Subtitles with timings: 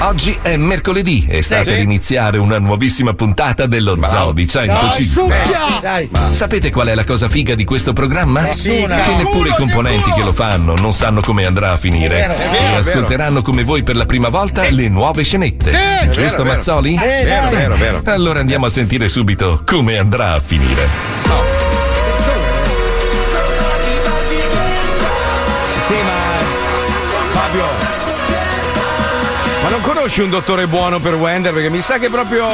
[0.00, 1.70] Oggi è mercoledì e sta Sì.
[1.70, 5.36] per iniziare una nuovissima puntata dello Zoo di 105.
[5.82, 8.42] Dai, Sapete qual è la cosa figa di questo programma?
[8.42, 9.00] Nessuna.
[9.00, 12.20] Che neppure i componenti che lo fanno non sanno come andrà a finire.
[12.20, 15.68] È vero, è vero, e ascolteranno come voi per la prima volta le nuove scenette.
[15.68, 16.10] Sì.
[16.12, 16.54] Giusto, Vero.
[16.54, 16.94] Mazzoli?
[16.94, 18.00] Eh, Vero, vero, vero.
[18.04, 20.86] Allora andiamo a sentire subito come andrà a finire.
[21.22, 21.28] Sì,
[30.08, 31.52] conosci un dottore buono per Wender?
[31.52, 32.48] Perché mi sa che proprio.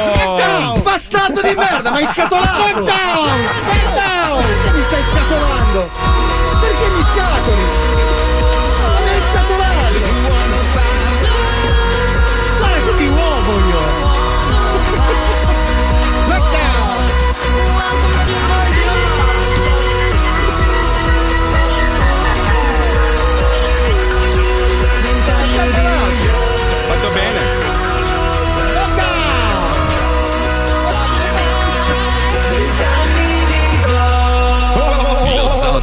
[0.81, 2.65] Bastardo di merda, ma hai scatolato!
[2.65, 3.29] Sit down!
[3.71, 4.43] Sit down!
[4.43, 5.89] Perché mi stai scatolando?
[6.59, 7.84] Perché mi scatoli?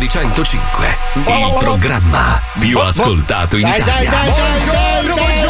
[0.02, 4.10] Di 105, il programma più ascoltato in Dai, dai, Italia.
[4.10, 5.41] dai, dai, dai,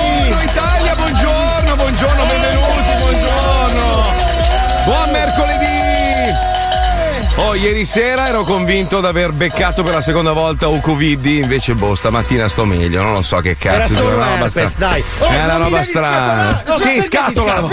[7.52, 11.74] Oh, ieri sera ero convinto di aver beccato per la seconda volta un Covid, invece
[11.74, 14.74] boh, stamattina sto meglio, non lo so che Era cazzo, solo è una roba strana.
[14.78, 15.04] dai.
[15.18, 16.62] È una roba strana.
[16.66, 17.70] No, Sì, scatolalo.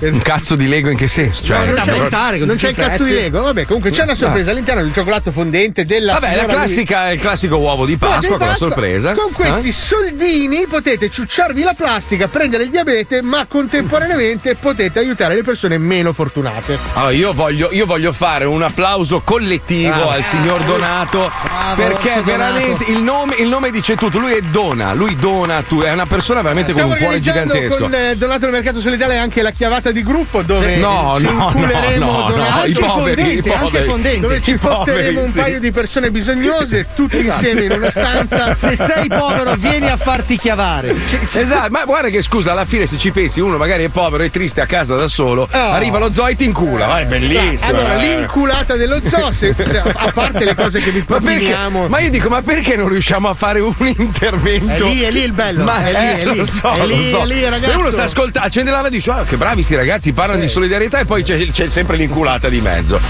[0.00, 1.44] Un cazzo di Lego in che senso?
[1.44, 3.42] Cioè, non c'è, cioè- non c'è il cazzo di Lego.
[3.42, 7.56] Vabbè, comunque c'è una sorpresa all'interno del cioccolato fondente della Vabbè, la classica, il classico
[7.58, 9.12] uovo di Pasqua in con la Pasqua, sorpresa.
[9.12, 9.72] Con questi Eh?
[9.72, 16.12] soldini potete ciucciarvi la plastica, prendere il diabete, ma contemporaneamente potete aiutare le persone meno
[16.12, 16.78] fortunate.
[16.94, 20.08] Allora, io voglio, io voglio fare un applauso collettivo Bravo.
[20.10, 21.30] al signor Donato
[21.76, 22.24] perché Orso Donato.
[22.52, 24.18] veramente il nome, il nome dice tutto.
[24.18, 27.76] Lui è Dona, lui dona, tu è una persona veramente con Stiamo un cuore gigantesco.
[27.78, 31.30] con eh, Donato del Mercato Solidale anche la chiavata di gruppo dove No, ci no,
[31.30, 32.50] inculeremo no, no, Donato.
[32.50, 33.88] no, i Anche poveri, fondente, i anche poveri.
[33.88, 34.20] fondente.
[34.20, 35.38] dove ci poveri, un sì.
[35.38, 37.34] paio di persone bisognose tutti Esatto.
[37.36, 38.54] insieme in una stanza.
[38.54, 40.94] Se sei povero, vieni a farti chiavare.
[41.32, 44.30] Esatto, ma guarda che scusa, alla fine se ci pensi, uno magari è povero e
[44.30, 46.86] triste a casa da solo, arriva lo zoo e ti incula.
[46.86, 47.70] Ma è bellissimo.
[47.70, 48.06] Allora, eh.
[48.06, 51.88] l'inculata dello zoo, se- se- a parte le cose che vi Ma, perché, propiniamo.
[51.88, 54.72] ma io dico, ma perché non riusciamo a fare un intervento?
[54.84, 55.64] È lì, è lì il bello.
[55.64, 56.36] Ma È lì, eh, è lì.
[56.36, 57.22] lo so, È lo lì, so.
[57.22, 57.72] è lì, ragazzo.
[57.72, 60.40] E uno sta ascoltando, accende la radio e dice: "Ah, che bravi sti ragazzi, parlano
[60.40, 63.00] di solidarietà e poi c'è, c'è sempre l'inculata di mezzo.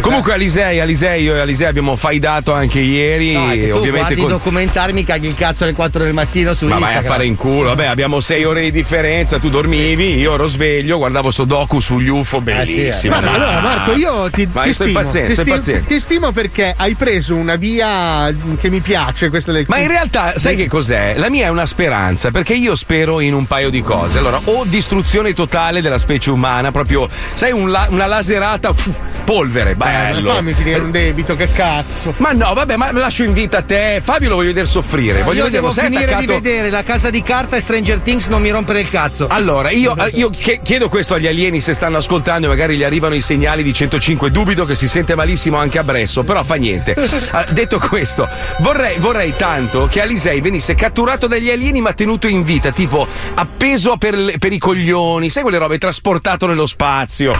[0.00, 3.32] Comunque, Alisei, Alisei, io e Alisei abbiamo faidato anche ieri.
[3.32, 6.54] No, tu ovviamente guardi con- i documentari, mi caghi il cazzo alle 4 del mattino
[6.54, 7.12] su Ma vai a Instagram.
[7.12, 11.30] fare in culo, vabbè, abbiamo sei ore di differenza, tu dormivi, io ero sveglio, guardavo
[11.30, 13.18] sto docu sugli UFO, bellissimo.
[13.18, 15.86] Guarda, ma- allora Marco, io ti, Ma ti sto stimo, impaziendo, ti, sto stimo- impaziendo.
[15.88, 20.34] ti stimo perché hai preso una via che mi piace, questa del Ma in realtà,
[20.38, 21.14] sai che cos'è?
[21.16, 24.18] La mia è una speranza, perché io spero in un paio di cose.
[24.18, 29.74] Allora, o distruzione totale della specie umana, proprio, sai, un la- una laserata, fu, polvere,
[29.74, 30.30] bello.
[30.30, 32.14] Eh, fammi finire un debito, che cazzo.
[32.18, 33.98] Ma no, vabbè, ma lascio in vita a te.
[34.00, 35.22] Fabio lo voglio vedere soffrire.
[35.22, 35.70] voglio Io vederlo.
[35.70, 36.20] devo finire attaccato.
[36.34, 39.26] di vedere la casa di carta e Stranger Things non mi rompere il cazzo.
[39.28, 43.14] Allora, io, io chie- chiedo questo agli alieni se stanno ascoltando e magari gli arrivano
[43.16, 44.30] i segnali di 105.
[44.30, 46.91] Dubito che si sente malissimo anche a Bresso, però fa niente.
[47.30, 48.28] Ah, detto questo,
[48.58, 53.96] vorrei, vorrei tanto che Alisei venisse catturato dagli alieni ma tenuto in vita, tipo appeso
[53.96, 57.34] per, per i coglioni, sai quelle robe, trasportato nello spazio.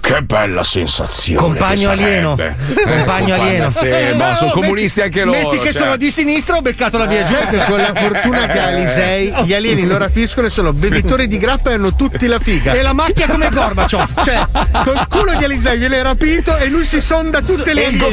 [0.00, 1.34] Che bella nazione.
[1.36, 2.36] Compagno alieno.
[2.36, 2.84] sarebbe.
[2.84, 3.70] Compagno Eh, alieno.
[3.70, 5.38] Sì, Eh, ma no, sono metti- comunisti anche loro.
[5.38, 5.82] Metti che cioè.
[5.82, 9.52] sono di sinistra, ho beccato la via Certo, con la fortuna che ha Alisei, gli
[9.52, 12.72] alieni lo rapiscono e sono bevitori di grappa e hanno tutti la figa.
[12.74, 14.22] E la macchia come Gorbaciov.
[14.22, 14.46] Cioè,
[14.84, 18.04] col culo di Alisei viene rapito e lui si sonda tutte le E il, iene.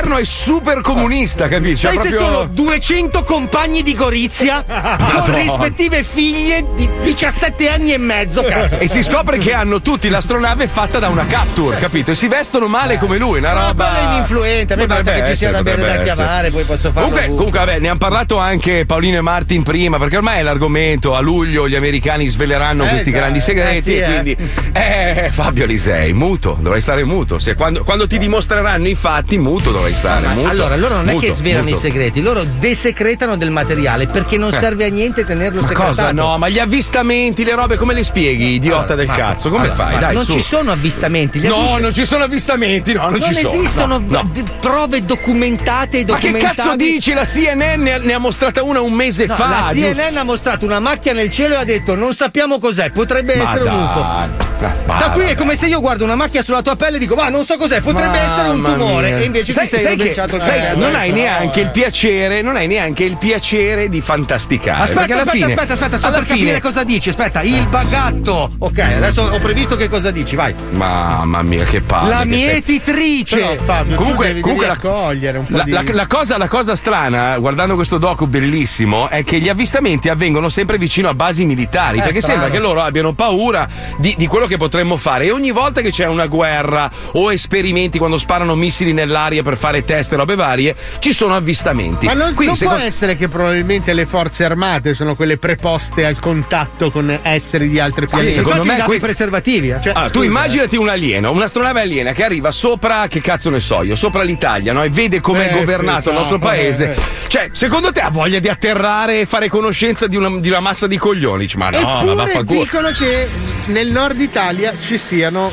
[0.00, 1.86] Governo è super comunista, capisci?
[1.86, 7.98] Sai se proprio- sono 200 compagni di Gorizia con rispettive figlie di 17 anni e
[7.98, 8.78] mezzo, cazzo.
[8.78, 12.12] E si scopre che hanno tutti l'astronave fatta da una capture, capito?
[12.12, 13.84] E si vestono male come lui, una Ma roba.
[13.90, 16.64] quello è un influente, a me basta che ci sia da bere da chiavare, poi
[16.64, 17.08] posso farlo.
[17.10, 21.14] Comunque, comunque, vabbè, ne hanno parlato anche Paolino e Martin prima, perché ormai è l'argomento.
[21.14, 23.76] A luglio gli americani sveleranno Eh, questi dai, grandi segreti.
[23.76, 24.04] eh, sì, e eh.
[24.06, 24.36] quindi,
[24.72, 27.38] eh, Fabio Lisei, muto, dovrai stare muto.
[27.38, 30.26] Se quando, quando ti dimostreranno i fatti, muto dovrai stare.
[30.26, 31.76] Ma muto, allora, loro non è muto, che svelano muto.
[31.76, 34.58] i segreti, loro desecretano del materiale perché non Eh.
[34.58, 35.96] serve a niente tenerlo Ma segretato.
[35.96, 36.12] cosa?
[36.12, 39.48] No, ma gli avvistamenti, le robe, come le spieghi, idiota Allora, del ma- cazzo?
[39.48, 39.88] Come allora, fai?
[39.90, 40.32] guarda, Dai, non su.
[40.32, 41.40] ci sono avvistamenti.
[41.40, 43.54] No, avvist- non ci sono avvistamenti, no, non, non ci sono.
[43.54, 44.30] esistono no, no.
[44.60, 47.12] prove documentate e Ma che cazzo dici?
[47.12, 49.48] La CNN ne ha, mostrata una un mese No, fa.
[49.48, 53.36] la CNN ha mostrato una macchia nel cielo e ha detto non sappiamo cos'è, potrebbe
[53.36, 53.82] Ma essere un dai.
[53.82, 54.38] UFO.
[54.60, 57.28] Da qui è come se io guardo una macchia sulla tua pelle e dico, ma
[57.28, 59.08] non so cos'è, potrebbe Mamma essere un tumore.
[59.12, 59.18] mia.
[59.20, 63.04] E invece sai, sei sai che, sai, non hai neanche il piacere, non hai neanche
[63.04, 64.82] il piacere di fantasticare.
[64.82, 67.08] Aspetta, alla aspetta, fine, aspetta, aspetta, sto per fine- capire cosa dici.
[67.08, 68.50] Aspetta, il bagatto.
[68.58, 70.54] Ok, adesso ho previsto che cosa dici, vai.
[70.70, 72.08] Mamma mia, che palle.
[72.10, 72.28] La sei.
[72.28, 73.36] mietitrice.
[73.36, 75.70] Però, Fabio, Comunque- devi, comunque devi la- accogliere un po' La, di...
[75.70, 80.48] la- la cosa, la cosa strana, guardando questo docu bellissimo, è che gli avvistamenti avvengono
[80.48, 81.98] sempre vicino a basi militari.
[81.98, 82.40] Eh, perché strano.
[82.40, 83.68] sembra che loro abbiano paura
[83.98, 85.26] di, di quello che potremmo fare.
[85.26, 89.84] E ogni volta che c'è una guerra o esperimenti, quando sparano missili nell'aria per fare
[89.84, 92.06] test e robe varie, ci sono avvistamenti.
[92.06, 96.06] Ma non, Quindi, non secondo- può essere che probabilmente le forze armate sono quelle preposte
[96.06, 98.32] al contatto con esseri di altri Sì, pianeti.
[98.34, 99.68] secondo infatti me gli danno que- i preservativi.
[99.70, 99.80] eh.
[99.82, 103.82] Cioè, Ah, tu immaginati un alieno, un'astronave aliena che arriva sopra, che cazzo ne so
[103.82, 104.82] io, sopra l'Italia, no?
[104.82, 106.94] E vede com'è Eh, governato sì, il nostro no, paese.
[106.94, 107.02] eh, eh.
[107.28, 110.86] Cioè, secondo te ha voglia di atterrare e fare conoscenza di una, di una massa
[110.86, 111.42] di coglioni?
[111.42, 112.62] Dici, Ma no, ma Eppure vaffanculo.
[112.62, 113.28] dicono che
[113.66, 115.50] nel nord Italia ci siano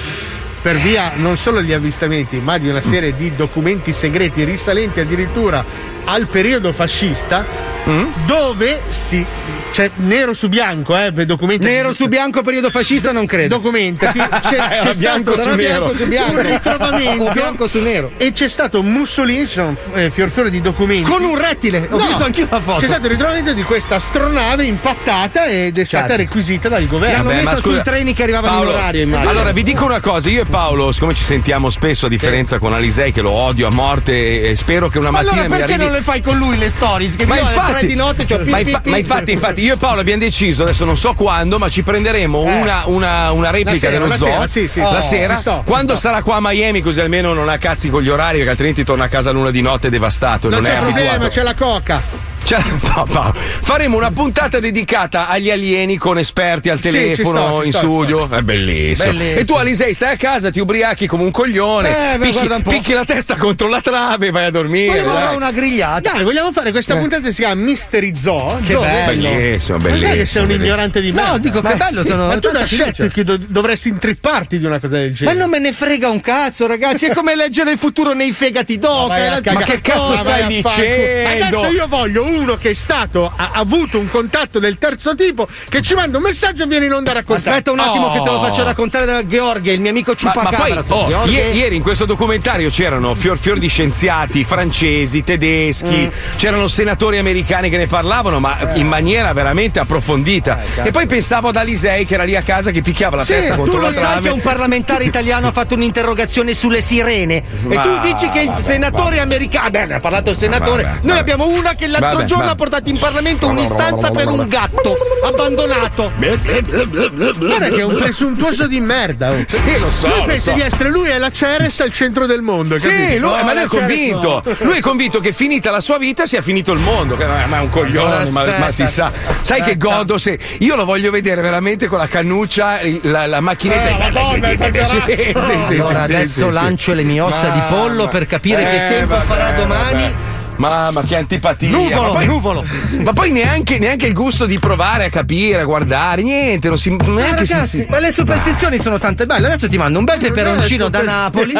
[0.61, 5.63] per via non solo di avvistamenti, ma di una serie di documenti segreti risalenti addirittura
[6.03, 7.45] al periodo fascista,
[7.87, 8.05] Mm?
[8.25, 9.25] dove si
[9.71, 13.55] c'è nero su bianco, eh, documenti Nero su bianco periodo fascista non credo.
[13.57, 18.11] documentati c'è, c'è Bianco stato su bianco su bianco, un ritrovamento bianco su nero.
[18.17, 21.87] e c'è stato Mussolini, ci sono eh, fior fiore di documenti Con un rettile.
[21.91, 22.79] Ho No, visto anch'io la foto.
[22.81, 26.21] C'è stato il ritrovamento di questa astronave impattata ed è stata Certo.
[26.23, 27.15] requisita dal governo.
[27.17, 29.29] L'hanno Vabbè, messa ma scusa- sui treni che arrivavano Paolo, in orario, immagino.
[29.29, 32.73] Allora, vi dico una cosa, io e Paolo, siccome ci sentiamo spesso a differenza con
[32.73, 35.73] Alisei, che lo odio a morte, e, spero che una Ma mattina allora mi perché
[35.73, 35.83] arrivi.
[35.89, 37.15] non le fai con lui le stories?
[37.15, 39.73] Che Ma io alle infatti, di notte c'ho pi, ma, infa- ma infatti, infatti, io
[39.73, 43.71] e Paolo abbiamo deciso, adesso non so quando, ma ci prenderemo una, una- una replica
[43.71, 45.07] La sera, dello la zoo sera, sì, sì, la sì.
[45.07, 48.35] sera, sto, quando sarà qua a Miami, così almeno non ha cazzi con gli orari,
[48.37, 50.49] perché altrimenti torna a casa l'una di notte devastato.
[50.49, 51.33] Non non c'è problema, abituato.
[51.33, 52.01] c'è la coca.
[52.47, 52.61] Cioè,
[52.95, 57.59] no, Paolo, faremo una puntata dedicata agli alieni con esperti al Sì, ci telefono, sto,
[57.61, 58.29] ci in sto, studio.
[58.29, 59.11] È bellissimo.
[59.11, 59.39] Bellissimo.
[59.41, 62.61] E tu, Alisei, stai a casa, ti ubriachi come un coglione, Eh, beh, picchi, un
[62.61, 64.91] picchi la testa contro la trave e vai a dormire.
[64.93, 65.35] Poi vorrò dai.
[65.35, 66.11] una grigliata.
[66.11, 68.59] Dai, vogliamo fare questa puntata che si chiama Mystery Zoo.
[68.65, 69.21] Che dove- bello.
[69.29, 70.07] Bellissimo, Ma bellissimo.
[70.07, 71.21] dai che sei un ignorante di me.
[71.27, 74.79] No, dico che bello, sono Ma tu da scetto che do- dovresti intripparti di una
[74.79, 75.37] cosa del Ma genere.
[75.37, 77.07] non me ne frega un cazzo, ragazzi.
[77.07, 79.07] È come leggere il futuro nei fegati d'oca.
[79.07, 79.53] Vai è a la- cagare.
[79.55, 81.45] Ma che cazzo Ma stai dicendo?
[81.57, 85.81] Adesso io voglio uno che è stato, ha avuto un contatto del terzo tipo, che
[85.81, 87.49] ci manda un messaggio e viene in onda a raccontare.
[87.49, 88.11] Aspetta un attimo Oh.
[88.13, 90.83] che te lo faccio raccontare da Gheorghe, il mio amico Ma, ma Ciupacabra.
[90.83, 96.67] poi oh, ie- ieri in questo documentario c'erano fior fior di scienziati francesi, tedeschi, c'erano
[96.67, 100.59] senatori americani che ne parlavano, ma in maniera veramente approfondita.
[100.83, 103.55] e poi pensavo ad Alisei che era lì a casa che picchiava la Sì, testa
[103.55, 104.21] tu contro lo la sai trave.
[104.27, 108.47] che un parlamentare italiano ha fatto un'interrogazione sulle sirene e tu Ma- dici che il
[108.47, 111.19] vabbè, senatore americano beh ne ha parlato il senatore Vabbè, noi vabbè.
[111.19, 116.11] abbiamo una che l'altro Vabbè, giorno ha portato in Parlamento un'istanza per un gatto abbandonato
[116.17, 119.31] Guarda che è un presuntuoso di merda.
[119.31, 119.43] oh.
[119.47, 120.07] Sì, lo so.
[120.07, 120.55] Lui lo pensa so.
[120.55, 122.77] di essere lui è la Ceres al centro del mondo.
[122.77, 123.07] Sì, capito?
[123.11, 124.41] lui, No, ma lui la è convinto.
[124.45, 124.55] no.
[124.59, 127.15] Lui è convinto che finita la sua vita sia finito il mondo.
[127.15, 129.05] Che ma è un coglione, ma, ma si sa.
[129.07, 130.37] aspetta, Sai che godo se.
[130.59, 133.89] Io lo voglio vedere veramente con la cannuccia, la, la macchinetta.
[133.89, 134.85] Eh, Madonna, esagerato.
[134.87, 136.51] Sì, sì, sì, allora sì, adesso sì, sì.
[136.51, 140.35] lancio le mie ossa di pollo per capire che Eh, tempo vabbè, farà domani vabbè.
[140.57, 141.69] Mamma, che antipatia.
[141.69, 142.65] Nuvolo, ma poi, nuvolo.
[143.03, 146.89] Ma poi neanche, neanche il gusto di provare a capire, a guardare, niente, non si.
[146.89, 149.47] Neanche si- ragazzi, si, ma le superstizioni sono tante belle.
[149.47, 151.53] Adesso ti mando un bel peperoncino da Napoli.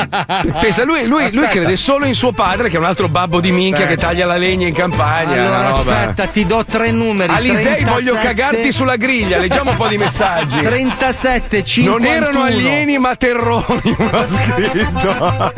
[0.60, 1.48] Pensa, lui, lui, lui Aspetta.
[1.48, 4.38] crede solo in suo padre, che è un altro babbo di minchia che taglia la
[4.38, 5.34] legna in campagna.
[5.34, 7.32] Allora, aspetta, ti do tre numeri.
[7.32, 9.38] Alisei, voglio 37, cagarti sulla griglia.
[9.38, 10.60] Leggiamo un po' di messaggi.
[10.60, 11.98] 37, 51.
[11.98, 15.54] Non erano alieni ma terroni, ha scritto.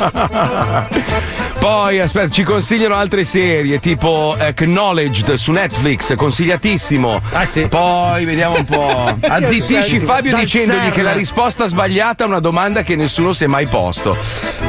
[1.60, 7.22] Poi aspetta, ci consigliano altre serie tipo Acknowledged su Netflix, consigliatissimo.
[7.34, 7.68] Ah, sì.
[7.68, 9.18] Poi vediamo un po'.
[9.28, 10.92] Azzittisci Fabio Dal dicendogli CERN.
[10.94, 14.16] che la risposta sbagliata è una domanda che nessuno si è mai posto.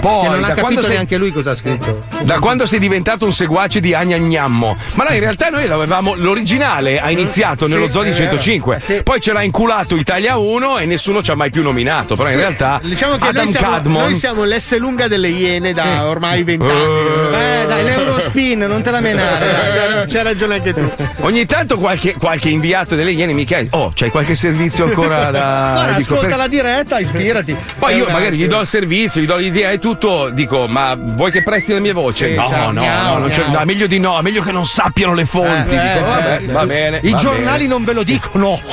[0.01, 2.03] Poi Che non ha da capito quando sei neanche lui cosa ha scritto.
[2.23, 4.77] da quando sei diventato un seguace di Agna Gnammo?
[4.95, 6.15] Ma no, in realtà noi l'avevamo.
[6.17, 8.15] L'originale ha iniziato nello Sì, vero.
[8.15, 8.81] 105.
[8.83, 9.01] Sì.
[9.05, 12.17] Poi ce l'ha inculato Italia 1 e nessuno ci ha mai più nominato.
[12.17, 12.81] Però in realtà.
[12.83, 14.03] Diciamo che Adam noi siamo, Cadmon.
[14.03, 16.79] noi siamo l'S lunga delle Iene da ormai vent'anni.
[16.83, 19.47] Eh, dai, l'Eurospin, non te la menare.
[19.47, 20.07] dai.
[20.09, 20.91] C'hai- ragione anche tu.
[21.21, 25.71] Ogni tanto qualche, qualche inviato delle Iene mi chiede: Oh, c'hai qualche servizio ancora da.
[25.75, 27.57] Guarda, Dico, ascolta per- la diretta, ispirati.
[27.79, 28.13] Poi io Esatto.
[28.13, 31.73] magari gli do il servizio, gli do l'idea e tutto, dico, ma vuoi che presti
[31.73, 32.31] la mia voce?
[32.31, 33.51] Sì, no, ciao, no, miau, no, miau.
[33.51, 35.75] no, meglio di no, meglio che non sappiano le fonti.
[35.75, 37.01] Eh, dico, eh, vabbè, va bene.
[37.03, 37.69] I va giornali bene.
[37.69, 38.61] non ve lo dicono.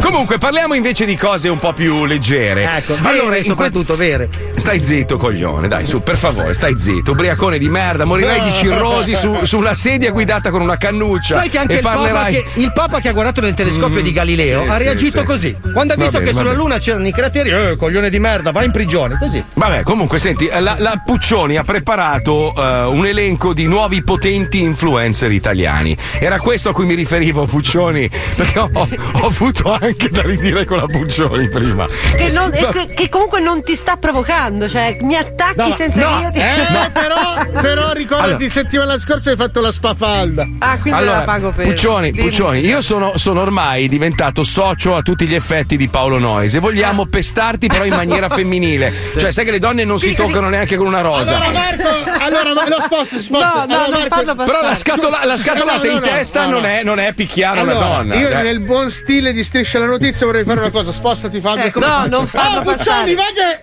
[0.00, 2.64] Comunque, parliamo invece di cose un po' più leggere.
[2.76, 4.28] Ecco, allora, vere, soprattutto vere.
[4.28, 7.12] que- Stai zitto, coglione, dai, su, per favore, stai zitto.
[7.12, 11.34] Ubriacone di merda, morirai di cirrosi su, su una sedia guidata con una cannuccia.
[11.34, 12.32] Sai che anche e il papa parlerai.
[12.32, 15.24] che, il Papa che ha guardato nel telescopio di Galileo sì, ha reagito sì.
[15.24, 15.56] così.
[15.72, 16.56] Quando ha visto bene, che sulla bene.
[16.56, 19.16] Luna c'erano i crateri, eh, coglione di merda, vai in prigione.
[19.18, 19.42] Così.
[19.54, 25.30] Vabbè, comunque, senti, la, la Puccioni ha preparato eh, un elenco di nuovi potenti influencer
[25.30, 25.96] italiani.
[26.18, 30.78] Era questo a cui mi riferivo, Puccioni, perché ho, ho avuto anche da ridire con
[30.78, 31.86] la Puccioni prima.
[32.16, 35.14] Che, non- e che- che comunque non ti sta provocando, cioè mi
[35.54, 36.38] attacchi No, senza no, che io ti.
[36.40, 38.50] Eh, però, però ricordati, Allora.
[38.50, 40.46] settimana scorsa hai fatto la spafalda.
[40.58, 41.66] Ah, quindi Allora, la pago per.
[41.66, 42.28] Puccioni, Dimmi.
[42.28, 46.58] Puccioni, io sono, sono ormai diventato socio a tutti gli effetti di Paolo Noyes e
[46.58, 48.92] vogliamo pestarti però in maniera femminile.
[49.16, 51.36] Cioè, sai che le donne non si Sì, così- toccano neanche con una rosa.
[51.36, 53.46] Allora Marco, allora ma- lo sposta, si sposta.
[53.46, 54.56] No, no, Allora, non Marco- farlo passare.
[54.58, 56.66] Però la, scatola- la scatolata No, no, in no, testa no, non, no.
[56.68, 58.14] È, non è picchiare una Allora, donna.
[58.16, 58.42] io eh.
[58.42, 60.92] nel buon stile di striscia la notizia vorrei fare una cosa.
[60.92, 61.64] Spostati Fabio.
[61.64, 63.14] Ecco, no, non farlo Oh, Puccioni, passare.
[63.14, 63.60] va che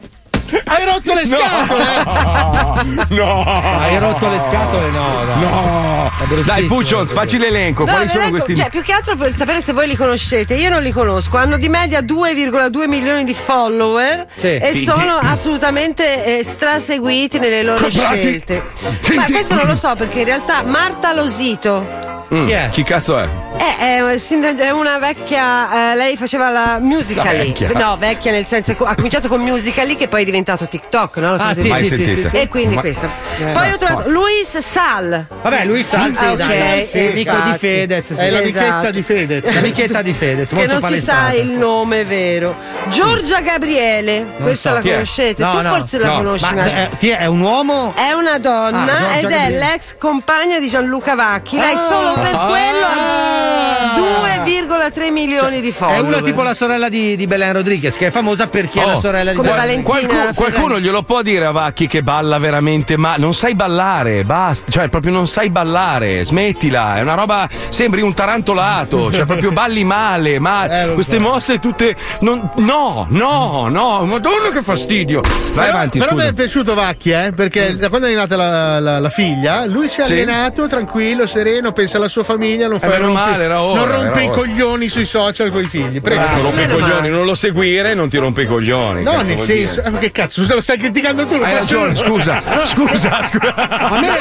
[0.65, 2.70] hai rotto le scatole.
[3.10, 3.43] No!
[3.43, 4.89] Hai rotto le scatole?
[4.89, 5.36] No, no.
[5.36, 6.12] No!
[6.46, 7.84] Dai, Puccions, facci l'elenco.
[7.86, 8.55] No, Quali sono l'elenco- questi?
[8.60, 10.55] Cioè, più che altro per sapere se voi li conoscete.
[10.55, 11.38] Io non li conosco.
[11.38, 14.55] Hanno di media 2,2 milioni di follower Sì.
[14.58, 18.63] e Sì, sono assolutamente eh, straseguiti nelle loro scelte.
[19.01, 19.31] Sì, Ma sì.
[19.31, 22.70] questo non lo so perché in realtà Marta Losito Mm, Chi è?
[22.72, 23.27] Chi cazzo è?
[23.58, 25.91] È, è- è una vecchia.
[25.91, 27.25] eh, lei faceva la musical.
[27.25, 27.70] La vecchia.
[27.74, 31.31] No, vecchia nel senso che ha cominciato con musical che poi è diventato TikTok, no?
[31.36, 32.36] Lo Ah, sì, Mai sì, sì, sì, sì.
[32.36, 33.10] E quindi Ma- questa.
[33.38, 35.25] Poi ho trovato Luis Sal.
[35.41, 37.58] Vabbè, lui Salzi, Ah, dai, ok, sì, amico di.
[37.58, 38.13] Fedez.
[38.13, 38.20] sì.
[38.20, 38.91] È l'amichetta Esatto.
[38.91, 39.53] di Fedez.
[39.53, 41.34] L'amichetta di Fedez, Che molto non si sa palestrata.
[41.51, 42.55] il nome vero.
[42.89, 44.75] Giorgia Gabriele, questa so.
[44.75, 44.91] la Chi è?
[44.93, 45.43] conoscete?
[45.43, 46.15] No, tu no, forse la no.
[46.15, 47.17] conosci, Ma ma- eh, chi è?
[47.17, 47.93] È un uomo?
[47.96, 49.58] È una Ah, donna Giorgia ed è Gabriele.
[49.58, 51.58] l'ex compagna di Gianluca Vacchi.
[51.58, 51.77] Lei Ah.
[51.77, 53.50] solo per quello Ah.
[53.50, 53.50] ha
[53.96, 56.03] 2,3 milioni di È follower.
[56.03, 59.00] una tipo la sorella di, di Belen Rodriguez, che è famosa perché è la Oh,
[59.00, 62.98] sorella di come Belen Valentina Qualcuno, qualcuno glielo può dire a Vacchi che balla veramente
[62.98, 68.01] ma non sai ballare, basta, cioè proprio non sai ballare, smettila, è una roba, sembri
[68.01, 71.22] un tarantolato, cioè proprio balli male, ma Eh, queste so.
[71.22, 75.22] mosse tutte, non- no, no, no, madonna che fastidio.
[75.22, 76.29] Vai Però, avanti, però mi scusa.
[76.31, 80.01] è piaciuto Vacchi, eh, perché da quando è nata la, la- la figlia, lui si
[80.01, 80.13] è Sì.
[80.13, 83.91] allenato, tranquillo, sereno, pensa alla sua famiglia, non, fa meno rompe- male, era ora, non
[83.91, 84.35] rompe era i ora.
[84.38, 86.01] coglioni sui social con i figli.
[86.01, 86.21] Prego.
[86.21, 89.03] Non rompe i coglioni, non lo seguire, non ti rompe i coglioni.
[89.03, 91.38] No, nel senso, eh, ma che cazzo, lo stai criticando tu?
[91.38, 91.95] lo Hai ragione, io.
[91.97, 93.53] scusa, scusa, scusa.
[93.55, 94.17] A me,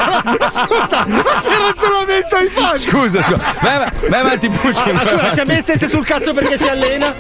[0.51, 2.79] scusa, ma che ragionamento hai fatto?
[2.79, 3.55] Scusa, scusa.
[3.61, 4.91] Vai, vai avanti, Pucci.
[4.91, 7.15] Ah, scusa, se a me stesse sul cazzo perché si allena?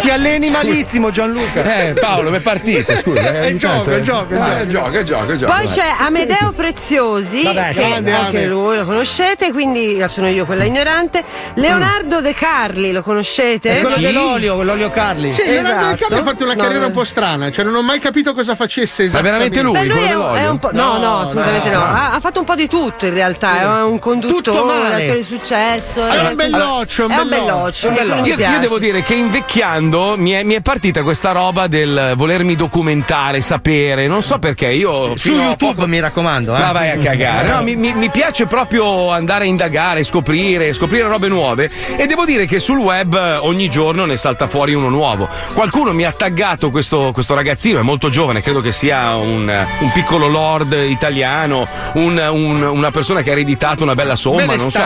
[0.00, 1.62] Ti alleni malissimo, Gianluca.
[1.62, 3.40] Eh, Paolo, è partito, scusa.
[3.40, 4.96] È il gioco, è il gioco, è Ah, gioco.
[4.98, 5.52] è gioco.
[5.52, 11.22] Poi c'è Amedeo Preziosi, Vabbè, che anche lui lo conoscete, quindi sono io quella ignorante.
[11.54, 13.78] Leonardo De Carli, lo conoscete?
[13.78, 14.02] È quello Chi?
[14.02, 15.32] dell'olio, l'olio Carli.
[15.32, 15.92] Sì, Leonardo Esatto.
[15.94, 16.86] DiCaprio ha fatto una No, carriera no.
[16.88, 19.88] un po' strana, cioè non ho mai capito cosa facesse Ma veramente esattamente.
[19.88, 19.94] lui?
[19.96, 20.70] Beh, lui quello è, un- è un po'.
[20.72, 21.78] No, no, No, assolutamente no.
[21.78, 21.84] no.
[21.84, 23.60] Ha, ha fatto un po' di tutto in realtà.
[23.60, 25.02] È un Tutto conduttore, un male.
[25.04, 26.06] attore di successo.
[26.06, 27.88] È è un belloccio, un belloccio.
[27.88, 32.12] Un Io, io devo dire che invecchiando mi è, mi è partita questa roba del
[32.16, 36.54] volermi documentare, sapere, non so perché io Su YouTube, poco- mi raccomando.
[36.54, 36.58] Eh.
[36.58, 37.48] Ma vai a cagare.
[37.48, 40.40] No, mi, mi- mi piace proprio andare a indagare, scoprire,
[40.72, 44.74] scoprire robe nuove e devo dire che sul web eh, ogni giorno ne salta fuori
[44.74, 45.28] uno nuovo.
[45.54, 49.92] Qualcuno mi ha taggato questo, questo ragazzino, è molto giovane, credo che sia un, un
[49.92, 54.78] piccolo lord italiano, un- un- una persona che ha ereditato una bella somma, non so.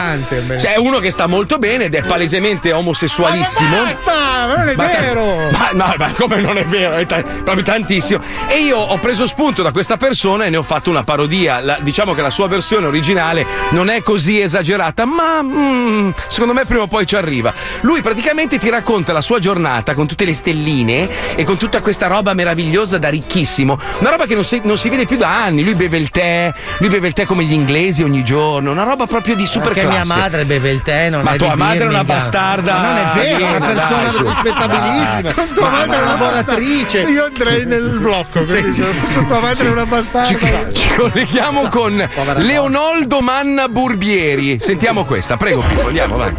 [0.57, 3.83] C'è uno che sta molto bene ed è palesemente omosessualissimo.
[3.83, 4.13] Basta,
[4.47, 5.25] ma non è Ma ta- vero.
[5.53, 6.95] Ma, no, ma come non è vero?
[6.97, 8.21] È ta- proprio tantissimo.
[8.49, 11.61] E io ho preso spunto da questa persona e ne ho fatto una parodia.
[11.61, 16.65] La- diciamo che la sua versione originale non è così esagerata, ma mm, secondo me
[16.65, 17.53] prima o poi ci arriva.
[17.83, 22.07] Lui praticamente ti racconta la sua giornata con tutte le stelline e con tutta questa
[22.07, 23.79] roba meravigliosa da ricchissimo.
[23.99, 25.63] Una roba che non si, non si vede più da anni.
[25.63, 28.71] Lui beve il tè, lui beve il tè come gli inglesi ogni giorno.
[28.71, 31.51] Una roba proprio di super Perché mia madre beve il tè, non Ma è tua
[31.51, 32.77] di madre è una bastarda.
[32.77, 35.33] Ma non è vero, è una persona dai, rispettabilissima.
[35.33, 37.03] Con tua Ma- madre ma è una lavoratrice.
[37.03, 37.11] bastarda.
[37.11, 38.47] Io andrei nel blocco.
[38.47, 40.73] Se tua madre è una bastarda.
[40.73, 44.59] Ci colleghiamo con Leonoldo Manna Burbieri.
[44.61, 46.35] Sentiamo questa, prego Pippo, andiamo vai.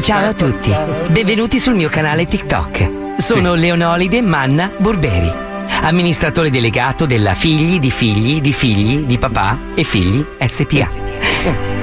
[0.00, 0.74] Ciao a tutti,
[1.08, 3.16] benvenuti sul mio canale TikTok.
[3.16, 5.32] Sono Leonolide Manna Burberi,
[5.82, 11.08] amministratore delegato della Figli di Figli di Figli di Papà e Figli SPA.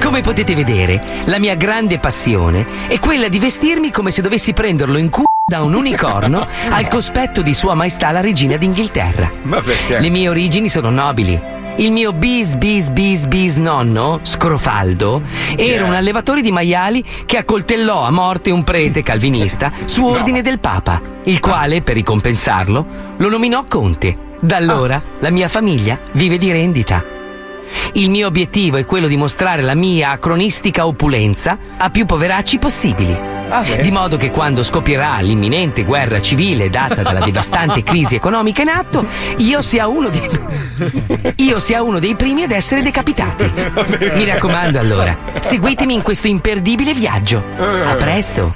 [0.00, 4.98] Come potete vedere, la mia grande passione è quella di vestirmi come se dovessi prenderlo
[4.98, 9.30] in culo da un unicorno al cospetto di Sua Maestà la Regina d'Inghilterra.
[9.42, 9.98] Ma perché?
[9.98, 11.40] Le mie origini sono nobili.
[11.78, 15.22] Il mio bis bis bis bis nonno, Scrofaldo,
[15.56, 20.58] era un allevatore di maiali che accoltellò a morte un prete calvinista su ordine del
[20.58, 24.26] Papa, il quale, per ricompensarlo, lo nominò conte.
[24.40, 27.17] Da allora la mia famiglia vive di rendita.
[27.92, 33.36] Il mio obiettivo è quello di mostrare la mia acronistica opulenza a più poveracci possibili.
[33.80, 39.06] Di modo che quando scoppierà l'imminente guerra civile data dalla devastante crisi economica in atto,
[39.38, 40.20] io sia uno di...
[41.36, 43.50] io sia uno dei primi ad essere decapitati.
[44.14, 47.42] Mi raccomando allora, seguitemi in questo imperdibile viaggio.
[47.58, 48.54] A presto.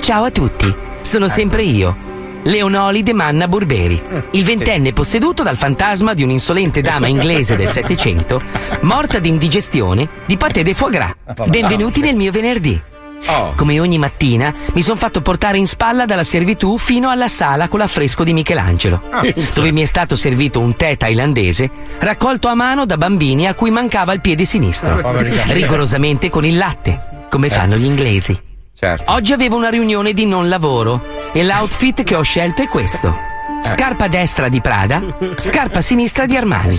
[0.00, 2.17] Ciao a tutti, sono sempre io.
[2.42, 4.00] Leonolide Manna Burberi,
[4.32, 8.40] il ventenne posseduto dal fantasma di un'insolente dama inglese del Settecento,
[8.82, 11.14] morta di indigestione di paté de foie gras.
[11.46, 12.80] Benvenuti nel mio venerdì.
[13.56, 17.80] Come ogni mattina mi sono fatto portare in spalla dalla servitù fino alla sala con
[17.80, 19.02] l'affresco di Michelangelo,
[19.54, 21.68] dove mi è stato servito un tè thailandese
[21.98, 25.18] raccolto a mano da bambini a cui mancava il piede sinistro,
[25.48, 28.46] rigorosamente con il latte, come fanno gli inglesi.
[28.78, 29.10] Certo.
[29.10, 33.37] Oggi avevo una riunione di non lavoro e l'outfit che ho scelto è questo.
[33.60, 35.02] Scarpa destra di Prada,
[35.36, 36.76] scarpa sinistra di Armani.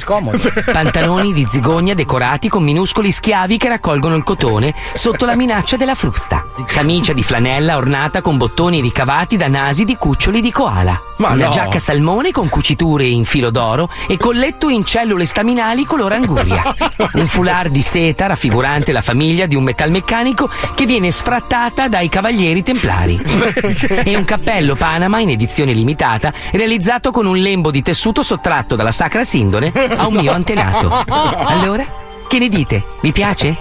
[0.71, 5.95] Pantaloni di zigogna decorati con minuscoli schiavi che raccolgono il cotone sotto la minaccia della
[5.95, 6.45] frusta.
[6.65, 11.01] Camicia di flanella ornata con bottoni ricavati da nasi di cuccioli di koala.
[11.17, 11.51] Ma Una no.
[11.51, 16.73] giacca salmone con cuciture in filo d'oro e colletto in cellule staminali color anguria.
[17.13, 22.63] Un foulard di seta raffigurante la famiglia di un metalmeccanico che viene sfrattata dai cavalieri
[22.63, 23.19] templari.
[24.03, 26.31] E un cappello Panama in edizione limitata
[26.69, 30.87] realizzato con un lembo di tessuto sottratto dalla sacra sindone a un mio antenato.
[31.49, 31.83] Allora,
[32.27, 32.83] che ne dite?
[33.01, 33.57] Vi piace?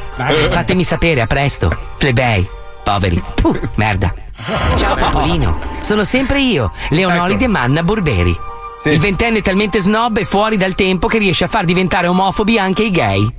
[0.50, 1.74] Fatemi sapere, a presto.
[1.96, 2.46] Plebei,
[2.84, 3.22] poveri.
[3.34, 4.12] Puh, merda.
[4.76, 7.82] Ciao Papolino, sono sempre io, Leonolide Manna
[8.78, 8.94] Burberi.
[8.94, 12.58] Il ventenne è talmente snob e fuori dal tempo che riesce a far diventare omofobi
[12.58, 13.32] anche i gay.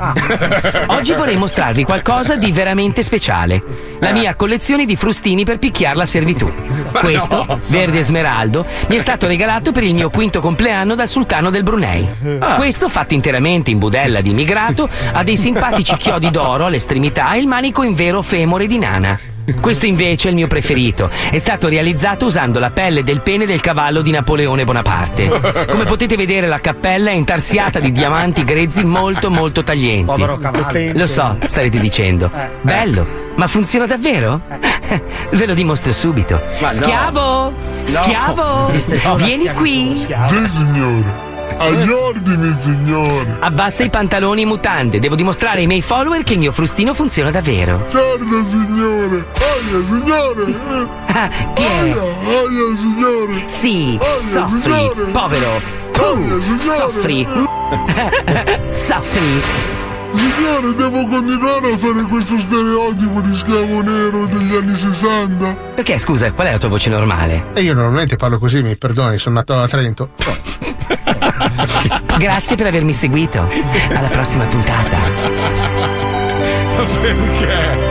[0.88, 3.63] Oggi vorrei mostrarvi qualcosa di veramente speciale.
[3.99, 6.52] La mia collezione di frustini per picchiare la servitù.
[6.91, 11.63] Questo, verde smeraldo, mi è stato regalato per il mio quinto compleanno dal sultano del
[11.63, 12.08] Brunei.
[12.56, 17.47] Questo, fatto interamente in budella di immigrato, ha dei simpatici chiodi d'oro all'estremità e il
[17.47, 19.28] manico in vero femore di nana.
[19.60, 21.10] Questo invece è il mio preferito.
[21.32, 25.67] È stato realizzato usando la pelle del pene del cavallo di Napoleone Bonaparte.
[25.69, 30.06] Come potete vedere, la cappella è intarsiata di diamanti grezzi molto, molto taglienti.
[30.06, 30.91] Povero cavallo.
[30.93, 32.32] Lo so, starete dicendo.
[32.62, 34.41] Bello, ma funziona davvero?
[35.32, 36.41] Ve lo dimostro subito.
[36.60, 36.82] Ma no.
[36.82, 37.54] Schiavo!
[37.84, 38.71] Schiavo!
[39.17, 40.06] Vieni qui!
[40.28, 41.28] Sì, signore.
[41.60, 43.38] Agli ordini, signore.
[43.39, 45.00] Abbassa i pantaloni e mutande.
[45.00, 47.86] Devo dimostrare ai miei follower che il mio frustino funziona davvero.
[47.89, 49.26] Certo, signore.
[49.38, 50.56] Aia, signore.
[51.08, 51.91] Ah, tieni.
[51.91, 52.02] Aia,
[52.39, 53.43] aia, signore.
[53.48, 55.12] Sì, Aia, soffri, signore.
[55.12, 55.48] povero.
[55.50, 57.28] Aia, Uh, soffri.
[58.69, 59.41] soffri.
[60.13, 65.56] Signore, devo continuare a fare questo stereotipo di schiavo nero degli anni 60?
[65.76, 67.48] Perché, scusa, qual è la tua voce normale?
[67.54, 70.12] E io normalmente parlo così, mi perdoni, sono nato a Trento.
[72.17, 73.47] Grazie per avermi seguito.
[73.93, 74.97] Alla prossima puntata.
[77.02, 77.88] Perché?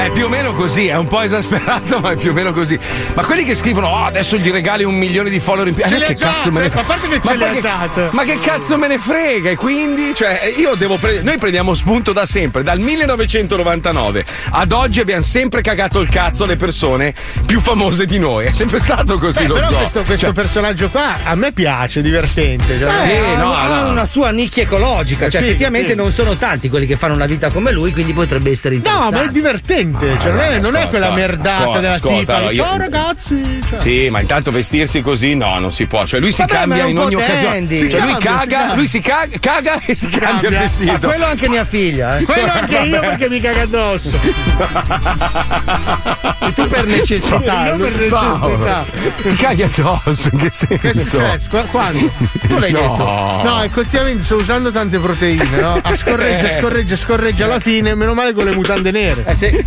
[0.00, 2.78] È più o meno così, è un po' esasperato, ma è più o meno così.
[3.14, 5.84] Ma quelli che scrivono, oh, adesso gli regali un milione di follower in più.
[5.86, 8.08] Ce Eh, che cazzo me ne cioè, a parte che cioè.
[8.12, 9.50] ma che cazzo me ne frega?
[9.50, 11.24] E quindi, cioè, io devo prendere.
[11.24, 16.56] Noi prendiamo spunto da sempre, dal 1999 ad oggi abbiamo sempre cagato il cazzo alle
[16.56, 17.14] persone
[17.46, 18.46] più famose di noi.
[18.46, 19.76] È sempre stato così, Beh, lo però so.
[19.76, 22.78] questo, questo Cioè, personaggio qua a me piace, divertente.
[22.78, 22.90] cioè.
[23.02, 23.90] Sì, Eh, no, ha no.
[23.90, 27.50] una sua nicchia ecologica, È cioè effettivamente non sono tanti quelli che fanno una vita
[27.50, 29.16] come lui, quindi potrebbe essere No, interessante.
[29.16, 32.36] ma è divertente, cioè, non, è, non è quella ascolta, merdata ascolta, della tipa.
[32.36, 33.60] allora, io- Ciao ragazzi.
[33.70, 33.78] cioè.
[33.78, 36.06] Sì, ma intanto vestirsi così no, non si può.
[36.06, 37.42] Cioè lui si Vabbè, ma cambia in ogni occasione.
[37.54, 37.90] dandy.
[37.90, 38.74] Cioè, lui cambia, caga, cambia.
[38.76, 41.08] lui si caga, caga e si cambia il Ma vestito.
[41.08, 42.22] quello anche mia figlia, eh.
[42.24, 44.18] Quello anche io perché mi caga addosso.
[46.42, 47.66] E tu per necessità.
[47.66, 48.84] Io per necessità.
[49.22, 50.76] Ti caghi addosso, in che senso?
[50.78, 51.48] Che è successo?
[51.50, 52.10] Qua- Quando?
[52.48, 52.80] Tu l'hai No.
[52.80, 53.48] detto?
[53.48, 55.78] No, effettivamente sto usando tante proteine, no?
[55.82, 56.60] A scorreggia, Eh.
[56.60, 59.24] scorreggia, scorreggia alla fine, meno male con le mutande nere.
[59.26, 59.64] Eh sì.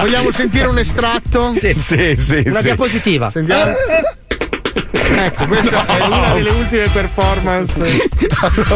[0.00, 1.52] Vogliamo sentire un estratto?
[1.56, 1.74] Sì.
[1.74, 2.62] Sì, sì, Una sì.
[2.62, 3.30] diapositiva.
[3.30, 3.72] Sentiamo.
[5.12, 8.08] Ecco, questa è una delle ultime performance.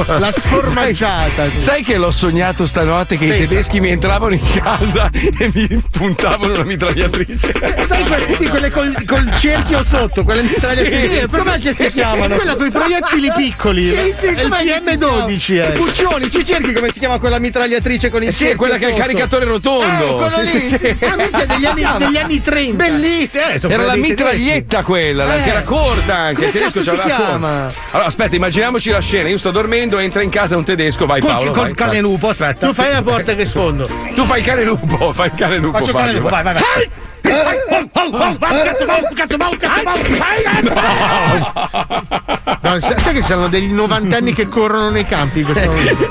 [0.19, 1.49] La sformaggiata.
[1.49, 3.45] Sai, sai che l'ho sognato stanotte che i Pensa.
[3.49, 7.53] tedeschi mi entravano in casa e mi puntavano una mitragliatrice.
[7.87, 11.09] Sai quelle, sì, quelle col, col cerchio sotto, quelle mitragliatrici.
[11.21, 12.35] Sì, com'è che si chiamano?
[12.37, 13.83] Quella con i proiettili piccoli.
[13.83, 15.39] Sì, sì, è il com'è che si PM12.
[15.39, 15.69] chiama?
[15.69, 15.73] Eh.
[15.73, 18.87] Puccioni, ci cerchi come si chiama quella mitragliatrice con i Eh sì, è quella che
[18.87, 20.17] ha il caricatore Eh, rotondo.
[20.17, 20.95] quello Sì, lì, sì, sì, sì.
[20.97, 21.05] sì.
[21.05, 21.17] Ah,
[21.47, 22.85] degli anni, degli anni 30.
[22.85, 24.09] Bellissima, eh, Era la dei tedeschi.
[24.11, 25.43] mitraglietta quella, la- Eh.
[25.43, 26.35] che era corta anche.
[26.37, 27.17] Come il tedesco cazzo si la corta.
[27.27, 27.73] chiama?
[27.91, 29.29] Allora, aspetta, immaginiamoci la scena.
[29.29, 31.51] Io sto dormendo, entra in casa un tedesco, vai Col, Paolo.
[31.53, 32.01] col vai, cane vai.
[32.01, 32.67] lupo, aspetta.
[32.67, 33.89] Tu fai la porta che sfondo.
[34.15, 35.79] Tu fai il cane lupo, fai il cane lupo.
[35.79, 36.91] Faccio il cane lupo, vai, vai, vai.
[37.35, 42.59] Oh, oh, oh, va, cazzo, va, cazzo, va, cazzo, va.
[42.61, 46.09] No, sai sai che c'erano degli novantenni che corrono nei campi in questo momento?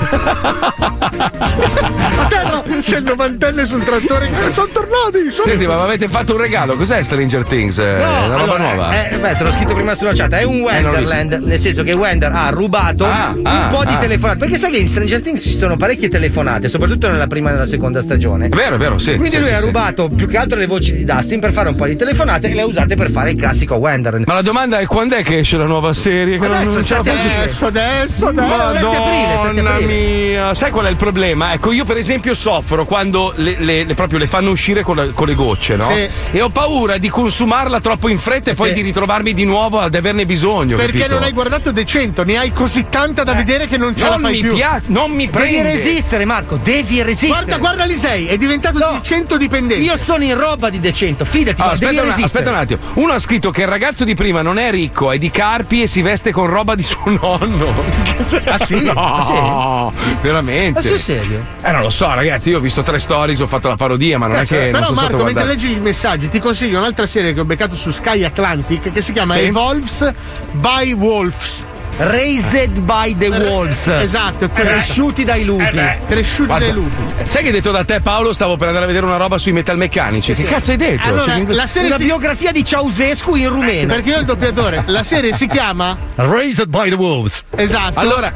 [1.16, 4.30] A terra c'è il novantenne sul trattore.
[4.52, 5.30] Sono tornati!
[5.30, 5.48] Sono...
[5.48, 6.74] Senti, ma avete fatto un regalo?
[6.74, 7.78] Cos'è Stranger Things?
[7.78, 9.08] È No, una roba nuova?
[9.08, 10.32] eh, beh, te l'ho scritto prima sulla chat.
[10.32, 13.98] È un Wenderland, nel senso che Wender ha rubato Ah, un ah, po' di ah.
[13.98, 14.38] telefonate.
[14.38, 17.66] Perché sai che in Stranger Things ci sono parecchie telefonate, soprattutto nella prima e nella
[17.66, 18.46] seconda stagione.
[18.46, 19.14] È vero, è vero, sì.
[19.16, 21.86] Quindi lui ha rubato più che altro le voci di Dustin per fare un po'
[21.86, 24.26] di telefonate e le ha usate per fare il classico Wenderland.
[24.26, 26.38] Ma la domanda è quando è che esce la nuova serie?
[26.38, 27.66] Che Adesso, non la sette faccio.
[27.66, 28.72] Adesso, adesso, adesso.
[28.72, 29.86] 7 aprile, 7 Madonna aprile.
[29.94, 31.52] mia, sai qual è il problema?
[31.52, 35.06] Ecco, io per esempio soffro quando le, le- le- proprio le fanno uscire con, la-
[35.12, 35.84] con le gocce, no?
[35.86, 36.08] Sì.
[36.32, 38.74] E ho paura di consumarla troppo in fretta e poi Sì.
[38.74, 40.76] di ritrovarmi di nuovo ad averne bisogno.
[40.76, 41.14] Perché capito?
[41.14, 44.20] non hai guardato decento, ne hai così tanta da vedere che non ce la Non
[44.22, 44.54] fai mi più.
[44.54, 45.62] piace, non mi Devi prende.
[45.62, 47.28] resistere, Marco, devi resistere.
[47.28, 49.82] Guarda, guarda Lisei, è diventato di 100 dipendenti.
[49.84, 52.24] Io sono in roba di decento, fidati, Allora, aspetta, un, resistere.
[52.24, 52.78] aspetta un attimo.
[52.94, 55.86] Uno ha scritto che il ragazzo di prima non è ricco, è di Carpi e
[55.86, 57.72] si veste con roba di suo nonno.
[58.46, 58.80] Ah sì?
[58.84, 60.16] No, Ah, sì?
[60.22, 60.80] veramente.
[60.80, 61.44] Ma sul serio?
[61.62, 62.50] Eh, non lo so, ragazzi.
[62.50, 64.70] Io ho visto tre stories, ho fatto la parodia, ma non è che.
[64.70, 65.48] non Però sono stato Marco, mentre guardare.
[65.60, 69.12] leggi i messaggi, ti consiglio un'altra serie che ho beccato su Sky Atlantic che si
[69.12, 69.40] chiama Sì?
[69.40, 70.12] Evolves
[70.52, 71.64] by Wolves.
[71.96, 73.86] Raised by the Wolves.
[73.86, 74.70] Esatto, è quella.
[74.70, 75.80] Cresciuti dai lupi.
[76.06, 77.02] Cresciuti Guarda, dai lupi.
[77.26, 80.32] Sai che detto da te, Paolo, stavo per andare a vedere una roba sui metalmeccanici.
[80.32, 81.08] Che cazzo hai detto?
[81.08, 82.04] Allora, Cioè, la serie Una si...
[82.04, 83.94] biografia di Ceausescu in rumeno.
[83.94, 84.82] Perché io ho il doppiatore.
[84.86, 87.42] La serie si chiama Raised by the Wolves.
[87.54, 87.98] Esatto.
[87.98, 88.32] Allora.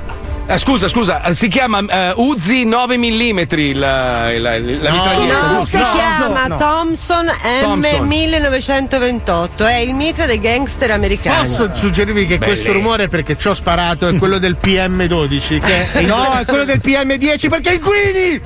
[0.49, 5.51] Eh, scusa, scusa, eh, si chiama eh, Uzi 9 mm il, il- la, la mitraglietta.
[5.53, 6.57] No, si No, chiama no.
[6.57, 7.27] Thompson
[7.61, 8.09] Thompson.
[8.09, 11.47] M1928, è il mitra dei gangster americani.
[11.47, 16.01] Posso suggerirvi che questo rumore perché ci ho sparato è quello del PM12 che è
[16.03, 18.41] No, è quello del PM10 perché inquini!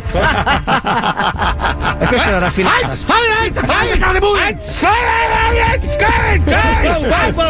[1.99, 2.95] e questa è la raffinata.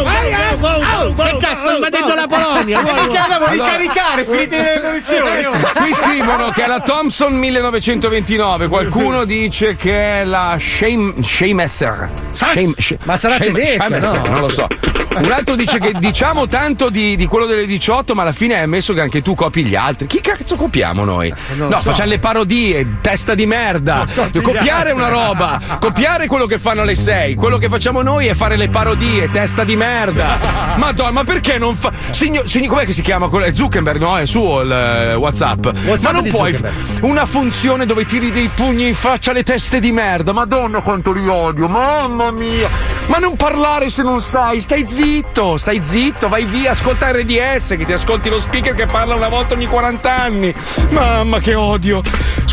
[0.02, 2.80] Che cazzo sta invadendo la Polonia?
[2.82, 5.44] devo ricaricare, finite le munizioni.
[5.74, 12.10] Qui scrivono che è la Thompson 1929, qualcuno dice che è la Shame, Shamesser.
[12.30, 14.22] Shame- Sh- Ma sarà Shame- tedesca, no?
[14.30, 14.66] Non lo so.
[15.14, 18.62] Un altro dice che diciamo tanto di, di quello delle 18, ma alla fine hai
[18.62, 20.06] ammesso che anche tu copi gli altri.
[20.06, 21.32] Chi cazzo copiamo noi?
[21.56, 24.06] No, facciamo le parodie, testa di merda.
[24.42, 27.34] Copiare è una roba, copiare quello che fanno le 6.
[27.34, 30.38] Quello che facciamo noi è fare le parodie, testa di merda.
[30.76, 31.92] Madonna, ma perché non fa.
[32.10, 33.28] Signor, signor- com'è che si chiama?
[33.28, 34.16] È Zuckerberg, no?
[34.16, 35.66] È suo il eh, WhatsApp.
[35.84, 36.58] WhatsApp ma non puoi.
[37.02, 40.32] Una funzione dove tiri dei pugni in faccia alle teste di merda.
[40.32, 42.68] Madonna quanto li odio, mamma mia.
[43.06, 45.01] Ma non parlare se non sai, stai zitto,
[45.56, 49.54] stai zitto, vai via, ascolta RDS che ti ascolti lo speaker che parla una volta
[49.54, 50.54] ogni 40 anni.
[50.90, 52.02] Mamma che odio.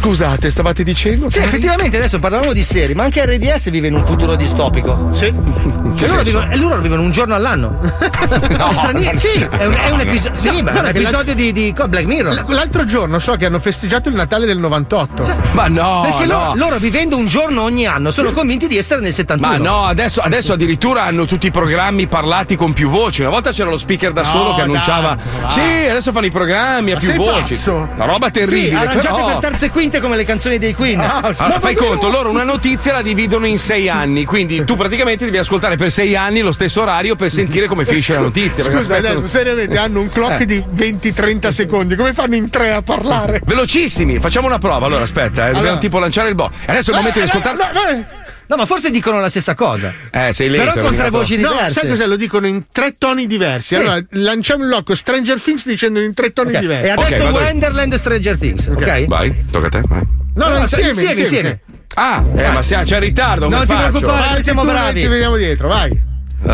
[0.03, 1.29] Scusate, stavate dicendo?
[1.29, 5.09] Sì, effettivamente adesso parlavamo di serie, ma anche RDS vive in un futuro distopico.
[5.11, 5.25] Sì.
[5.25, 7.81] E loro, vivono, e loro vivono un giorno all'anno.
[7.99, 10.39] È straniero, sì, è un, è un episodio.
[10.39, 12.33] Sì, No, ma è no, un episodio di, di Black Mirror.
[12.33, 15.35] L- L'altro giorno so che hanno festeggiato il Natale del 98.
[15.51, 16.37] Ma no, Perché no.
[16.39, 19.51] loro, loro vivendo un giorno ogni anno sono convinti di essere nel 71.
[19.51, 23.19] Ma no, adesso, adesso addirittura hanno tutti i programmi parlati con più voci.
[23.21, 25.15] Una volta c'era lo speaker da No, solo che annunciava.
[25.15, 27.53] dai, sì, adesso fanno i programmi a Ma più sei voci.
[27.55, 27.89] pazzo?
[27.95, 28.75] Una roba Sì, terribile.
[28.77, 30.99] arrangiate però- per terze e quinte come le canzoni dei Queen.
[30.99, 35.37] Allora, fai conto, loro una notizia la dividono in sei anni, quindi tu praticamente devi
[35.37, 38.63] ascoltare per sei anni lo stesso orario per sentire come finisce la notizia.
[38.63, 40.45] Scusa, adesso seriamente hanno un clock Eh.
[40.45, 41.95] di 20-30 secondi.
[41.95, 43.41] Come fanno in tre a parlare?
[43.43, 44.85] Velocissimi, facciamo una prova.
[44.85, 45.77] Allora, aspetta, eh, dobbiamo Allora.
[45.79, 46.49] tipo lanciare il bo.
[46.67, 47.57] Adesso è il momento di Eh, ascoltare.
[47.57, 48.05] no, no,
[48.49, 49.93] No, ma forse dicono la stessa cosa.
[50.11, 50.73] Eh, sei lento.
[50.73, 51.79] Però con tre voci No, diverse.
[51.81, 52.07] sai cos'è?
[52.07, 53.75] Lo dicono in tre toni diversi.
[53.75, 53.79] Sì.
[53.79, 56.87] Allora, lanciamo il blocco Stranger Things dicendo in tre toni Ok, diversi.
[56.87, 57.45] E adesso Ok, vado io.
[57.45, 59.05] Wonderland Stranger Things, ok?
[59.05, 60.01] Vai, tocca a te, vai.
[60.33, 61.23] No, no, No, insieme, insieme, insieme.
[61.23, 61.59] insieme.
[61.93, 63.45] Ah, eh, ma sia- c'è ritardo.
[63.45, 63.89] come Non ti faccio?
[63.89, 64.25] preoccupare.
[64.27, 64.99] Parti siamo noi bravi.
[64.99, 66.07] Ci vediamo dietro, vai.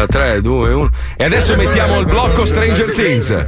[0.08, 0.90] 3, 2, 1.
[1.16, 3.46] E adesso mettiamo il blocco Stranger Things.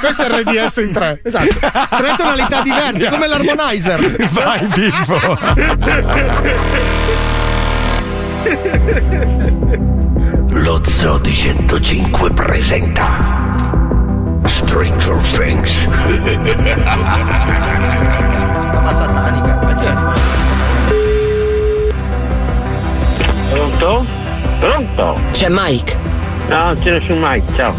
[0.00, 1.20] Questo è RDS in tre.
[1.24, 1.46] Esatto.
[1.46, 4.28] Tre tonalità diverse, come l'harmonizer.
[4.30, 5.38] Vai, Pippo.
[10.50, 13.06] Lo Zodi 105 presenta
[14.44, 15.86] Stranger Things.
[18.82, 19.60] Ma satanica.
[19.62, 20.12] Ma chi è sta?
[23.50, 24.04] Pronto?
[24.60, 25.18] Pronto?
[25.32, 25.96] C'è Mike.
[26.48, 27.74] No, non c'è nessun Mike, ciao.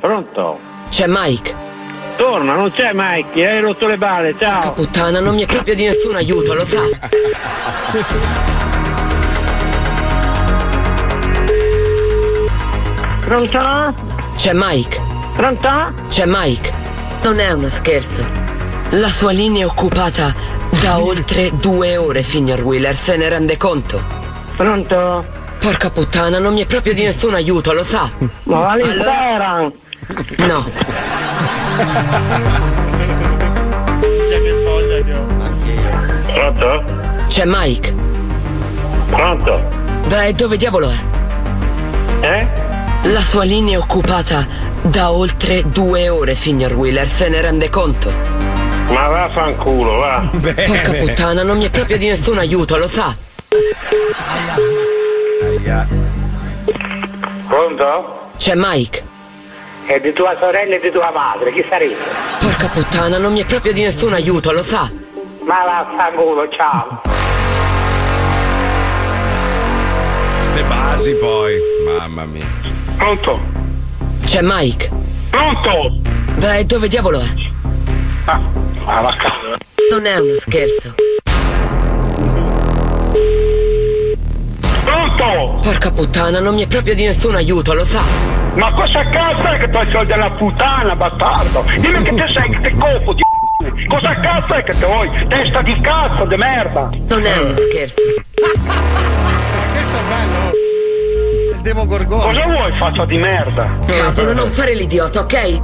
[0.00, 0.58] Pronto?
[0.90, 1.61] C'è Mike.
[2.22, 4.74] Torna, non c'è Mike, hai rotto le balle, ciao.
[4.74, 6.78] Puttana, non mi è proprio di nessun aiuto, lo sa.
[13.26, 13.94] Pronto?
[14.36, 15.00] C'è Mike.
[15.34, 15.68] Pronto?
[16.08, 16.72] C'è Mike.
[17.24, 18.24] Non è uno scherzo.
[18.90, 20.32] La sua linea è occupata
[20.80, 24.00] da oltre due ore, signor Wheeler, se ne rende conto.
[24.54, 25.24] Pronto?
[25.58, 28.08] Porca puttana, non mi è proprio di nessun aiuto, lo sa.
[28.44, 28.76] Ma
[30.06, 30.70] va lì Allora- fuera.
[30.70, 30.70] No.
[36.32, 36.84] Pronto?
[37.28, 37.94] C'è Mike.
[39.10, 39.60] Pronto?
[40.06, 42.26] Beh, dove diavolo è?
[42.26, 42.46] Eh?
[43.10, 44.46] La sua linea è occupata
[44.82, 48.10] da oltre due ore, signor Wheeler, se ne rende conto.
[48.88, 50.28] Ma vaffanculo, va.
[50.30, 53.14] Porca puttana, non mi è proprio di nessun aiuto, lo sa.
[57.48, 58.20] Pronto?
[58.38, 59.10] C'è Mike.
[59.84, 61.96] È di tua sorella e di tua madre, chi sarebbe?
[62.38, 64.88] Porca puttana, non mi è proprio di nessun aiuto, lo sa.
[65.44, 67.02] Ma vaffanculo, ciao.
[70.40, 71.58] Ste basi poi.
[71.84, 72.46] Mamma mia.
[72.96, 73.40] Pronto?
[74.24, 74.90] C'è Mike.
[75.30, 75.96] Pronto?
[76.36, 77.26] Beh, dove diavolo è?
[78.26, 78.40] Ah,
[78.84, 79.58] ah va a casa.
[79.90, 80.94] Non è uno scherzo.
[85.16, 85.60] Pronto?
[85.62, 88.00] Porca puttana, non mi è proprio di nessun aiuto, lo sa.
[88.54, 91.64] Ma cosa cazzo è che tu hai soldi della puttana, bastardo?
[91.78, 93.22] Dimmi che te sei, che te cofo di
[93.88, 95.10] Cosa cazzo è che te vuoi?
[95.28, 96.90] Testa di cazzo, di merda!
[97.08, 98.00] Non è uno scherzo.
[98.34, 100.50] Questo è bello.
[101.54, 102.24] Il Demogorgone.
[102.24, 103.68] Cosa vuoi, faccia di merda?
[103.86, 105.60] Cavolo, non fare l'idiota, ok?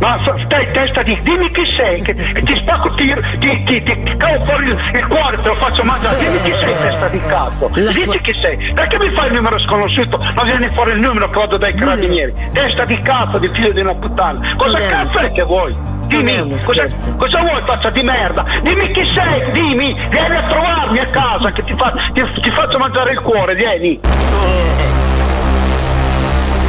[0.00, 1.18] Ma stai testa di.
[1.22, 5.48] dimmi chi sei, che, ti spacco, ti, ti, ti, ti cavo fuori il, cuore, te
[5.48, 6.18] lo faccio mangiare.
[6.18, 7.70] Dimmi chi sei, testa di cazzo.
[7.74, 8.72] Dici chi sei.
[8.72, 10.16] Perché mi fai il numero sconosciuto?
[10.34, 12.32] Ma vieni fuori il numero che vado dai carabinieri.
[12.52, 14.54] Testa di cazzo, di figlio di una puttana.
[14.56, 15.76] Cosa cazzo è che vuoi?
[16.06, 18.44] Dimmi, cosa, cosa vuoi, faccia di merda?
[18.62, 22.78] Dimmi chi sei, dimmi, vieni a trovarmi a casa che ti, fa- ti, ti faccio
[22.78, 24.00] mangiare il cuore, vieni.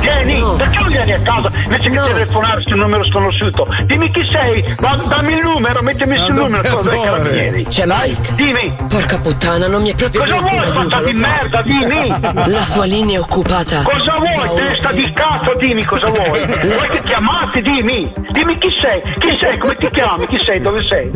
[0.01, 2.05] Vieni, perché non vieni a casa invece che No.
[2.05, 3.67] telefonare sul numero sconosciuto?
[3.83, 7.65] Dimmi chi sei, da- dammi il numero, mettimi sul numero quello dei carabinieri.
[7.65, 8.33] C'è Mike.
[8.35, 12.09] Dimmi, Porca puttana, non mi è proprio cosa vuoi, faccia di merda, dimmi!
[12.51, 13.83] La sua linea è occupata.
[13.83, 16.39] Cosa vuoi, testa di cazzo, dimmi cosa vuoi!
[16.71, 18.11] Vuoi che ti ammazzi, dimmi!
[18.31, 21.11] Dimmi chi sei, chi sei, come ti chiami, chi sei, dove sei?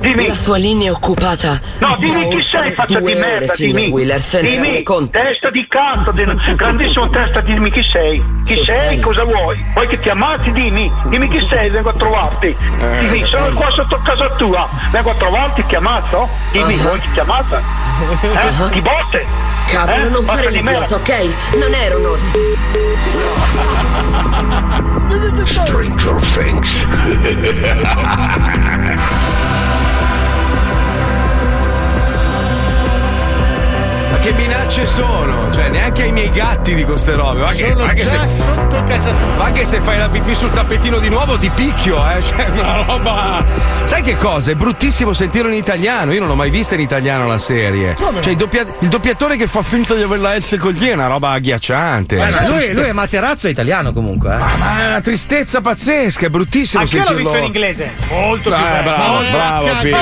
[0.00, 0.26] Dimmi!
[0.28, 1.58] La sua linea è occupata.
[1.78, 3.88] No, dimmi chi sei, faccia di merda, dimmi!
[3.88, 8.22] Wheeler, se Dimmi, testa di cazzo, di- grandissimo testa, dimmi chi sei!
[8.44, 9.64] Chi sei, cosa vuoi?
[9.74, 10.90] Vuoi che ti ammazzi, dimmi!
[11.06, 12.56] Dimmi chi sei, vengo a trovarti!
[13.00, 14.68] Dimmi, sono qua sotto casa tua!
[14.92, 16.28] Vengo a trovarti, ti ammazzo?
[16.52, 16.82] Dimmi, Ah.
[16.82, 17.60] vuoi che ti ammazza?
[18.22, 18.36] Eh?
[18.36, 18.68] Ah.
[18.68, 19.26] Ti botte?
[19.70, 20.08] Cavolo, Eh?
[20.10, 20.70] non fare merda.
[20.70, 21.28] l'idiota, ok?
[21.58, 22.38] Non ero un orso.
[25.44, 26.84] Stranger Things.
[34.26, 35.52] che minacce sono?
[35.52, 37.42] Cioè, neanche ai miei gatti dico queste robe.
[37.42, 39.34] Ma che, Sono ma che già se, sotto casa tua.
[39.36, 42.20] ma che se fai la pipì sul tappetino di nuovo ti picchio, eh?
[42.26, 43.44] Cioè, una roba.
[43.84, 44.50] Sai che cosa?
[44.50, 46.12] È bruttissimo sentirlo in italiano.
[46.12, 47.94] Io non l'ho mai vista in italiano la serie.
[47.94, 48.20] Come?
[48.20, 51.06] Cioè, il, doppia- il doppiatore che fa finta di aver la S così è una
[51.06, 52.16] roba agghiacciante.
[52.16, 54.34] Eh, ma lui, triste- lui è Materazzo italiano comunque.
[54.34, 54.38] Eh.
[54.38, 57.92] Ma è una tristezza pazzesca, è bruttissimo Anche io l'ho visto in inglese.
[58.10, 58.82] Molto più Eh, bello.
[58.82, 59.96] bravo, bravo, Pippo.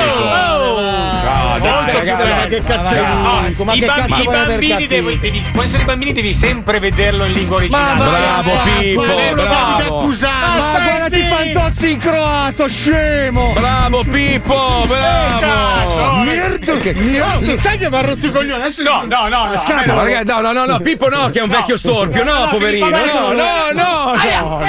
[1.25, 2.35] No, dai, Molto più ragazzi, bello.
[2.35, 3.63] ma che cazzo Ma è?
[3.63, 3.85] Ma che
[4.15, 7.97] cazzo i bambini devi, devi, quando sono i bambini devi sempre vederlo in lingua originale.
[7.99, 10.05] Ma bravo, Pippo, bravo.
[10.05, 13.53] Ma guardati i fantozzi in croato, scemo!
[13.53, 16.23] Bravo Pippo, bravo!
[16.23, 16.77] Merda!
[16.77, 18.61] Che- Oh, sai che mi ha rotto i coglioni?
[18.61, 19.63] Adesso No, no, no, no.
[19.67, 22.47] No, no, ragazzi, no, no, no, no, Pippo no, che è un vecchio storpio, no,
[22.49, 24.59] poverino, no, no, no, Aia, no.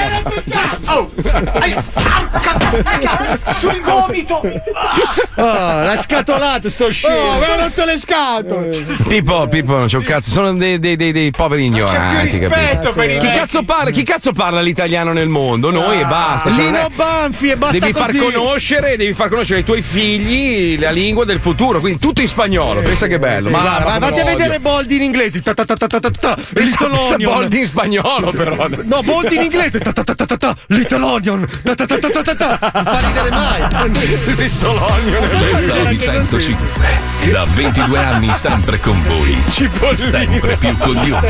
[0.49, 0.91] cazzo!
[0.91, 1.11] Oh,
[1.59, 1.83] aia,
[2.41, 4.41] cazzo, sul gomito!
[5.35, 7.15] Oh, l'ha scatolato sto scemo!
[7.15, 8.67] Oh, mi ha rotto le scatole!
[9.07, 12.93] Pippo, Pippo, non c'è un cazzo, sono dei, dei, dei, dei poveri ignoranti, rispetto capito?
[12.93, 13.89] per i Chi cazzo parla?
[13.91, 15.69] Chi cazzo parla l'italiano nel mondo?
[15.69, 16.49] Noi e basta.
[16.53, 18.31] cioè, non è- Lino Banfi e basta Devi far così.
[18.31, 22.79] conoscere, devi far conoscere ai tuoi figli la lingua del futuro, quindi tutto in spagnolo.
[22.81, 23.41] Pensa che bello.
[23.47, 24.59] Sì, Ma guarda, ma vatti a vedere.
[24.59, 25.41] Boldi in inglese.
[25.41, 26.33] Ta ta ta ta ta ta ta.
[26.35, 27.33] Pensa, Little pensa Onion.
[27.33, 28.67] Boldi in spagnolo, però.
[28.83, 29.79] No, Boldi in inglese.
[29.79, 30.55] Ta ta ta ta ta ta.
[30.67, 31.45] Little Onion.
[31.63, 32.71] Ta ta ta ta ta ta ta.
[32.73, 33.61] Non fa ridere mai.
[35.51, 36.65] Lo Zoo di 105.
[37.31, 39.16] Da 22 anni sempre con voi.
[40.09, 41.27] Sempre più coglioni.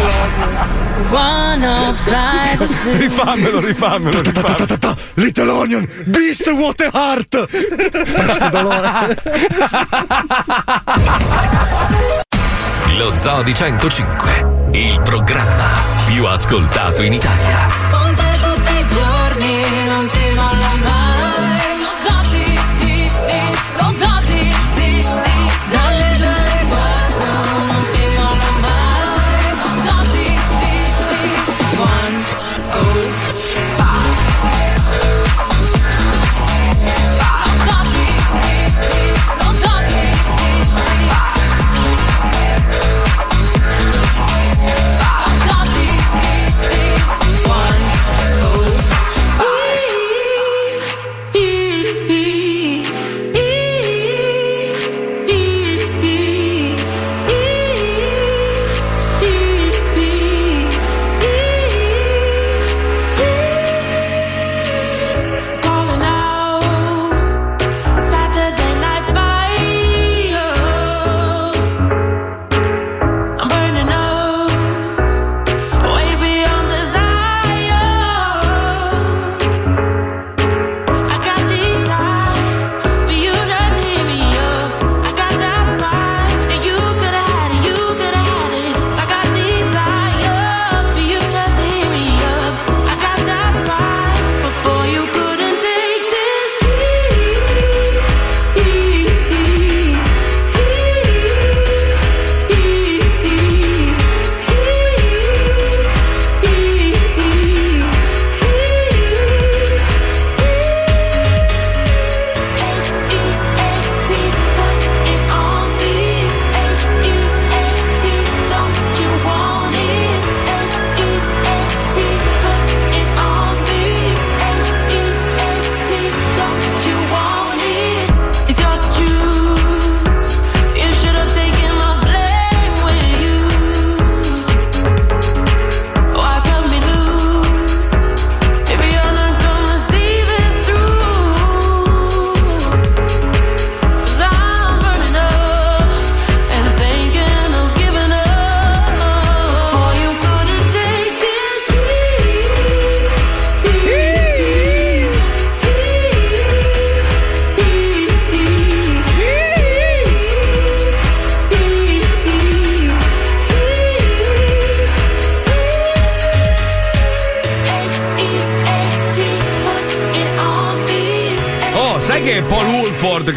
[2.97, 4.95] Rifammelo, rifammelo, rifammelo.
[5.15, 5.87] Little Onion.
[6.05, 7.47] Beast Water Heart.
[7.49, 9.17] Questo dolore.
[12.97, 14.55] Lo Zoo di 105.
[14.71, 15.65] Il programma
[16.05, 18.26] più ascoltato in Italia.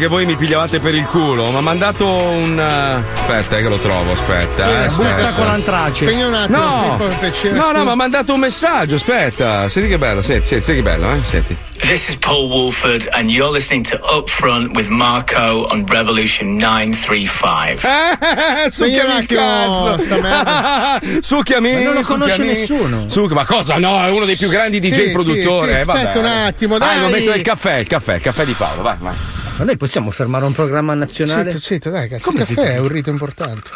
[0.01, 1.51] Che voi mi pigliavate per il culo?
[1.51, 2.59] Mi ha mandato un.
[2.59, 4.85] eh, Aspetta, eh, che lo trovo, aspetta.
[4.85, 5.33] eh, Sì, busta aspetta.
[5.33, 6.05] con l'antrace.
[6.07, 7.83] Spegni un attimo, No, no, no, scusa.
[7.83, 8.95] mi ha mandato un messaggio.
[8.95, 11.17] Aspetta, senti che bello, senti, senti, senti che bello, eh?
[11.23, 11.55] Senti.
[11.81, 17.77] This is Paul Wolford, and you're listening to Upfront with Marco on Revolution 935.
[18.65, 19.97] Eh, succhiami il cazzo!
[21.21, 21.73] succhiami!
[21.73, 22.59] Ma non lo conosce succhiami.
[22.59, 23.05] nessuno.
[23.07, 23.77] Succhi- ma cosa?
[23.77, 25.71] No, è uno dei più grandi DJ Sì, produttori.
[25.73, 25.99] sì, eh, vabbè.
[25.99, 26.99] aspetta un attimo, Ah, il dai.
[27.01, 29.13] momento del caffè, il caffè, il caffè di Paolo, vai, vai.
[29.57, 31.51] Ma noi possiamo fermare un programma nazionale?
[31.51, 32.23] Zitto, zitto, dai, cazzo.
[32.31, 33.69] Come il caffè è un rito importante.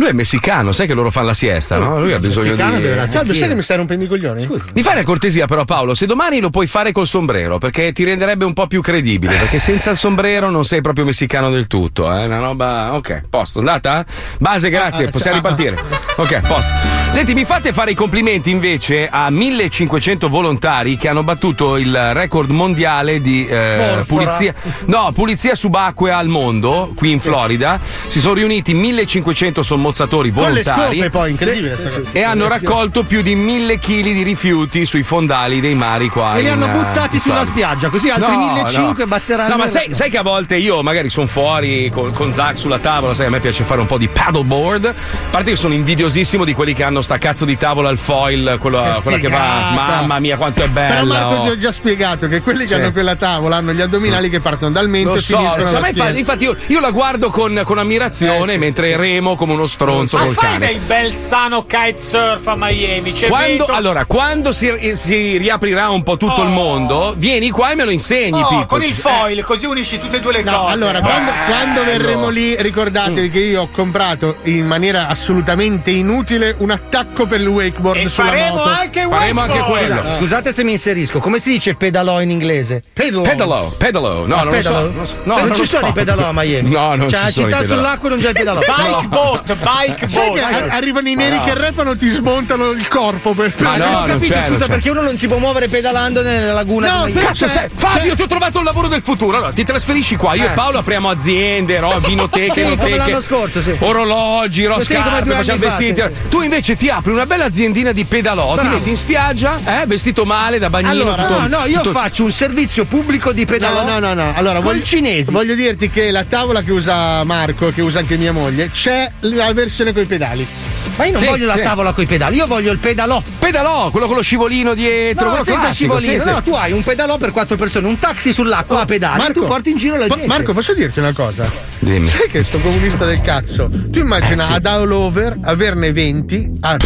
[0.00, 2.00] Lui è messicano, sai che loro fanno la siesta, no?
[2.00, 2.62] Lui ha bisogno di.
[3.10, 4.48] Fabio, sai che mi stai rompendo i coglioni?
[4.72, 8.02] Mi fai una cortesia però Paolo, se domani lo puoi fare col sombrero, perché ti
[8.02, 12.10] renderebbe un po' più credibile, perché senza il sombrero non sei proprio messicano del tutto,
[12.10, 12.24] eh?
[12.24, 12.94] Una roba...
[12.94, 14.06] Ok, posto, andata?
[14.38, 15.76] Base, grazie, Ah, possiamo ah, ripartire.
[16.16, 16.72] Ok, posto.
[17.10, 22.48] Senti, mi fate fare i complimenti invece a 1500 volontari che hanno battuto il record
[22.48, 24.54] mondiale di eh, pulizia...
[24.86, 27.78] No, pulizia subacquea al mondo, qui in Florida.
[28.06, 29.88] Si sono riuniti 1500 sommozzatori
[30.30, 30.96] Le volontari.
[30.96, 31.76] scope poi, incredibile.
[31.78, 32.10] sta cosa.
[32.12, 36.36] E hanno raccolto più di mille chili di rifiuti sui fondali dei mari qua.
[36.36, 39.06] E li hanno eh, buttati in sulla spiaggia, così altri No, 1500 no.
[39.06, 39.50] batteranno.
[39.50, 42.78] No, ma sai, sai che a volte io magari sono fuori con, con Zach sulla
[42.78, 44.84] tavola, sai, a me piace fare un po' di paddleboard.
[44.86, 44.94] A
[45.30, 48.94] parte che sono invidiosissimo di quelli che hanno sta cazzo di tavola al foil, quella,
[48.96, 49.70] Che quella che va.
[49.72, 50.94] Mamma mia, quanto è bella.
[50.94, 51.42] Però Marco oh.
[51.44, 52.74] ti ho già spiegato che quelli che Sì.
[52.74, 55.80] hanno quella tavola hanno gli addominali che partono dal mento Lo e so, finiscono so,
[55.80, 60.24] ma infatti, io, io la guardo con, con ammirazione mentre remo come uno stronzo Ma
[60.24, 60.66] col fai cane.
[60.66, 63.12] del bel sano kitesurf a Miami.
[63.12, 63.66] C'è Quando, vento.
[63.72, 67.90] allora, quando si, si riaprirà un po' tutto il mondo, vieni qua e me lo
[67.90, 70.72] insegni, Oh, con il foil, così unisci tutte e due le No, cose.
[70.72, 73.32] allora, quando, quando verremo lì, ricordatevi Mm.
[73.32, 78.26] che io ho comprato in maniera assolutamente inutile un attacco per il wakeboard E sulla
[78.28, 78.68] faremo moto.
[78.68, 79.86] anche Faremo anche wakeboard.
[79.86, 80.00] quello.
[80.02, 82.82] Scusate, scusate se mi inserisco, come si dice pedalò in inglese?
[82.92, 83.22] Pedalo.
[83.22, 84.70] Pedalo, pedalo, no, Ah, non lo so.
[84.72, 85.14] Non, so.
[85.14, 85.90] Eh, No, non non ci sono so.
[85.90, 86.70] i pedalò a Miami.
[86.70, 87.80] No, non C'è ci la sono i città pedalò.
[87.82, 88.58] sull'acqua e non c'è il pedalò.
[88.60, 91.52] Bike boat, bike Sai che arrivano i neri Ma no.
[91.52, 94.48] che rappano ti smontano il corpo per Ma non no, ho non capito, c'è, non
[94.52, 94.70] scusa, c'è.
[94.70, 97.26] perché uno non si può muovere pedalando nella laguna No, di Miami.
[97.26, 97.68] Cazzo sei?
[97.74, 99.36] Fabio, ti ho trovato il lavoro del futuro.
[99.36, 100.34] Allora, ti trasferisci qua.
[100.34, 103.76] Io e Paolo apriamo aziende, ro- vinoteche, Sì, come enoteche, l'anno scorso, sì.
[103.80, 106.00] orologi, ro- scarpe, facciamo vestiti.
[106.00, 106.28] sì.
[106.28, 110.24] Tu invece ti apri una bella aziendina di pedalò, ti metti in spiaggia, eh, vestito
[110.24, 110.90] male, da bagnino.
[110.92, 113.84] Allora, tutto- No, no, io tutto- faccio un servizio pubblico di pedalò.
[113.84, 114.32] No, no, no, no.
[114.34, 115.30] Allora, voglio, cinesi.
[115.30, 119.49] voglio dirti che la tavola che usa Marco, che usa anche mia moglie, c'è la
[119.52, 120.69] versione con i pedali.
[120.96, 121.62] Ma io non Sì, voglio la sì.
[121.62, 123.22] tavola coi pedali, io voglio il pedalò.
[123.38, 126.22] Pedalò, quello con lo scivolino dietro, No, quello senza classico, scivolino.
[126.22, 126.34] sì, sì.
[126.34, 129.46] No, tu hai un pedalò per quattro persone, un taxi sull'acqua a pedali, Marco, tu
[129.46, 130.26] porti in giro la Ma- gente.
[130.26, 131.50] Marco, posso dirti una cosa?
[131.78, 132.06] Dimmi.
[132.06, 133.70] Sai che sto comunista del cazzo?
[133.90, 134.52] Tu immagina Eh, sì.
[134.52, 136.76] ad all over averne 20 a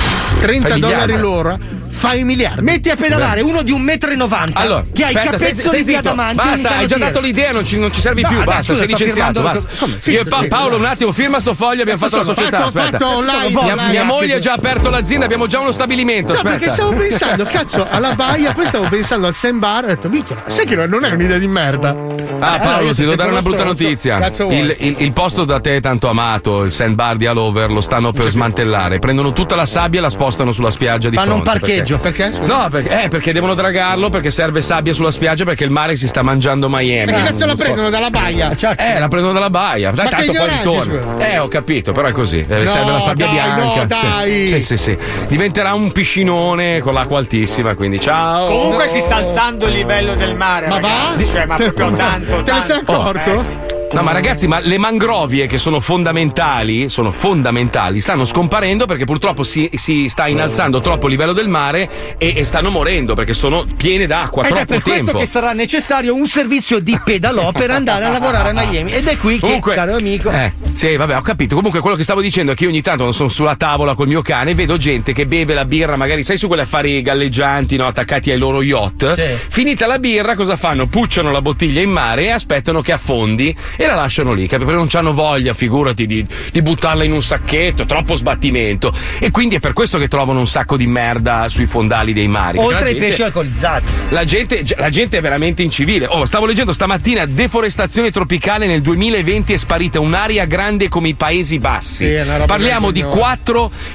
[0.41, 1.21] 30 Fai dollari miliardi.
[1.21, 2.63] l'ora, fai miliardi.
[2.63, 5.95] Metti a pedalare uno di un metro e novanta Allora, che ha i capezzoli di
[5.97, 6.37] adamanti.
[6.37, 8.45] Basta, hai già dato l'idea, non ci, non ci servi No, più.
[8.45, 9.41] basta, scusa, sei licenziato.
[9.43, 10.11] Basta.
[10.11, 12.59] Io e Paolo, un attimo, firma sto foglio, abbiamo fatto la società.
[12.59, 12.99] Fatto, aspetta.
[12.99, 13.53] fatto online,
[13.89, 16.33] mia, moglie ha già aperto l'azienda, abbiamo già uno stabilimento.
[16.33, 16.57] No, aspetta.
[16.57, 20.51] perché stavo pensando, cazzo, alla baia, poi stavo pensando al sandbar, ho detto, minchia, ma
[20.51, 21.91] sai che non è un'idea di merda.
[21.91, 23.85] Ah, Allora, Paolo, ti devo dare una brutta stronzo.
[23.85, 24.27] notizia.
[24.51, 28.29] Il, il- il posto da te tanto amato, il sandbar di Allover, lo stanno per
[28.29, 28.99] smantellare.
[28.99, 31.61] Prendono tutta la sabbia e la spostano sulla spiaggia di Fanno un fronte.
[31.61, 31.99] parcheggio.
[31.99, 32.33] Perché?
[32.45, 36.09] No, perché, eh, perché devono dragarlo, perché serve sabbia sulla spiaggia, perché il mare si
[36.09, 37.07] sta mangiando Miami.
[37.13, 37.63] Perché cazzo la Non so.
[37.63, 38.51] prendono dalla baia?
[38.77, 39.91] Eh, la prendono dalla baia.
[39.91, 41.27] Dai, Ma che tanto poi scusa.
[41.29, 42.45] Eh, ho capito, però è così.
[42.49, 43.63] Eh, No, serve la sabbia dai, bianca.
[43.63, 44.47] no, dai.
[44.47, 44.63] Sì.
[44.63, 44.99] sì, sì, sì.
[45.29, 48.47] Diventerà un piscinone con l'acqua altissima, quindi ciao.
[48.47, 50.89] Comunque si sta alzando il livello del mare, Ma va?
[50.89, 51.29] ragazzi.
[51.29, 52.43] Cioè, ma proprio tanto.
[52.43, 53.33] Te ne sei accorto?
[53.33, 53.74] Eh, sì.
[53.95, 59.45] No, ma ragazzi, ma le mangrovie che sono fondamentali, sono fondamentali, stanno scomparendo perché purtroppo
[59.45, 61.89] si, si sta innalzando troppo il livello del mare
[62.19, 65.01] e, e stanno morendo perché sono piene d'acqua Ed troppo è per tempo.
[65.03, 68.93] questo che sarà necessario un servizio di pedalò per andare a lavorare a Miami.
[68.93, 70.31] Ed è qui che, Comunque, caro amico.
[70.31, 71.55] Eh, sì, vabbè, ho capito.
[71.55, 74.23] Comunque, quello che stavo dicendo è che io ogni tanto sono sulla tavola col mio
[74.23, 77.87] cane vedo gente che beve la birra, magari sai su quelle affari galleggianti, no?
[77.87, 79.15] attaccati ai loro yacht.
[79.15, 79.47] Sì.
[79.49, 80.87] Finita la birra, cosa fanno?
[80.87, 84.71] Pucciano la bottiglia in mare e aspettano che affondi e la lasciano lì, capito?
[84.71, 88.93] Perché non hanno voglia, figurati, di, di buttarla in un sacchetto, troppo sbattimento.
[89.19, 92.59] E quindi è per questo che trovano un sacco di merda sui fondali dei mari.
[92.59, 93.85] Oltre ai pesci alcolizzati.
[94.11, 96.07] la gente, la gente è veramente incivile.
[96.07, 101.59] Oh, stavo leggendo stamattina: deforestazione tropicale nel 2020 è sparita un'area grande come i Paesi
[101.59, 102.07] Bassi.
[102.07, 103.39] Sì, Parliamo di vergognosa.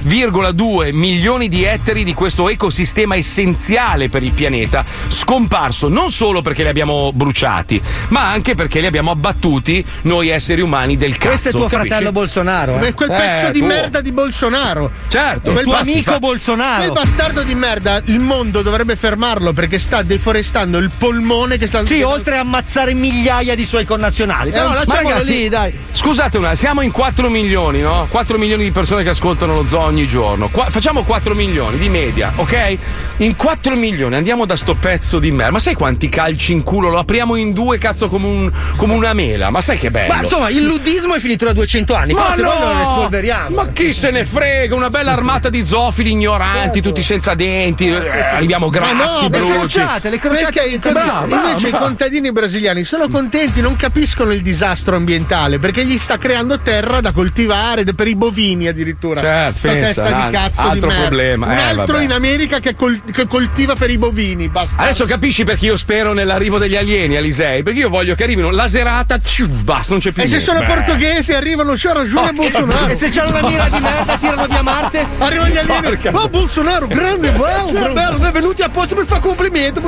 [0.00, 6.62] 4,2 milioni di ettari di questo ecosistema essenziale per il pianeta, scomparso non solo perché
[6.62, 11.28] li abbiamo bruciati, ma anche perché li abbiamo abbattuti noi esseri umani del cazzo.
[11.28, 11.86] Questo è tuo capisci?
[11.88, 12.76] fratello Bolsonaro.
[12.78, 12.94] Beh, Eh?
[12.94, 13.68] quel Eh, pezzo di tuo.
[13.68, 14.90] merda di Bolsonaro.
[15.08, 16.78] Certo, Quel tuo amico fa- Bolsonaro.
[16.82, 21.84] Quel bastardo di merda, il mondo dovrebbe fermarlo perché sta deforestando il polmone che sta.
[21.84, 24.50] Sì, oltre a ammazzare migliaia di suoi connazionali.
[24.50, 25.72] Però Eh, ma lasciamolo ragazzi, lì, dai.
[25.92, 28.06] Scusate una, siamo in 4 milioni, no?
[28.10, 30.48] 4 milioni di persone che ascoltano lo zoo ogni giorno.
[30.48, 32.76] Qua- facciamo 4 milioni di media, ok?
[33.18, 35.52] In 4 milioni andiamo da sto pezzo di merda.
[35.52, 36.88] Ma sai quanti calci in culo?
[36.88, 39.50] Lo apriamo in due, cazzo, come, un- come una mela.
[39.50, 40.12] Ma ma sai che bello?
[40.14, 42.12] Ma insomma, il luddismo è finito da 200 anni.
[42.14, 42.58] Ma Però se no!
[42.58, 43.56] non lo rispolveriamo.
[43.56, 44.74] Ma chi se ne frega?
[44.74, 47.88] Una bella armata di zofili ignoranti, tutti senza denti.
[47.88, 49.78] eh, Arriviamo grassi, Ma no, bruci.
[49.78, 51.84] le Perché i con- Brava, invece i brava.
[51.86, 57.12] contadini brasiliani sono contenti, non capiscono il disastro ambientale perché gli sta creando terra da
[57.12, 59.20] coltivare per i bovini addirittura.
[59.20, 61.02] Certo, Sta pensa, testa un di cazzo di altro merda.
[61.06, 61.46] problema.
[61.46, 62.04] Un Eh, altro vabbè.
[62.04, 64.48] in America che, col- che coltiva per i bovini.
[64.48, 64.82] Basta.
[64.82, 67.62] Adesso capisci perché io spero nell'arrivo degli alieni, Alisei?
[67.62, 70.52] Perché io voglio che arrivino laserata, tfiu, basta, non c'è più E se niente.
[70.52, 70.66] sono Beh.
[70.66, 72.86] portoghesi arrivano c'ha ragione Oh, Bolsonaro.
[72.86, 75.06] che- E se c'hanno una mira di merda, tirano via Marte?
[75.18, 75.82] Arrivano gli alieni.
[75.82, 76.10] Porca.
[76.14, 79.20] Oh Bolsonaro, grande, bello, Cioè, bello, è venuti apposta per fare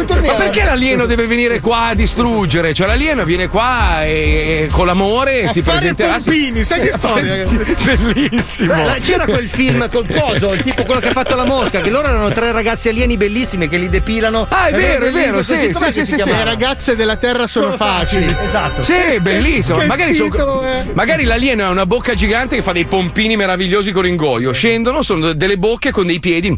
[0.07, 0.37] torniamo.
[0.39, 2.73] Ma perché l'alieno deve venire qua a distruggere?
[2.75, 6.19] Cioè, l'alieno viene qua e, e con l'amore A si fare presenterà.
[6.19, 7.45] si- pompini, sai che storia?
[7.45, 8.75] Bellissimo.
[8.75, 11.91] Beh, c'era quel film col coso, il tipo quello che ha fatto la mosca, che
[11.91, 14.47] loro erano tre ragazzi alieni bellissimi che li depilano.
[14.49, 16.39] Ah, è E vero, è vero, sì, sì, sì, si sì, chiamava?
[16.39, 18.27] Le ragazze della terra sono, Sono facili.
[18.29, 18.83] facili, esatto.
[18.83, 19.52] Sì, bellissimo.
[19.61, 20.63] Che magari, sono-
[20.95, 24.53] magari l'alieno ha una bocca gigante che fa dei pompini meravigliosi con l'ingoio.
[24.53, 26.55] Scendono, sono delle bocche con dei piedi.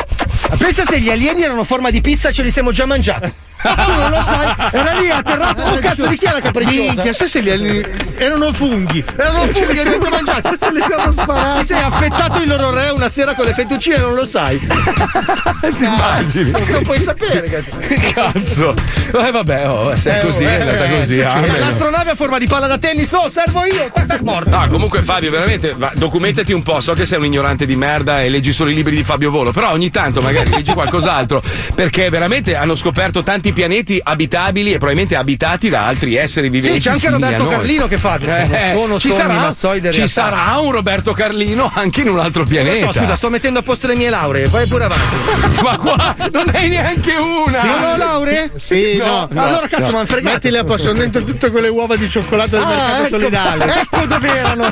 [0.58, 3.32] Pensa se gli alieni erano a forma di pizza ce li siamo già mangiati.
[3.64, 5.62] Tu non lo sai, era lì atterrato.
[5.62, 6.92] Oh cazzo di chi è la capricciosa?
[6.92, 7.84] Minchia, se gli alieni
[8.18, 9.02] erano funghi.
[9.16, 10.56] Erano funghi li che abbiamo siamo già mangiati.
[10.60, 11.58] Ce li siamo sparati.
[11.60, 14.58] Ti sei affettato il loro re una sera con le fettuccine non lo sai.
[14.58, 16.50] Ti immagini?
[16.50, 17.78] Non puoi sapere, cazzo.
[17.78, 18.74] Che cazzo?
[19.14, 21.20] Eh, vabbè, oh, se è Eh, così, è andata eh, così.
[21.22, 21.58] ah.
[21.58, 24.50] L'astronave a forma di palla da tennis, oh, servo io, tac tac morto.
[24.50, 26.80] No, comunque Fabio, veramente, documentati un po'.
[26.80, 29.52] So che sei un ignorante di merda e leggi solo i libri di Fabio Volo,
[29.52, 31.42] però ogni tanto magari leggi qualcos'altro,
[31.74, 36.80] perché veramente hanno scoperto tanti pianeti abitabili e probabilmente abitati da altri esseri viventi.
[36.80, 37.48] Sì, c'è anche Roberto.
[37.48, 38.18] Carlino che fa.
[38.18, 39.52] Eh, sono ci sarà, ma
[39.90, 42.86] ci sarà un Roberto Carlino anche in un altro pianeta.
[42.86, 45.14] lo so, scusa, sto mettendo a posto le mie lauree, vai pure avanti.
[45.62, 47.48] Ma qua non hai neanche una.
[47.50, 48.50] Sì, no, lauree?
[48.56, 49.28] Sì, no.
[49.30, 49.42] no.
[49.44, 50.34] Allora, cazzo, m'han fregato.
[50.34, 53.64] Mettile a posto, sono dentro tutte quelle uova di cioccolato del Ah, mercato ecco, solidale.
[53.80, 54.66] ecco dove erano.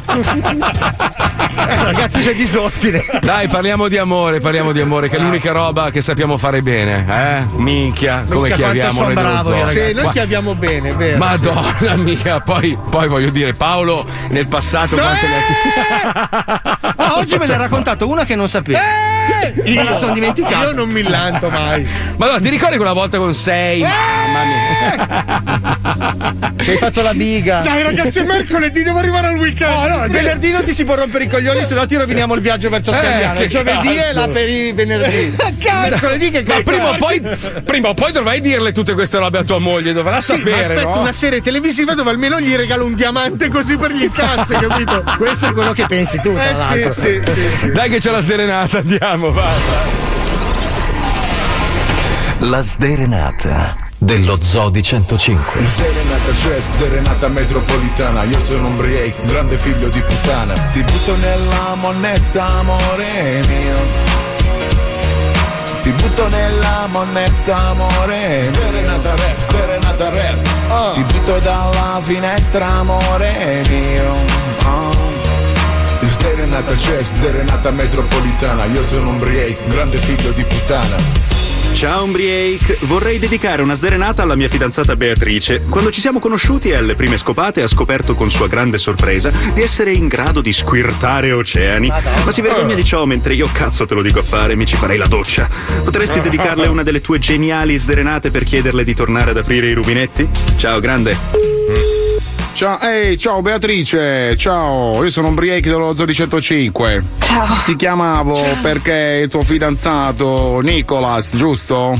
[1.54, 3.04] Eh, ragazzi, c'è disordine.
[3.20, 7.04] Dai, parliamo di amore, parliamo di amore, che è l'unica roba che sappiamo fare bene,
[7.08, 7.44] eh?
[7.56, 9.66] Minchia, come Minchia, chiaviamo quanto noi son dello bravo io.
[9.68, 11.18] Sì, noi Ma- chiaviamo bene, è vero.
[11.18, 15.40] Madonna mia, poi, poi voglio dire, Paolo nel passato quante ne
[16.96, 18.78] Ah, oggi me ne ha raccontato una che non sapevo.
[19.64, 20.66] Me la sono dimenticato.
[20.68, 21.86] Io non mi lanto mai.
[22.16, 23.80] Madonna, ti ricordi quella volta con sei?
[23.82, 26.50] Mamma mia.
[26.56, 27.60] Che hai fatto la biga.
[27.60, 29.70] Dai, ragazzi, è mercoledì, devo arrivare al weekend.
[29.72, 32.40] No, allora, venerdì non ti si può rompere i coglioni, se no ti roviniamo il
[32.40, 33.38] viaggio verso Eh, Scagliano.
[33.38, 34.18] che il giovedì è cazzo.
[34.20, 35.34] là per i venerdì.
[35.72, 36.98] Mercoledì che Ma cazzo prima o, è?
[36.98, 37.22] poi,
[37.64, 40.60] prima o poi dovrai dirle tutte queste robe a tua moglie, dovrà Sì, ma sapere.
[40.60, 41.00] aspetta no?
[41.00, 45.02] una serie televisiva dove almeno gli regalo un diamante così per gli incassi, capito?
[45.16, 47.70] Questo è quello che pensi tu, Eh sì, sì, sì, sì.
[47.72, 49.54] Dai che c'è la sderenata, andiamo, vai.
[52.40, 55.60] La sderenata dello Zoo di 105.
[55.62, 61.76] Sderenata c'è, sderenata metropolitana Io sono un break, grande figlio di puttana Ti butto nella
[61.76, 64.31] monnezza, amore mio
[65.82, 68.42] ti butto nella monnezza, amore.
[68.44, 74.14] Sderenata rap, sderenata rap Ti butto dalla finestra, amore mio.
[74.64, 74.90] Oh.
[76.00, 78.64] Sderenata c'è, sderenata metropolitana.
[78.66, 81.31] Io sono un break, grande figlio di puttana
[81.74, 85.62] Ciao Umbriake, vorrei dedicare una sderenata alla mia fidanzata Beatrice.
[85.68, 89.62] Quando ci siamo conosciuti e alle prime scopate ha scoperto con sua grande sorpresa di
[89.62, 91.88] essere in grado di squirtare oceani.
[91.88, 94.76] Ma si vergogna di ciò mentre io cazzo te lo dico a fare, mi ci
[94.76, 95.48] farei la doccia.
[95.82, 100.28] Potresti dedicarle una delle tue geniali sderenate per chiederle di tornare ad aprire i rubinetti?
[100.56, 102.01] Ciao grande.
[102.54, 107.02] Ciao, ehi, ciao Beatrice, ciao, io sono un break dello Zoo di 105.
[107.18, 107.62] Ciao.
[107.64, 111.98] Ti chiamavo perché il tuo fidanzato Nicolas, giusto?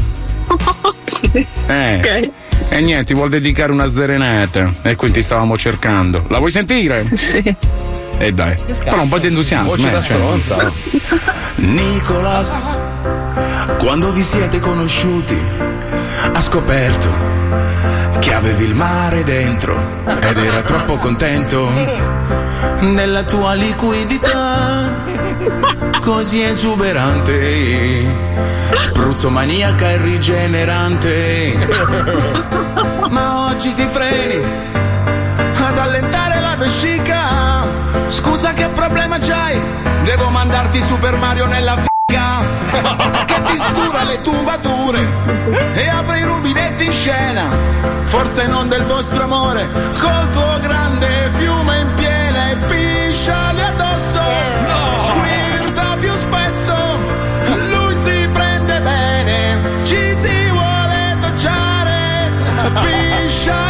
[1.07, 1.31] sì.
[1.67, 1.97] Eh.
[1.97, 2.31] Ok.
[2.69, 4.73] E niente, ti vuol dedicare una sderenata.
[4.83, 6.25] E quindi ti stavamo cercando.
[6.29, 7.07] La vuoi sentire?
[7.15, 7.55] Sì.
[8.19, 8.57] E dai.
[8.85, 10.03] Però un po' di entusiasmo, eh.
[10.03, 10.67] cioè.
[11.57, 12.77] Nicolas,
[13.79, 15.37] quando vi siete conosciuti,
[16.33, 17.11] ha scoperto
[18.23, 21.69] che avevi il mare dentro ed era troppo contento
[22.81, 24.89] nella tua liquidità
[26.01, 28.05] così esuberante,
[28.73, 31.57] spruzzo maniaca e rigenerante.
[33.11, 34.41] Ma oggi ti freni
[35.57, 37.67] ad allentare la vescica.
[38.07, 39.61] Scusa che problema c'hai?
[40.05, 41.77] Devo mandarti Super Mario nella
[42.13, 45.01] figa che ti stura le tubature
[45.73, 47.45] e apre i rubinetti in scena.
[48.03, 54.21] Forse non del vostro amore, col tuo grande fiume in piena e pisciali addosso.
[54.97, 56.75] Squirta più spesso,
[57.71, 62.33] lui si prende bene, ci si vuole docciare.
[62.81, 63.62] Pisciali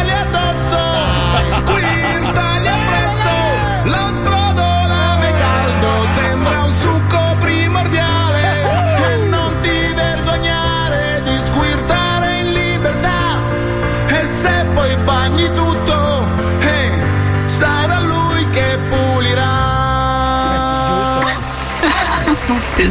[22.77, 22.89] Từ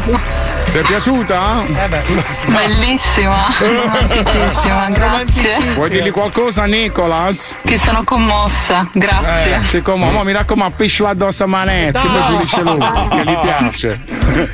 [0.73, 1.65] Ti è piaciuta?
[2.47, 5.59] Bellissima, romanticissima, grazie.
[5.75, 7.59] Vuoi dirgli qualcosa, Nicolas?
[7.63, 9.57] Che sono commossa, grazie.
[9.57, 10.13] Eh, sei commosso.
[10.13, 12.27] Ma mi raccomando, piscila addosso a Manette, che poi No.
[12.37, 12.79] pulisce lui,
[13.11, 14.01] che gli piace.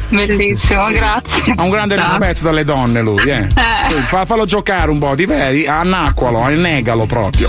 [0.08, 1.54] Bellissimo, grazie.
[1.56, 2.04] Ha un grande Ciao.
[2.10, 3.46] rispetto dalle donne lui, eh.
[3.54, 3.90] Eh.
[4.06, 7.48] Fa- fallo giocare un po', di veri, annacqualo, annegalo proprio.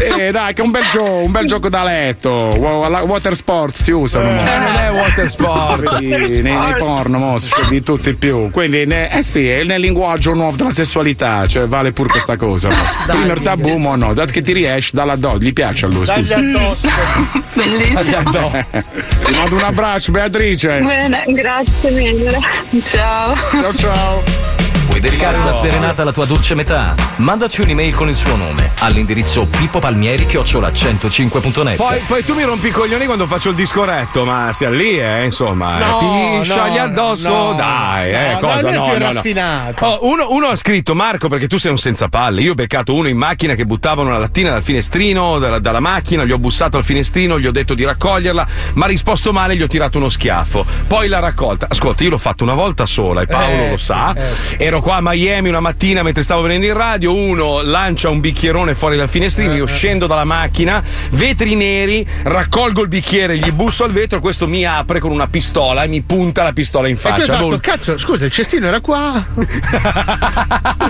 [0.00, 2.30] Eh, dai, che è un bel gioco, un bel gioco da letto.
[2.32, 4.28] Water sport si usano.
[4.40, 5.98] Eh, non è water sport.
[5.98, 8.50] Nei, nei porno, mo, si di tutti più.
[8.50, 12.70] Quindi, ne- eh sì, è nel linguaggio nuovo della sessualità, cioè vale pure questa cosa.
[12.70, 16.24] il tabù, mo no, dato che ti riesci, dalla do, gli piace a lui, Dagli
[16.26, 16.36] scusa.
[16.38, 16.88] addosso.
[17.54, 18.50] Bellissimo.
[19.28, 20.80] Ti mando un abbraccio, Beatrice.
[20.80, 22.38] Bene, grazie mille.
[22.84, 23.34] Ciao.
[23.34, 24.47] Ciao ciao.
[24.88, 26.94] Vuoi dedicare una sdrenata alla tua dolce metà?
[27.16, 31.76] Mandaci un'email con il suo nome all'indirizzo pippopalmieri-105.net.
[31.76, 34.98] Poi, poi tu mi rompi i coglioni quando faccio il disco retto, ma sia lì,
[34.98, 35.76] eh, insomma.
[35.78, 38.62] No, eh, no, addosso, no, dai, eh, no, cosa?
[38.62, 39.12] dai, lui è No, più no, no.
[39.12, 39.84] raffinato.
[39.84, 42.40] Oh, uno, uno ha scritto, Marco, perché tu sei un senza palle.
[42.40, 46.24] Io ho beccato uno in macchina che buttava una lattina dal finestrino, dalla, dalla macchina,
[46.24, 49.62] gli ho bussato al finestrino, gli ho detto di raccoglierla, ma ha risposto male, gli
[49.62, 50.64] ho tirato uno schiaffo.
[50.86, 51.66] Poi l'ha raccolta.
[51.68, 54.14] Ascolta, io l'ho fatto una volta sola e Paolo Eh, lo sa.
[54.16, 54.56] eh, sì.
[54.58, 58.74] Ero qua a Miami una mattina mentre stavo venendo in radio, uno lancia un bicchierone
[58.74, 63.92] fuori dal finestrino, io scendo dalla macchina, vetri neri, raccolgo il bicchiere, gli busso al
[63.92, 67.06] vetro, questo mi apre con una pistola e mi punta la pistola in E tu
[67.06, 67.32] hai faccia.
[67.34, 69.24] fatto, Vol- cazzo, scusa, il cestino era qua.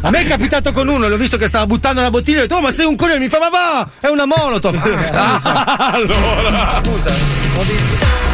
[0.00, 2.42] A me è capitato con uno, l'ho visto che stava buttando una bottiglia e ho
[2.42, 4.76] detto, oh, ma sei un coglione, mi fa, ma va, è una molotov.
[5.92, 6.80] allora.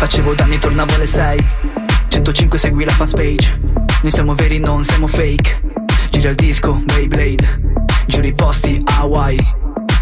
[0.00, 1.46] Facevo danni, tornavo alle 6
[2.08, 3.60] 105 segui la fanpage
[4.00, 5.60] Noi siamo veri, non siamo fake.
[6.08, 7.60] Gira il disco, Beyblade.
[8.06, 9.38] Giro i posti, Hawaii.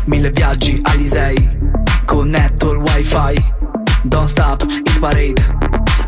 [0.05, 1.59] Mille viaggi, Alisei.
[2.05, 3.44] Connetto il wifi.
[4.05, 5.57] Don't stop, hit parade.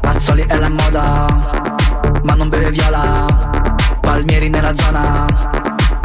[0.02, 1.26] Mazzoli è la moda
[2.22, 3.26] Ma non beve viola.
[4.00, 5.26] Palmieri nella zona.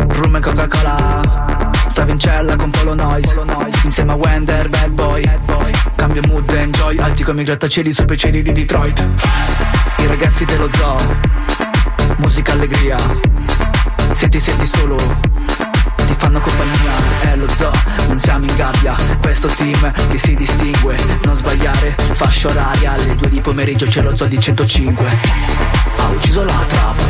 [0.07, 1.64] Rum e Coca-Cola
[2.05, 3.35] Stavo in cella con Polo Noise.
[3.81, 5.27] Insieme a Wender, bad boy.
[5.95, 6.99] Cambio mood, enjoy.
[6.99, 9.03] Alti come i grattacieli sopra i cieli di Detroit.
[9.97, 10.97] I ragazzi dello zoo.
[12.17, 12.97] Musica allegria.
[14.11, 14.97] Se ti senti solo
[16.05, 16.91] Ti fanno compagnia.
[17.21, 17.71] È lo zoo,
[18.07, 18.95] non siamo in gabbia.
[19.19, 20.97] Questo team che si distingue.
[21.23, 22.91] Non sbagliare, fascia oraria.
[22.91, 25.05] Alle due di pomeriggio c'è lo zoo di 105
[25.97, 27.01] Ha ucciso la trap.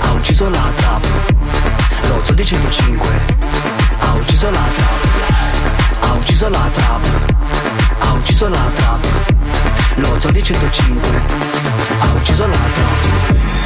[0.00, 1.06] Ha ucciso la trap.
[2.08, 7.00] Lo zoo di 105 ha ucciso la trap Ha ucciso la trap
[7.98, 9.06] Ha ucciso la trap
[9.96, 11.08] Lo zoo di 105
[12.00, 13.59] Ha ucciso la trap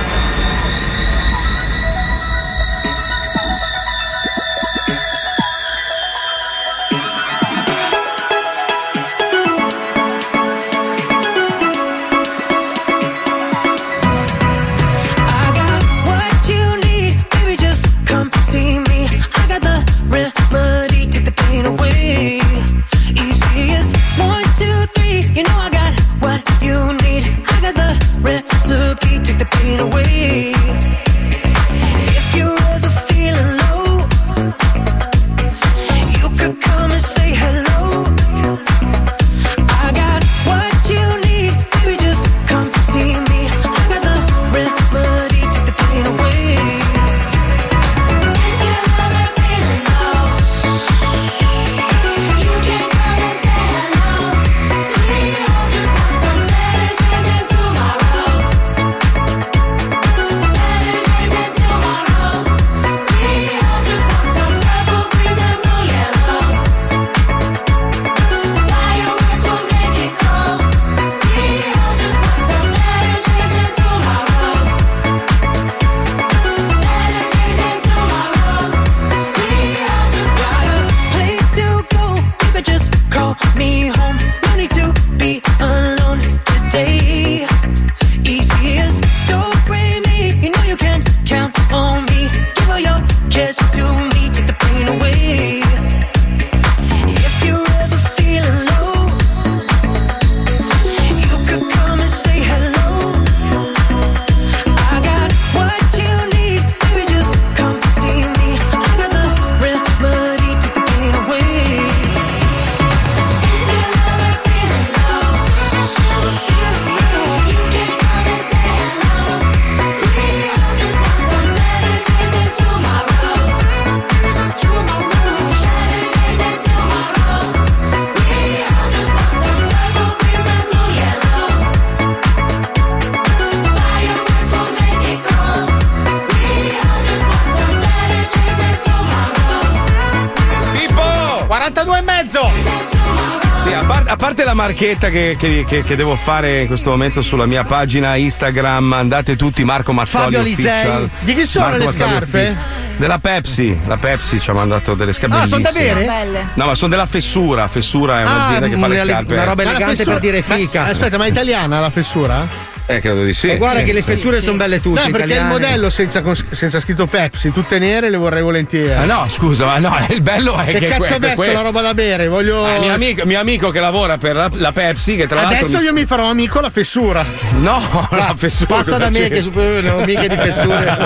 [144.74, 149.36] marchetta che, che- che- che devo fare in questo momento sulla mia pagina Instagram, andate
[149.36, 150.40] tutti Marco Mazzoli Fabio.
[150.40, 151.10] Official.
[151.20, 152.40] Di chi sono Marco le Mazzoli scarpe?
[152.40, 152.64] Official.
[152.96, 155.94] Della Pepsi, la Pepsi ci ha mandato delle scarpe Ah, sono da bellissime.
[156.04, 156.06] bere?
[156.06, 156.46] Belle.
[156.54, 157.68] No, ma sono della Fessura.
[157.68, 159.32] Fessura è Ah, un'azienda che fa le scarpe.
[159.34, 160.82] una roba elegante per dire fica.
[160.82, 162.63] Ma- aspetta, ma è italiana la fessura?
[162.86, 163.56] Eh, credo di sì.
[163.56, 164.06] guarda Sì, che le sì.
[164.08, 165.00] fessure sono belle tutte.
[165.00, 165.48] No, perché il italiane.
[165.48, 168.92] modello senza, senza scritto Pepsi, tutte nere, le vorrei volentieri.
[168.92, 170.86] Ah, no, scusa, ma no, il bello è che che.
[170.88, 172.28] cazzo que- questa que- la roba da bere?
[172.28, 172.62] Voglio.
[172.64, 175.66] Ah, mio, amico, mio amico che lavora per la, la Pepsi, che tra l'altro.
[175.66, 177.24] Adesso io mi farò amico la fessura.
[177.60, 177.80] No,
[178.10, 178.74] la fessura.
[178.76, 179.28] Passa da me c'è?
[179.30, 179.40] che
[179.80, 180.96] ne ho mica di fessure.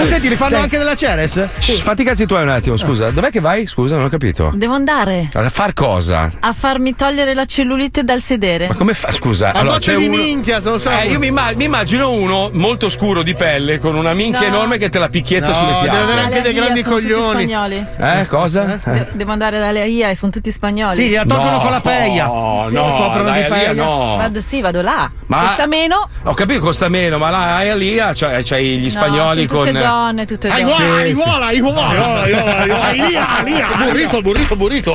[0.04, 0.62] Senti, li fanno Sì.
[0.62, 1.48] anche della Ceres?
[1.58, 3.10] Shh, fatti i cazzi tuoi un attimo, scusa.
[3.10, 3.66] Dov'è che vai?
[3.66, 4.52] Scusa, non ho capito.
[4.54, 6.30] Devo andare A far cosa?
[6.38, 8.68] a farmi togliere la cellulite dal sedere.
[8.68, 9.10] Ma come fa?
[9.10, 10.16] Scusa, A allora c'è di uno.
[10.16, 10.90] minchia, se lo so.
[10.90, 14.54] Eh, io mi, imma- mi immagino uno molto scuro di pelle con una minchia No.
[14.54, 16.20] enorme che te la picchietta No, sulle deve avere piante.
[16.22, 17.42] anche dei Via, grandi sono tutti coglioni.
[17.42, 17.86] spagnoli.
[17.98, 18.80] Eh, cosa?
[18.84, 20.94] De- devo andare dalle AIA e sono tutti spagnoli.
[20.94, 22.24] Sì, gliela tolgono No, con la peia.
[22.26, 23.72] no, Sì, no, coprono dai, peia.
[23.72, 24.16] no.
[24.16, 25.10] Vado, sì, vado là.
[25.26, 26.08] Ma- Costa meno.
[26.24, 29.72] Ho capito costa meno, ma là a Elia c'hai, c'hai gli spagnoli no, sono tutte
[29.72, 29.80] con.
[29.80, 30.62] donne, tutte donne.
[30.64, 31.22] vuola, ai Sì, sì.
[31.22, 31.80] vuola, ai vuola.
[31.88, 32.82] Aiola, aiola, aiola.
[32.84, 32.96] Ai
[33.44, 34.94] lì, lì, Burrito, burrito, burrito.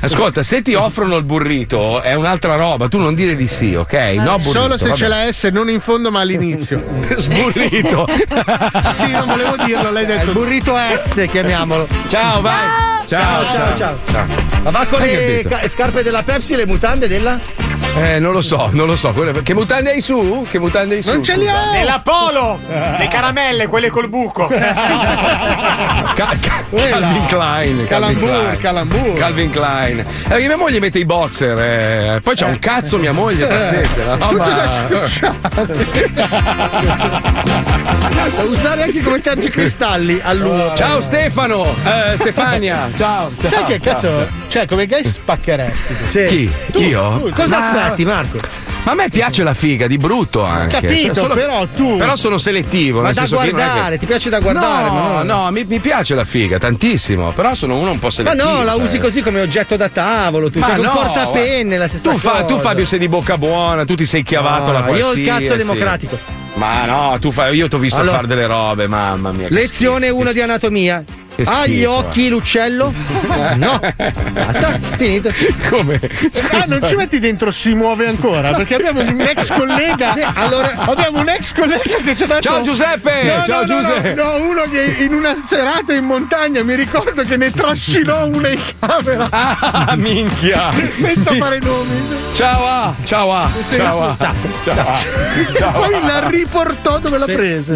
[0.00, 3.92] Ascolta, se ti offrono il burrito è un'altra roba, tu non dire di sì, ok?
[4.18, 4.96] No, burrito, Solo se vabbè.
[4.98, 6.82] c'è la S, non in fondo, ma all'inizio.
[7.16, 8.06] Sburrito.
[8.94, 10.26] sì, non volevo dirlo, l'hai detto.
[10.30, 11.86] Il burrito S, chiamiamolo.
[12.08, 12.88] Ciao, vai.
[13.06, 14.26] Ciao, ciao, ciao.
[14.62, 17.38] Ma va con le scarpe della Pepsi e le mutande della?
[17.96, 19.12] Eh, non lo so, non lo so.
[19.42, 20.46] Che mutande hai su?
[20.48, 21.10] Che mutande hai su?
[21.10, 21.70] Non ce li ho!
[21.72, 22.58] Nella Polo!
[22.98, 24.46] Le caramelle, quelle col buco.
[26.14, 27.86] Ca- ca- Calvin Klein.
[27.86, 28.58] Calvin Calambur, Klein.
[28.60, 29.12] calambur.
[29.14, 30.04] Calvin Klein.
[30.28, 31.58] Eh, mia moglie mette i boxer.
[31.58, 32.20] eh.
[32.22, 34.14] Poi c'ha un cazzo mia moglie, pazienza.
[34.14, 34.78] una roba-
[38.34, 40.74] Puoi usare anche come tergicristalli all'uovo.
[40.74, 42.88] Ciao Stefano, eh, Stefania.
[42.96, 43.30] Ciao.
[43.36, 44.06] Sai ciao, che ciao, cazzo?
[44.08, 44.26] ciao.
[44.48, 45.94] Cioè, come gay spaccheresti?
[46.08, 46.24] Sì.
[46.26, 46.52] Chi?
[46.88, 47.20] Io?
[47.20, 48.38] tu, Cosa Ma- aspetti, Marco?
[48.82, 50.80] Ma a me piace la figa, di brutto anche.
[50.80, 53.02] Cioè, Capito, però tu- Però sono selettivo.
[53.02, 54.88] Ma da senso che non guardare, ti piace da guardare?
[54.88, 57.30] No, ma no, mi, mi piace la figa, tantissimo.
[57.32, 58.42] Però sono uno un po' Ma selettivo.
[58.50, 58.82] no, la cioè.
[58.82, 62.16] usi così come oggetto da tavolo, tu Ma cioè no, un portapenne, la stessa tu,
[62.16, 62.44] fa- cosa.
[62.44, 65.00] tu Fabio sei di bocca buona, tu ti sei chiavato No, la io ho il
[65.24, 65.42] qualsiasi.
[65.42, 66.18] cazzo democratico.
[66.54, 69.46] Ma no, tu fai, io ti ho visto Allora- fare delle robe, mamma mia.
[69.50, 71.04] Lezione schifo, 1 che di anatomia.
[71.44, 72.92] Ha gli occhi l'uccello?
[73.56, 73.80] No.
[74.32, 75.32] Basta, finito.
[75.68, 75.98] Come?
[76.50, 78.52] Ah, non ci metti dentro si muove ancora?
[78.52, 80.12] Perché abbiamo un ex collega.
[80.12, 82.40] Sì, allora- abbiamo un ex collega che ci ha detto.
[82.40, 83.22] Ciao, Giuseppe!
[83.24, 84.14] No, Ciao, no, Giuseppe!
[84.14, 88.48] No, no, uno che in una serata in montagna mi ricordo che ne trascinò una
[88.48, 89.26] in camera.
[89.30, 90.70] Ah, minchia!
[90.96, 92.18] Senza fare nomi.
[92.34, 93.76] Ciao A, ciao A, Sì.
[93.76, 94.16] ciao A,
[94.62, 94.98] ciao A.
[95.56, 97.74] Ciao Poi la riportò dove l'ha presa.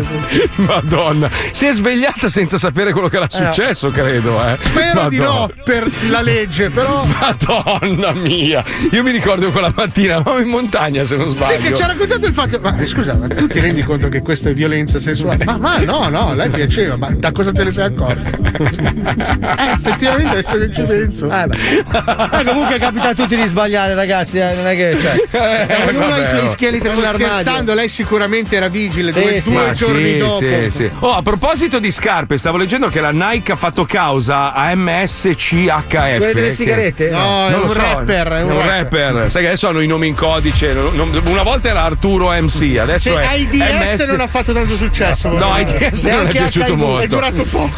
[0.56, 3.53] Madonna, si è svegliata senza sapere quello che era successo,
[3.90, 4.44] credo.
[4.46, 4.56] Eh.
[4.60, 5.48] Spero di no Madonna.
[5.64, 7.04] per la legge, però.
[7.04, 11.58] Madonna mia, io mi ricordo quella mattina, eravamo in montagna se non Sì, sbaglio.
[11.62, 12.58] che ci ha raccontato il fatto.
[12.60, 15.44] Ma eh, scusa, ma tu ti rendi conto che questo è violenza sessuale?
[15.44, 18.28] Ma, ma no, no, lei piaceva, ma da cosa te ne sei accorto?
[18.58, 21.30] eh, effettivamente adesso che ci penso.
[21.30, 21.58] Eh, beh.
[21.92, 24.38] Ma comunque capita a tutti di sbagliare, ragazzi.
[24.38, 24.96] eh, Non è che.
[25.00, 25.22] Cioè,
[25.66, 26.46] Eh, ognuno ha vabbè, i suoi oh.
[26.46, 27.26] scheletri nell'armadio.
[27.26, 29.52] scherzando, lei sicuramente era vigile Sì, due, sì.
[29.52, 30.38] due giorni sì, dopo.
[30.38, 30.90] sì, sì.
[31.00, 35.86] Oh, a proposito di scarpe, stavo leggendo che la Nike ha fatto causa a MSCHF.
[36.16, 37.10] Quelle delle che- sigarette?
[37.10, 39.30] No, è Non un lo so, rapper, è un rapper.
[39.30, 40.72] Sai che adesso hanno i nomi in codice.
[40.72, 43.52] non- una volta era Arturo MC, adesso Se è AIDS
[43.98, 45.28] MS non ha fatto tanto successo.
[45.28, 45.86] No, dire.
[45.86, 47.04] AIDS non è piaciuto HIV, molto.
[47.04, 47.70] È durato poco.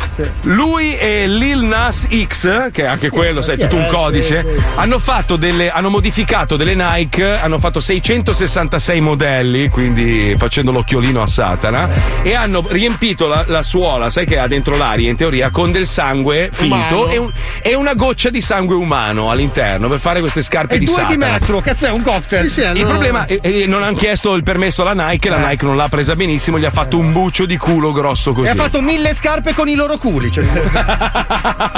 [0.43, 4.63] Lui e Lil Nas X, che è anche quello, sai, tutto un Sì, codice, sì.
[4.77, 5.71] hanno fatto delle.
[5.71, 11.89] hanno modificato delle Nike, hanno fatto 666 modelli, quindi facendo l'occhiolino a Satana,
[12.23, 15.87] e hanno riempito la, la suola, sai che ha dentro l'aria, in teoria, con del
[15.87, 17.33] sangue finto e, un-
[17.63, 21.17] e una goccia di sangue umano all'interno per fare queste scarpe E di due di
[21.17, 22.77] mestro, cazzo è un cocktail.
[22.77, 25.89] Il problema è che non hanno chiesto il permesso alla Nike, la Nike non l'ha
[25.89, 28.49] presa benissimo, gli ha fatto un bucio di culo grosso così.
[28.49, 30.31] E ha fatto mille scarpe con i loro culi.
[30.31, 30.45] Cioè.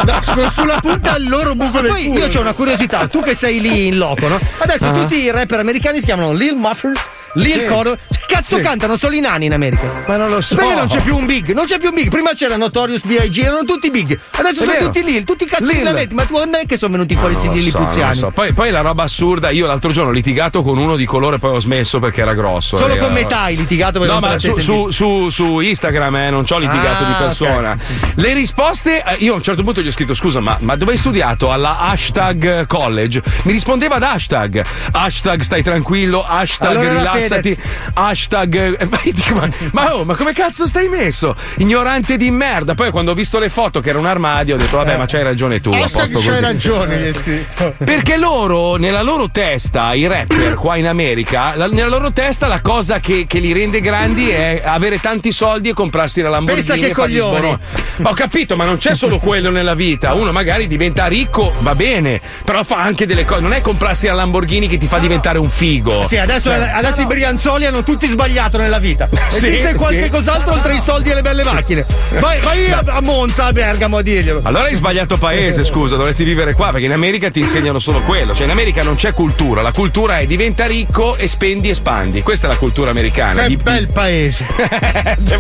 [0.09, 2.18] No, sulla punta al loro buco del poi culo.
[2.26, 4.39] io ho una curiosità, tu che sei lì in loco, no?
[4.59, 4.91] Adesso Ah.
[4.93, 6.93] tutti i rapper americani si chiamano Lil Muffin,
[7.35, 7.64] Lil Sì.
[7.66, 7.95] Coro.
[7.95, 8.62] Che cazzo Sì.
[8.62, 10.05] cantano solo i nani in America?
[10.07, 10.55] Ma non lo so.
[10.57, 11.53] Perché non c'è più un big?
[11.53, 12.09] Non c'è più un big.
[12.09, 13.39] Prima c'era Notorious B.I.G.
[13.39, 14.18] erano tutti big.
[14.33, 14.85] Adesso È sono vero.
[14.87, 16.14] tutti Lil, tutti cazzo di nanetti.
[16.14, 18.33] Ma tu quando è che sono venuti fuori questi Non lo Lil so, non.
[18.33, 21.53] Poi, poi la roba assurda, io l'altro giorno ho litigato con uno di colore, poi
[21.57, 22.76] ho smesso perché era grosso.
[22.76, 26.31] Solo eh, con metà hai litigato No, non ma su, su, su, su Instagram eh,
[26.31, 27.76] non ci ho litigato Ah, di persona.
[28.16, 30.93] Le risposte, eh, io a un certo punto gli ho scritto: scusa, ma, ma dove
[30.93, 31.51] hai studiato?
[31.53, 33.22] Alla hashtag college?
[33.43, 34.64] Mi rispondeva ad hashtag.
[34.93, 37.91] Hashtag stai tranquillo, hashtag Allora era rilassati, Fedez.
[37.95, 38.55] hashtag.
[38.81, 41.35] eh, dico, ma, ma, oh, ma come cazzo stai messo?
[41.57, 42.75] Ignorante di merda.
[42.75, 45.23] Poi quando ho visto le foto che era un armadio, ho detto: vabbè, ma c'hai
[45.23, 45.71] ragione tu.
[45.71, 46.41] a posto c'hai così.
[46.41, 47.75] ragione, gli hai scritto.
[47.85, 52.61] Perché loro, nella loro testa, i rapper qua in America, la- nella loro testa la
[52.61, 56.66] cosa che, che li rende grandi è avere tanti soldi e comprarsi la Lamborghini.
[56.66, 57.57] Pensa che coglioni.
[58.03, 60.14] ho capito, ma non c'è solo quello nella vita.
[60.14, 63.41] Uno magari diventa ricco, va bene, però fa anche delle cose.
[63.41, 66.05] Non è comprarsi la Lamborghini che ti fa diventare un figo.
[66.07, 69.09] Sì, adesso, Cioè, adesso brianzoli hanno tutti sbagliato nella vita.
[69.29, 69.75] Sì, Esiste sì.
[69.77, 71.85] qualche cos'altro oltre i soldi e le belle macchine.
[72.19, 74.41] Vai, vai a, a Monza, a Bergamo a dirglielo.
[74.45, 78.35] Allora hai sbagliato paese, scusa, dovresti vivere qua perché in America ti insegnano solo quello.
[78.35, 82.23] Cioè in America non c'è cultura, la cultura è diventa ricco e spendi e spandi.
[82.23, 83.43] Questa è la cultura americana.
[83.43, 84.47] Che Di- bel paese.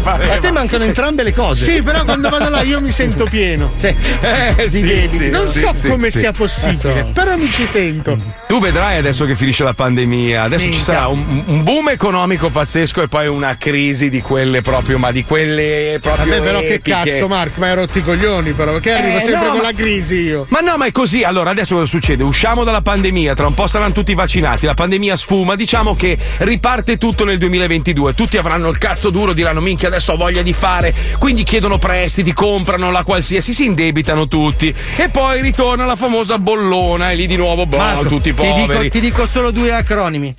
[0.04, 1.64] A te mancano entrambe le cose.
[1.70, 3.72] Sì, però quando vado là io mi sento pieno.
[3.78, 3.94] Sì.
[4.20, 6.18] Eh, sì, sì, non sì, so sì, come sì.
[6.18, 8.16] sia possibile, però mi ci sento.
[8.46, 10.84] Tu vedrai adesso che finisce la pandemia, adesso ci Minchia.
[10.84, 15.24] sarà un, un boom economico pazzesco e poi una crisi di quelle proprio, ma di
[15.24, 16.26] quelle proprio.
[16.26, 16.90] Vabbè, però che epiche.
[17.10, 18.72] cazzo, Marco, ma hai rotti i coglioni, però.
[18.72, 20.46] Perché arrivo Eh, sempre no, con ma- la crisi io.
[20.48, 21.22] Ma no, ma è così.
[21.22, 22.22] Allora, adesso cosa succede?
[22.22, 26.98] Usciamo dalla pandemia, tra un po' saranno tutti vaccinati, la pandemia sfuma, diciamo che riparte
[26.98, 28.14] tutto nel 2022.
[28.14, 32.32] Tutti avranno il cazzo duro, diranno minchia, adesso ho voglia di fare, quindi chiedono prestiti,
[32.32, 34.72] comprano la qualsiasi, si indebitano tutti.
[34.96, 38.66] E poi ritorna la famosa bollona e lì di nuovo, boh, Marco, tutti ti dico,
[38.66, 38.90] poveri.
[38.90, 40.34] ti dico solo due acronimi.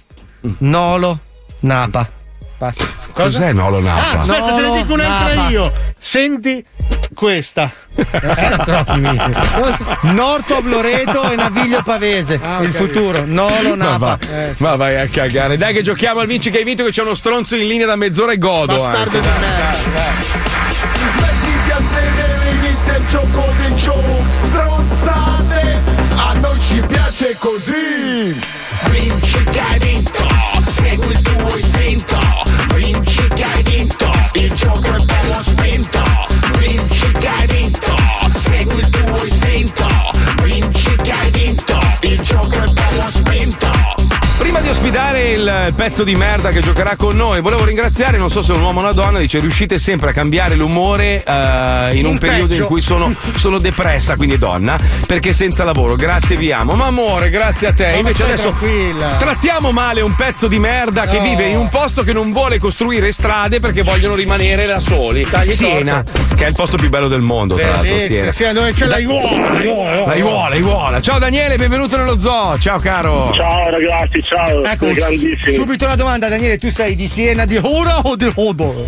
[0.59, 1.19] Nolo,
[1.61, 2.09] Napa.
[2.57, 2.85] Basta.
[3.13, 4.19] Cos'è Nolo Ah, Napa?
[4.19, 5.49] aspetta, te ne dico un'altra Napa.
[5.49, 5.71] io.
[5.97, 6.65] Senti
[7.13, 7.71] questa.
[10.01, 12.39] Norto, Loreto e Naviglio Pavese.
[12.41, 13.23] Ah, il futuro.
[13.25, 14.17] Nolo, Ma, Napa.
[14.19, 15.57] va- ma vai a cagare.
[15.57, 17.95] Dai che giochiamo al vinci che hai vinto che c'è uno stronzo in linea da
[17.95, 18.73] mezz'ora e godo.
[18.73, 19.19] Bastardo anche.
[19.19, 19.67] di merda.
[21.15, 25.77] Mettiti a sedere, inizia il gioco dei joke Stronzate,
[26.15, 28.39] a noi ci piace così
[28.89, 29.98] Vinci che hai vinto,
[34.75, 34.98] il
[44.69, 48.53] di ospitare il pezzo di merda che giocherà con noi, volevo ringraziare, non so se
[48.53, 52.11] è un uomo o una donna, dice riuscite sempre a cambiare l'umore eh, in un
[52.13, 52.61] In periodo peggio.
[52.61, 55.95] in cui sono, sono depressa, quindi donna, perché senza lavoro.
[55.95, 56.75] Grazie, vi amo.
[56.75, 57.87] Ma amore, grazie a te.
[57.87, 59.15] Ma Invece adesso tranquilla.
[59.17, 61.23] trattiamo male un pezzo di merda che No.
[61.23, 65.25] vive in un posto che non vuole costruire strade perché vogliono rimanere da soli.
[65.29, 66.03] Dai, Siena,
[66.35, 67.97] che è il posto più bello del mondo, tra l'altro.
[67.99, 68.31] Siena.
[68.31, 69.51] sì, dove c'è la Iguana.
[69.53, 70.05] la Iguana.
[70.05, 71.01] La Iguola, la Iguola.
[71.01, 72.57] Ciao Daniele, benvenuto nello zoo.
[72.59, 73.31] Ciao caro.
[73.33, 74.57] Ciao ragazzi, ciao.
[74.63, 75.53] Ecco, Siete grandissimi.
[75.53, 76.57] subito una domanda, Daniele.
[76.57, 78.85] Tu sei di Siena di Ora o di Odo?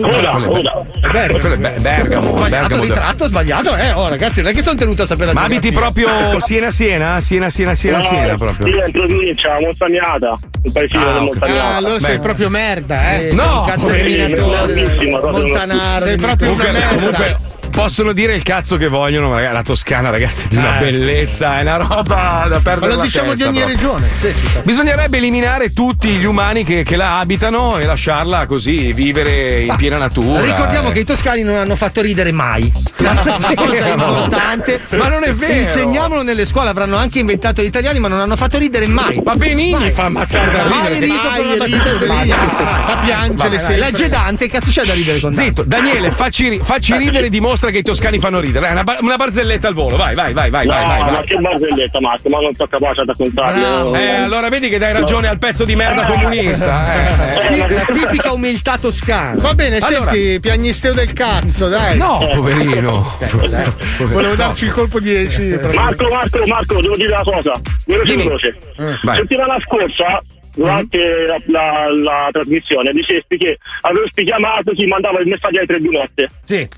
[0.00, 0.82] Ora, ora.
[1.00, 2.82] Bergamo, Sbagliato Bergamo.
[2.82, 3.92] ritratto, sbagliato, eh.
[3.92, 6.08] Oh, ragazzi, non è che sono tenuto a sapere la Ma abiti proprio
[6.40, 7.20] Siena Siena?
[7.20, 8.66] Siena Siena Siena No, Siena proprio.
[8.66, 11.20] Io in provincia, Montagnata, un paesino Ah.
[11.20, 11.62] Montagnata.
[11.64, 12.22] Ah, allora sei Beh.
[12.22, 13.18] proprio merda, eh.
[13.18, 14.86] Sì, sei No, un cazzo di minatore.
[15.20, 16.04] Montanaro.
[16.06, 16.94] Sei proprio una merda.
[16.94, 17.36] comunque
[17.72, 20.80] possono dire il cazzo che vogliono, ma ragazzi, la Toscana, ragazzi, è di una Eh.
[20.84, 23.76] bellezza, è una roba da Ma perdere lo la diciamo di testa ogni proprio.
[23.76, 24.08] regione.
[24.20, 24.58] Sì, sì, sì.
[24.62, 29.96] Bisognerebbe eliminare tutti gli umani che, che la abitano e lasciarla così vivere in piena
[29.96, 30.42] natura.
[30.42, 30.92] Ricordiamo eh.
[30.92, 32.70] che i toscani non hanno fatto ridere mai.
[32.96, 33.22] Questa
[33.54, 34.80] cosa è importante.
[34.90, 35.52] Ma non è vero.
[35.54, 39.20] Insegniamolo nelle scuole, avranno anche inventato gli italiani, ma non hanno fatto ridere mai.
[39.24, 39.90] Ma Benigni Mai.
[39.90, 41.06] fa ammazzare da Mai ridere.
[41.06, 41.56] riso per una
[42.14, 43.76] Mai battuta fa piangere.
[43.78, 45.46] Legge Dante, cazzo c'è da ridere con Dante?
[45.48, 47.30] Zitto, Daniele, facci, facci ridere e
[47.62, 48.68] dimostra che i toscani fanno ridere.
[48.70, 51.24] Una, bar- una barzelletta al volo, vai, vai, vai, vai, No, vai, vai, ma vai.
[51.24, 53.94] che barzelletta Marco, ma non sono capace ad raccontarlo.
[53.94, 56.94] Eh, allora vedi che dai ragione al pezzo di merda comunista.
[56.94, 57.62] eh.
[57.62, 59.40] Eh, La tipica umiltà toscana.
[59.40, 61.96] Va bene, Allora- senti, piagnisteo del cazzo, dai.
[61.96, 63.18] No, poverino.
[63.98, 65.58] Volevo darci il colpo 10.
[65.74, 67.52] Marco, Marco, Marco, devo dire una cosa.
[67.86, 68.56] Veloce, veloce.
[69.02, 69.16] Vai.
[69.18, 70.22] Settimana scorsa
[70.54, 75.78] durante la, la- la trasmissione dicesti che avresti chiamato chi mandava il messaggio alle tre
[75.78, 76.28] di notte.
[76.44, 76.68] Sì.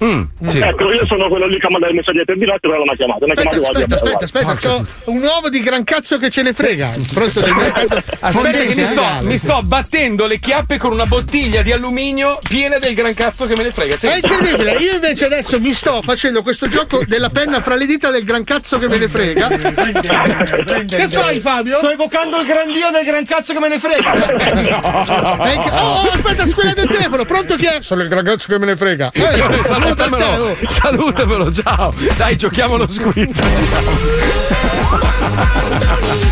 [0.48, 0.58] sì.
[0.58, 2.84] Ecco, io sono quello lì che manda il messaggio alle tre di notte, però non
[2.84, 3.24] mi ha chiamato.
[3.24, 6.52] Aspetta, chiamato aspetta, aspetta, abbiamo aspetta, c'ho un uovo di gran cazzo che ce ne
[6.52, 6.90] frega.
[7.12, 11.72] Pronto mercato Aspetta che mi sto, mi sto battendo le chiappe con una bottiglia di
[11.72, 13.94] alluminio piena del gran cazzo che me ne frega.
[13.94, 14.32] È Senti.
[14.32, 18.24] incredibile, io invece adesso mi sto facendo questo gioco della penna fra le dita del
[18.24, 19.48] gran cazzo che me ne frega.
[19.48, 21.76] Che fai Fabio?
[21.76, 23.63] Sto evocando il gran dio del gran cazzo che me ne frega.
[25.44, 27.78] È inc- Oh, oh, aspetta, squilla del telefono, pronto chi è?
[27.80, 29.10] Sono il gran cazzo che me ne frega.
[29.12, 30.56] Eh, saluta te, Salutamelo, oh.
[30.66, 31.92] salutamelo, ciao.
[32.16, 33.38] Dai, giochiamo lo squiz.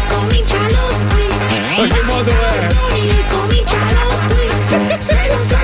[0.09, 1.51] Comincia lo squiz.
[1.77, 2.67] Ma che modo è?
[3.31, 5.62] Comincia lo squiz.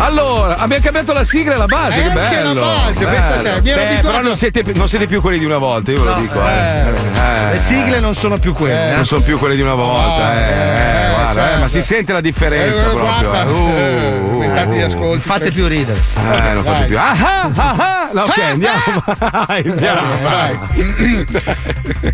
[0.00, 2.60] Allora, abbiamo cambiato la sigla e la base, Eh, che anche bello.
[2.60, 3.48] la base, te, bello.
[3.48, 3.60] ero
[3.94, 6.40] Beh, però non siete, non siete più quelli di una volta, io ve lo dico.
[6.48, 6.82] Eh.
[6.86, 7.50] Eh.
[7.52, 8.94] Le sigle non sono più quelle.
[8.94, 12.20] Non sono più quelli di una volta, eh, eh, guarda, eh, ma si sente la
[12.20, 13.28] differenza Eh, proprio.
[13.28, 13.50] guarda, eh.
[13.50, 14.84] Uh, eh, uh, uh.
[14.84, 15.20] ascolti.
[15.20, 15.98] Fate più ridere.
[16.14, 16.96] Eh, non fate più.
[16.98, 18.08] Ah, ah, ah, ah.
[18.12, 19.04] No, ok, andiamo.
[19.46, 20.20] Vai, andiamo.
[20.22, 21.26] Vai,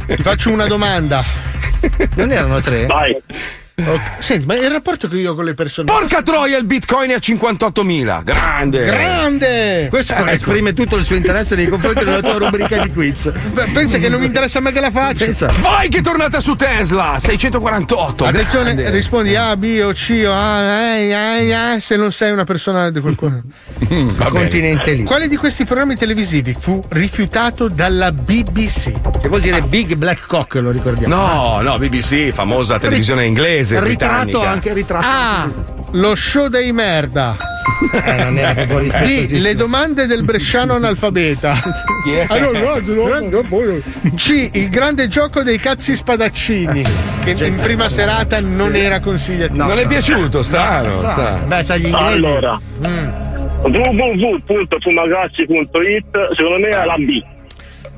[0.07, 1.22] Ti faccio una domanda.
[2.14, 2.87] Non erano tre?
[2.87, 3.14] Vai.
[3.77, 4.22] Ok.
[4.22, 5.91] Senti, ma il rapporto che io ho con le persone.
[5.91, 8.22] Porca troia, il bitcoin è a 58.000.
[8.22, 8.85] Grande.
[8.85, 9.87] Grande!
[9.91, 10.27] Questo Ecco.
[10.29, 13.33] esprime tutto il suo interesse nei confronti della tua rubrica di quiz.
[13.33, 15.25] Beh, Pensa che non mi interessa a me che la faccio.
[15.25, 15.47] Pensa.
[15.61, 18.25] Vai che è tornata su Tesla, 648.
[18.27, 18.91] Attenzione, grande.
[18.91, 20.61] rispondi A, B o C o A,
[20.95, 23.43] eh, eh, eh, se non sei una persona di qualcuno.
[23.93, 24.11] Mm.
[24.29, 25.03] Continente lì.
[25.03, 28.93] Quale di questi programmi televisivi fu rifiutato dalla BBC?
[29.20, 31.12] Che vuol dire Big Black Cock, lo ricordiamo.
[31.14, 34.51] No, no, BBC, famosa televisione inglese, Ritratto britannica.
[34.51, 35.07] anche ritratto.
[35.07, 35.51] A.
[35.93, 37.37] Lo show dei merda.
[37.93, 39.29] Eh, non era proprio D.
[39.33, 41.53] Le domande del bresciano analfabeta.
[42.29, 43.83] Ah, no, no, no, no, poi-
[44.15, 44.51] C.
[44.53, 46.83] Il grande gioco dei cazzi spadaccini.
[47.23, 49.55] Che in prima serata non era consigliato.
[49.55, 51.47] non è piaciuto, strano, strano.
[51.47, 52.27] Beh, sai, gli inglesi.
[52.27, 52.61] Allora,
[53.62, 56.07] www.fumagazzi.it
[56.37, 57.23] secondo me è la B.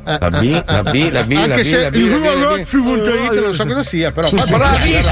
[0.08, 3.54] La B, la B, la B, la Anche B, se la B, il ragazzi.it non
[3.54, 4.28] so cosa sia, però.
[4.30, 5.02] Bravissimo!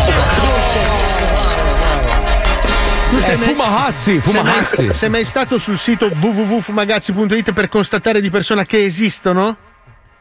[3.10, 4.94] Tu sei Eh, mai- Fumagazzi, sei mai- Fumagazzi.
[4.94, 9.56] Sei mai stato sul sito www.fumagazzi.it per constatare di persona che esistono?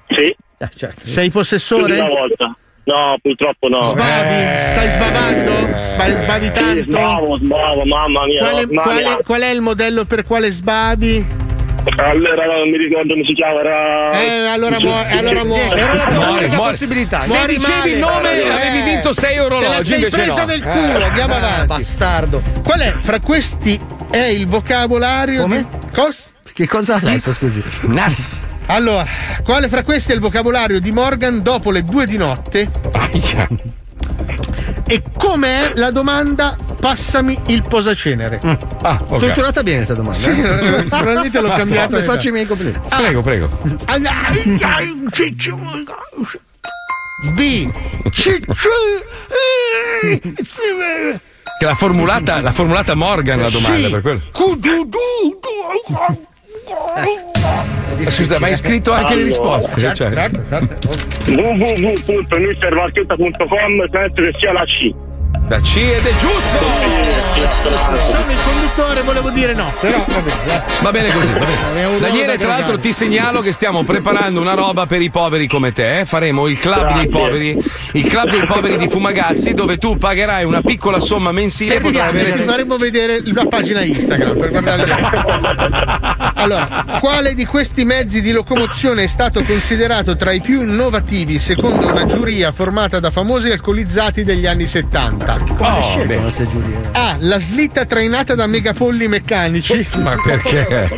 [0.07, 1.01] Sì, Eh, certo.
[1.05, 1.93] Sei possessore?
[1.99, 2.55] una volta.
[2.85, 3.81] No, purtroppo no.
[3.81, 4.61] Sbavi?
[4.61, 5.51] Stai sbavando?
[5.83, 6.91] Sba- sbavi Sì, tanto?
[6.91, 8.39] sbavo, sbavo, mamma mia.
[8.39, 9.17] Quale, mamma quale- mia.
[9.23, 11.25] qual è il modello per quale sbavi?
[11.97, 14.11] Allora non mi ricordo come si chiama, era.
[14.21, 15.11] Eh, allora muori.
[15.11, 15.79] Allora muori.
[15.79, 17.19] Era la tua unica possibilità.
[17.19, 20.41] Se Muori dicevi il nome Eh, avevi vinto sei Te la orologi, sei invece presa
[20.41, 20.47] no.
[20.47, 21.67] nel culo, andiamo Eh, avanti.
[21.67, 22.41] bastardo.
[22.63, 23.79] Qual è fra questi
[24.09, 25.57] è il vocabolario Come?
[25.69, 25.77] di.
[25.93, 26.31] Cos?
[26.53, 27.61] Che cosa ha letto, scusi?
[27.81, 28.43] Nas.
[28.67, 29.05] Allora,
[29.43, 32.69] quale fra questi è il vocabolario di Morgan dopo le due di notte?
[32.93, 33.47] Aia.
[34.85, 38.39] E com'è la domanda passami il posacenere?
[38.81, 39.15] Ah, ok.
[39.15, 40.17] Strutturata bene questa domanda.
[40.17, 40.77] Sì, eh?
[40.77, 41.97] eh, probabilmente l'ho cambiata.
[41.97, 42.87] Le faccio i miei complimenti.
[42.89, 43.49] Prego, prego.
[47.35, 47.71] B.
[51.59, 54.21] Che l'ha formulata, l'ha formulata Morgan la domanda, per quello.
[57.97, 59.79] Eh, Scusa, ma hai scritto anche le Allora, risposte?
[59.79, 60.11] Certo, cioè.
[60.11, 60.89] certo, certo.
[61.41, 64.93] www.mistermarchetta.com penso che sia la C.
[65.49, 67.01] La C ed è giusto!
[67.99, 70.63] Sono il conduttore, volevo dire no, però va bene.
[70.81, 71.39] Va bene così, va
[71.73, 71.99] bene.
[71.99, 75.71] Daniele, da tra l'altro ti segnalo che stiamo preparando una roba per i poveri come
[75.71, 75.99] te.
[75.99, 76.05] eh.
[76.05, 77.09] Faremo il club dei Grande.
[77.09, 77.63] poveri,
[77.93, 81.91] il club dei poveri di Fumagazzi, dove tu pagherai una piccola somma mensile e Per
[81.91, 82.49] potrai viaggio, ti avere.
[82.49, 86.31] faremo vedere la pagina Instagram per guardare.
[86.35, 91.87] Allora, quale di questi mezzi di locomozione è stato considerato tra i più innovativi secondo
[91.87, 95.22] una giuria formata da famosi alcolizzati degli anni 70?
[95.57, 96.75] Oh, beh, queste giurie.
[96.91, 97.15] A.
[97.19, 99.87] La slitta trainata da megapolli meccanici.
[100.01, 100.89] ma perché?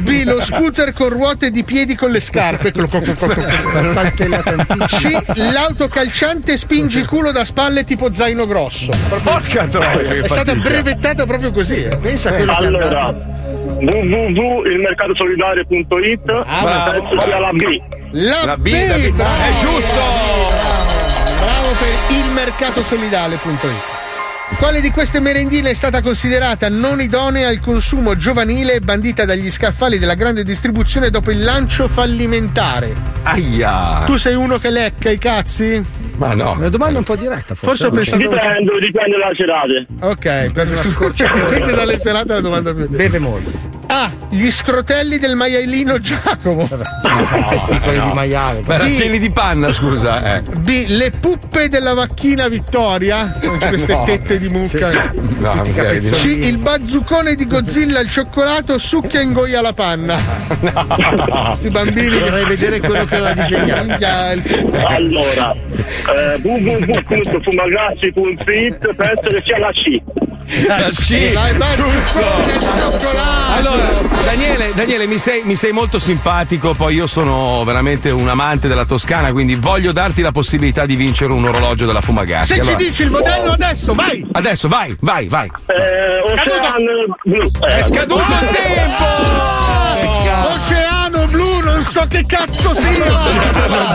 [0.00, 0.22] B.
[0.24, 2.72] Lo scooter con ruote di piedi con le scarpe.
[2.74, 5.20] La saltella tantissimo.
[5.20, 5.22] C.
[5.36, 8.92] L'auto calciante spingiculo da spalle tipo zaino grosso.
[9.22, 11.82] Porca troia, È stata brevettata proprio così.
[11.84, 11.96] eh.
[12.00, 13.36] Pensa a quello che è Allora, andato.
[13.80, 17.62] www.ilmercatosolidario.it Ah, penso sia la B.
[18.12, 19.12] La, La B, B, la B.
[19.20, 20.97] È giusto!
[21.38, 23.96] Bravo per ilmercatosolidale.it.
[24.56, 29.50] Quale di queste merendine è stata considerata non idonea al consumo giovanile e bandita dagli
[29.50, 32.94] scaffali della grande distribuzione dopo il lancio fallimentare?
[33.24, 34.04] Aia!
[34.06, 35.84] Tu sei uno che lecca i cazzi?
[36.16, 36.52] Ma no.
[36.52, 37.86] Una domanda un po' diretta, Forse forse.
[37.86, 38.16] ho pensato.
[38.22, 39.86] Dipende, dipende dalle serate.
[40.00, 41.28] Ok, per una scorcia.
[41.32, 42.88] Dipende dalle serate la domanda più.
[42.88, 43.76] Beve molto.
[43.90, 44.10] A.
[44.28, 46.68] Gli scrotelli del maialino Giacomo.
[47.48, 48.60] testicoli di maiale.
[48.66, 48.96] Ma erano B.
[48.96, 50.36] pieni di panna, scusa.
[50.36, 50.42] Eh.
[50.42, 50.84] B.
[50.88, 53.38] Le puppe della vacchina Vittoria.
[53.42, 54.04] Con queste No.
[54.04, 54.86] tette di mucca.
[54.88, 55.20] Sì, sì.
[55.38, 55.84] No, di no.
[56.16, 56.24] C.
[56.26, 60.16] Il bazzucone di Godzilla al cioccolato succhia e ingoia la panna.
[61.48, 62.18] Questi bambini.
[62.18, 63.96] Vorrei vedere quello che l'ha disegnato.
[64.86, 70.00] Allora, eh, www.fumagazzi.it penso che sia la C.
[70.66, 71.32] La C,
[71.76, 72.20] giusto.
[73.52, 73.90] Allora,
[74.24, 78.86] Daniele, Daniele mi, sei, mi sei molto simpatico, poi io sono veramente un amante della
[78.86, 82.54] Toscana, quindi voglio darti la possibilità di vincere un orologio della Fumagazzi.
[82.54, 84.26] Se ci Allora, dici il modello adesso, vai!
[84.32, 85.50] Adesso vai, vai, vai.
[85.66, 86.48] Eh, Ocean.
[87.68, 89.87] Eh, È scaduto il tempo!
[90.20, 93.06] Oceano blu, non so che cazzo sia!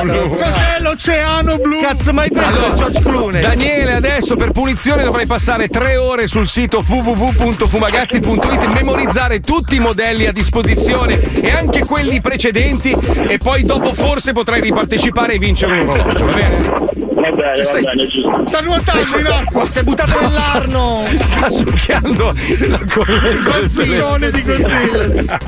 [0.04, 1.82] Cos'è l'oceano blu?
[1.82, 3.42] Cazzo, mai preso Allora, George Clooney?
[3.42, 10.26] Daniele, adesso per punizione dovrai passare tre ore sul sito www.fumagazzi.it, memorizzare tutti i modelli
[10.26, 12.96] a disposizione e anche quelli precedenti
[13.28, 17.13] e poi dopo forse potrai ripartecipare e vincere un orologio, va bene?
[17.24, 18.44] Va bene, va Stai- bene, giusto.
[18.46, 19.70] Sta nuotando in acqua!
[19.70, 21.06] Si è buttato nell'arno!
[21.22, 22.34] Sta succhiando
[22.68, 25.40] la corrente del Gozzillone di Godzilla!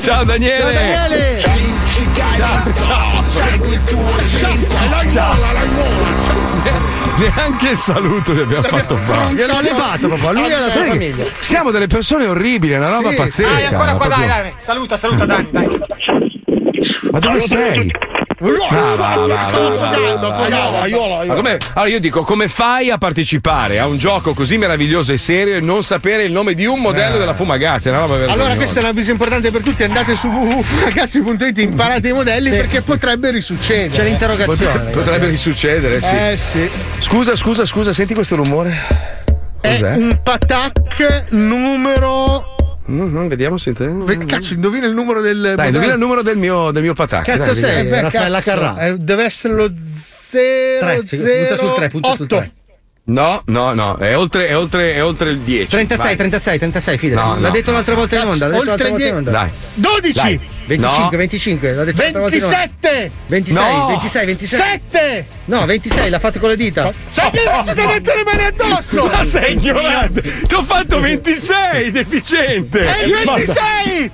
[0.00, 0.62] Ciao Daniele!
[0.64, 1.38] Ciao Daniele!
[2.36, 3.22] Ciao, ciao.
[3.24, 4.74] Segui il tuo istinto.
[7.16, 9.32] Neanche il saluto gli abbiamo fatto fare.
[9.34, 11.24] Gliel'ho levato proprio, lui e alla sua famiglia.
[11.38, 13.16] Siamo delle persone orribili, è una roba Sì.
[13.16, 13.52] pazzesca.
[13.52, 14.52] Dai, ancora qua, proprio- dai, dai.
[14.56, 15.80] Saluta, saluta, Dani, dai.
[17.12, 17.92] Ma dove sei?
[18.42, 21.34] Stavo affogando, affogando.
[21.74, 25.60] allora io dico, come fai a partecipare a un gioco così meraviglioso e serio e
[25.60, 27.90] non sapere il nome di un modello della Fumagazzi?
[27.90, 27.92] È.
[27.92, 29.82] Allora, questa è una avviso importante per tutti.
[29.82, 33.90] Andate su www.ragazzi.it, imparate i modelli perché potrebbe risuccedere.
[33.90, 34.78] C'è l'interrogazione.
[34.78, 36.14] Pot- Potrebbe risuccedere, sì.
[36.14, 36.70] Eh sì.
[36.98, 38.74] Scusa, scusa, scusa, senti questo rumore?
[39.60, 39.94] È Cos'è?
[39.96, 42.56] un patac numero.
[42.90, 43.72] Mhm, vediamo se.
[43.72, 45.52] Ve- Cazzo, indovina il numero del.
[45.56, 47.24] Dai, indovina il numero del mio, del mio patacco.
[47.30, 47.78] Cazzo dai, sei?
[47.80, 48.86] Eh beh, Raffaella cazzo, Carrà.
[48.86, 52.52] eh, deve essere lo 0 Tre, sì, punta sul tre, punta sul tre.
[53.10, 55.68] No, no, no, è oltre, è oltre, è oltre il 10.
[55.68, 56.16] 36, Vai.
[56.16, 57.26] 36, 36, fidati.
[57.28, 58.46] No, L'ha no, detto un'altra volta in onda.
[58.46, 59.30] L'ha detto oltre un'altra volta in onda.
[59.32, 59.50] Dai.
[59.74, 60.40] 12 Dai.
[60.66, 61.16] 25, No.
[61.16, 62.56] 25, l'ha detto un'altra volta in onda.
[62.56, 63.86] 27 26, No.
[63.88, 64.58] 26, 26.
[64.58, 66.92] 7 No, 26, l'ha fatto con le dita.
[67.08, 70.22] Sai che adesso ti ho detto le mani addosso Ma sei ignorante!
[70.46, 72.86] Ti ho fatto 26, deficiente!
[72.94, 74.10] È il 26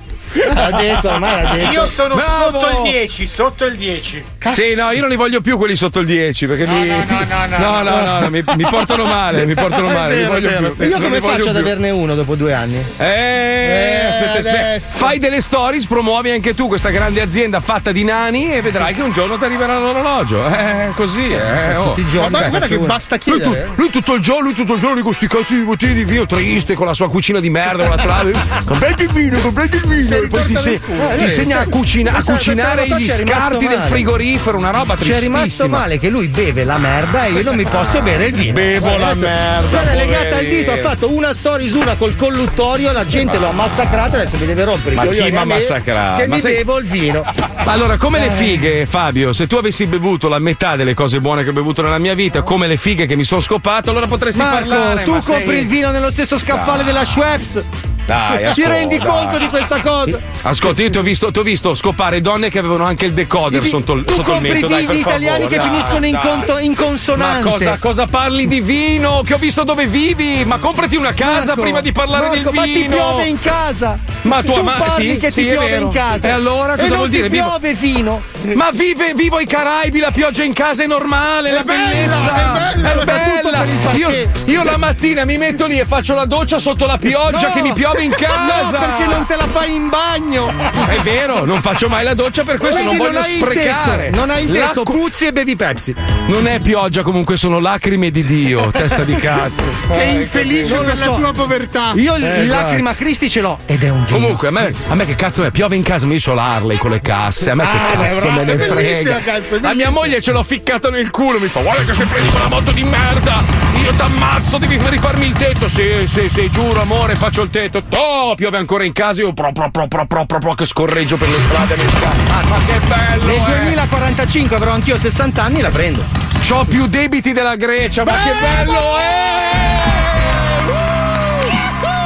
[0.55, 1.73] Ha detto, ormai l'ha detto.
[1.73, 2.61] Io sono Bravo.
[2.61, 4.25] sotto il 10, sotto il 10.
[4.53, 6.87] Sì, no, io non li voglio più quelli sotto il 10 perché mi.
[6.89, 10.15] no, no, no, no, no, no, no, mi, mi portano male, mi portano male.
[10.15, 10.71] Vero, vero.
[10.73, 10.85] più.
[10.87, 12.83] Io come faccio ad averne uno dopo due anni?
[12.97, 14.51] Eh, aspetta, aspetta.
[14.51, 14.97] adesso.
[14.99, 19.03] Fai delle stories, promuovi anche tu questa grande azienda fatta di nani e vedrai che
[19.03, 20.45] un giorno ti arriverà l'orologio.
[20.47, 21.75] Eh, così, eh.
[21.77, 21.93] oh.
[21.95, 22.29] Tutti i Ma giorni.
[22.31, 24.81] guarda, cioè, guarda che basta Lui, tu- chiedere lui tutto il giorno, lui tutto il
[24.81, 27.87] giorno con sti cazzi di bottiglie di vino triste con la sua cucina di merda,
[27.87, 28.33] con la trave.
[28.65, 30.26] Comprate il vino, comprate il vino.
[30.27, 34.71] E poi ti, se- ti insegna a, cucina- a cucinare gli scarti del frigorifero, una
[34.71, 35.79] roba Ci è rimasto tristissima.
[35.79, 38.53] male che lui beve la merda e io non mi posso bere il vino.
[38.55, 42.17] Bevo la merda, Se l'è legata al dito, ha fatto una story su una col
[42.17, 45.45] colluttorio, la gente lo ha massacrato, adesso mi deve rompere Ma chi coglioni m'ha a
[45.45, 46.21] me massacrato?
[46.23, 47.23] Che Ma mi sei- bevo il vino.
[47.65, 48.31] Ma allora, come le Eh.
[48.31, 51.99] fighe, Fabio, se tu avessi bevuto la metà delle cose buone che ho bevuto nella
[51.99, 55.03] mia vita, come le fighe che mi sono scopato, allora potresti Marco, parlare.
[55.05, 56.87] tu ma compri sei- il vino nello stesso scaffale Dai.
[56.87, 57.65] della Schweppes.
[58.07, 60.19] Dai, Ti rendi conto di questa cosa?
[60.43, 63.61] Ascolta, io ti ho visto, ti ho visto scopare donne che avevano anche il decoder
[63.61, 64.69] Ti- sotto il, tu sotto il compri mento.
[64.69, 66.23] Dai, per italiani favore, che dai, finiscono in, dai.
[66.23, 67.43] conto- in consonante.
[67.45, 69.23] Ma cosa, cosa parli di vino?
[69.27, 70.45] Che ho visto dove vivi?
[70.47, 72.79] Ma comprati una casa Marco, prima di parlare Marco, del ma vino.
[72.81, 73.99] ti piove in casa.
[74.23, 76.29] Ma tu- tu ma- parli sì, che sì, ti è piove in casa.
[76.29, 77.25] E allora cosa e vuol dire?
[77.29, 78.23] Ti piove fino.
[78.55, 82.77] Ma vive, vivo ai Caraibi, la pioggia in casa è normale, la bella, bellezza è
[82.77, 83.65] bella, è bella.
[83.95, 87.53] Io, io la mattina mi metto lì e faccio la doccia sotto la pioggia No.
[87.55, 88.71] che mi piove in casa.
[88.71, 90.53] No, perché non te la fai in bagno
[90.87, 94.05] È vero, non faccio mai la doccia per questo, Quindi non voglio il sprecare.
[94.07, 95.95] tetto, non hai il tetto, L'acqua- puzzi e bevi Pepsi.
[96.27, 99.63] Non è pioggia, comunque sono lacrime di Dio, testa di cazzo.
[99.89, 101.15] È Eh, infelice non per la so.
[101.17, 102.67] tua povertà Io il Eh, esatto.
[102.67, 104.17] lacrima Cristi ce l'ho ed è un vino.
[104.19, 105.51] Comunque, a me, a me che cazzo è?
[105.51, 107.51] Piove in casa, ma io ho l'Harley con le casse.
[107.51, 109.19] A me Ah, che cazzo me ne frega.
[109.19, 111.39] cazzo, a mia moglie ce l'ho ficcato nel culo.
[111.39, 113.43] Mi fa, guarda che se prendi quella moto di merda,
[113.83, 115.69] io t'ammazzo, devi rifarmi il tetto.
[115.69, 117.83] Sì, sì, sì, giuro, amore, faccio il tetto.
[117.91, 121.17] Oh, piove ancora in casa, io pro, pro, pro, pro, pro, pro, pro, che scorreggio
[121.17, 121.79] per le strade.
[121.79, 122.23] strade.
[122.49, 123.27] Ma, che bello!
[123.27, 123.61] Nel eh.
[123.61, 126.03] 2045 avrò anch'io 60 anni, la prendo.
[126.47, 129.15] C'ho più debiti della Grecia, ma che bello è!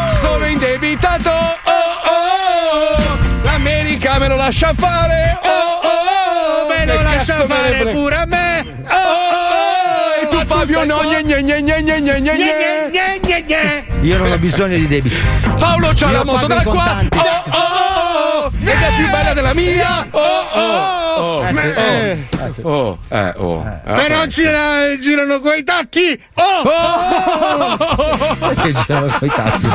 [0.08, 1.72] Sono indebitato, oh
[2.04, 3.18] oh!
[3.42, 6.68] L'America me lo lascia fare, oh oh!
[6.68, 10.22] me lo lascia fare pure a me Oh oh!
[10.22, 12.90] E tu Ma tu Fabio no, gne gne gne gne gne gne gne
[13.60, 13.84] gne.
[14.02, 15.16] Io non ho bisogno di debiti.
[15.58, 16.72] Paolo c'ha Io la moto in qua.
[16.72, 17.18] contanti.
[17.18, 20.06] Oh, oh, oh, ed è più bella della mia.
[20.10, 21.46] Oh, oh, oh.
[21.46, 21.54] Eh,
[22.50, 22.60] sì.
[22.60, 23.66] Eh, oh, eh, oh.
[23.86, 26.18] Eh, Però gira- girano coi tacchi!
[26.34, 27.76] Oh!
[28.38, 29.66] Perché girano coi tacchi?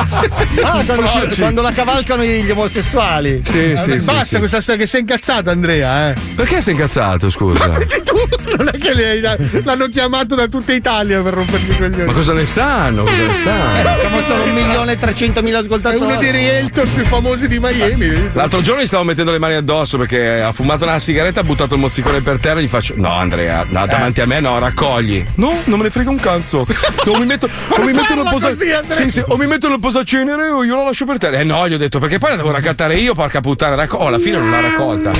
[0.62, 3.40] Ah, quando, ci- quando la cavalcano gli omosessuali.
[3.44, 4.38] Sì, sì, Vabbè, sì, Basta sì.
[4.38, 6.14] questa storia che sei incazzato, Andrea, eh.
[6.34, 7.68] Perché sei incazzato, scusa?
[7.68, 8.16] Perché tu
[8.56, 9.20] non è che li-
[9.64, 12.04] l'hanno chiamato da tutta Italia per rompergli i coglioni.
[12.04, 13.04] Ma cosa ne sanno?
[13.04, 13.98] Cosa ne sanno?
[14.00, 16.04] Siamo solo un milione e trecentomila È ascoltatori.
[16.04, 18.30] uno dei realtor più famosi di Miami.
[18.32, 21.74] L'altro giorno gli stavo mettendo le mani addosso perché ha fumato una sigaretta, ha buttato
[21.74, 25.24] il mozzicone per terra e gli faccio: No, Andrea, no, davanti a me no, raccogli.
[25.36, 26.66] No, non me ne frega un cazzo.
[27.06, 29.80] O mi metto, o mi metto nel posa- così, sì, sì, o mi metto nel
[29.80, 31.38] posacenere o io la lascio per terra.
[31.38, 33.74] Eh no, gli ho detto perché poi la devo raccattare io, porca puttana.
[33.74, 35.10] Racco- oh, alla fine non l'ha raccolta.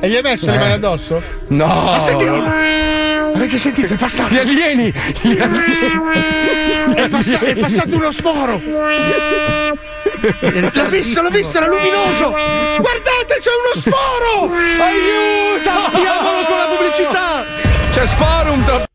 [0.00, 0.58] E gli hai messo le Eh.
[0.58, 1.22] mani addosso?
[1.48, 1.66] No!
[1.66, 3.94] Ma senti, avete sentito?
[3.94, 4.34] È passato.
[4.34, 4.92] Gli alieni!
[5.22, 5.34] Gli
[6.94, 8.60] È, passa- è passato uno sforo.
[10.72, 12.30] L'ho visto, l'ho visto, era luminoso.
[12.78, 14.52] Guardate, c'è uno sforo.
[14.54, 15.64] Aiuto!
[15.64, 17.44] Tappiamolo con la pubblicità.
[17.92, 18.86] C'è Sporum tra-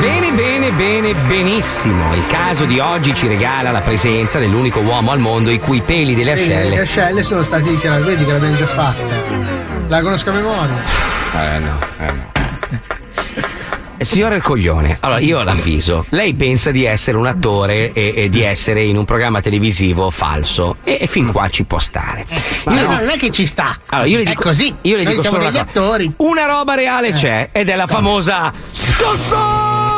[0.00, 2.14] Bene, bene, bene, benissimo.
[2.14, 6.14] Il caso di oggi ci regala la presenza dell'unico uomo al mondo i cui peli
[6.14, 6.80] delle Le ascelle.
[6.80, 9.02] ascelle sono stati dichiarati, vedi che l'abbiamo già fatta.
[9.88, 10.82] La conosco a memoria.
[11.34, 12.32] Eh no, eh no.
[14.04, 16.04] Signor Ercoglione, allora io l'avviso.
[16.10, 20.76] Lei pensa di essere un attore e, e di essere in un programma televisivo falso.
[20.84, 22.26] E, e fin qua ci può stare.
[22.64, 23.78] Ma Io- no, non è che ci sta.
[23.88, 24.74] Allora, io le è dico, così.
[24.82, 26.12] Io le Noi dico siamo solo degli una attori.
[26.18, 28.52] Una roba reale c'è ed è la famosa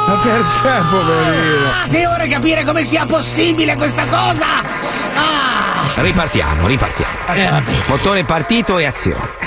[0.06, 1.68] Ma perché, poverino?
[1.70, 4.46] Ah, devo capire come sia possibile questa cosa!
[5.14, 6.02] Ah!
[6.02, 7.12] Ripartiamo, ripartiamo.
[7.34, 7.62] Eh.
[7.86, 9.45] Motore partito e azione.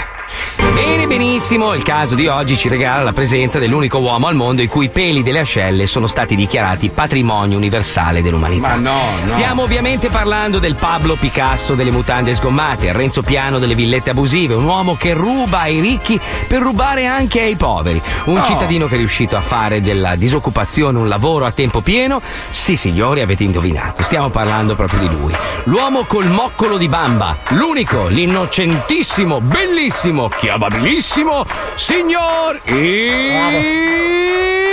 [0.74, 4.68] Bene, benissimo, il caso di oggi ci regala la presenza dell'unico uomo al mondo i
[4.68, 8.70] cui peli delle ascelle sono stati dichiarati patrimonio universale dell'umanità.
[8.70, 8.92] Ma no,
[9.22, 9.30] no.
[9.30, 14.54] Stiamo ovviamente parlando del Pablo Picasso delle mutande sgommate, il Renzo Piano delle villette abusive,
[14.54, 18.44] un uomo che ruba ai ricchi per rubare anche ai poveri, un Oh.
[18.44, 22.22] cittadino che è riuscito a fare della disoccupazione un lavoro a tempo pieno.
[22.50, 25.34] Sì, signori, avete indovinato, stiamo parlando proprio di lui.
[25.66, 30.30] L'uomo col moccolo di bamba, l'unico, l'innocentissimo, bellissimo,
[30.60, 31.46] chiamabilissimo,
[31.76, 32.60] signor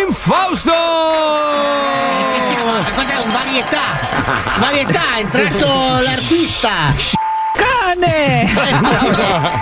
[0.08, 0.72] Infausto!
[2.40, 4.00] Stiamo- Cos'è un varietà?
[4.58, 5.66] Varietà, è entrato
[6.02, 7.25] l'artista!
[7.86, 8.50] Cane!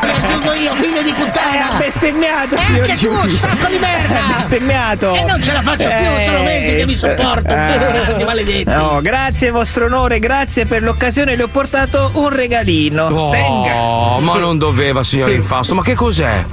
[0.03, 1.69] Mi aggiungo io, figlio di puttana!
[1.71, 3.37] Ha bestemmiato, E anche tu, Giudice.
[3.37, 4.25] sacco di merda!
[4.25, 5.15] Ha bestemmiato!
[5.15, 7.53] E non ce la faccio più, sono mesi che mi sopporto!
[7.53, 8.15] Eh.
[8.17, 8.65] Che maledetti!
[8.71, 13.31] No, grazie vostro onore, grazie per l'occasione, le ho portato un regalino.
[13.31, 13.75] Tenga.
[13.75, 16.45] Oh, ma non doveva, signor Infausto, ma che cos'è?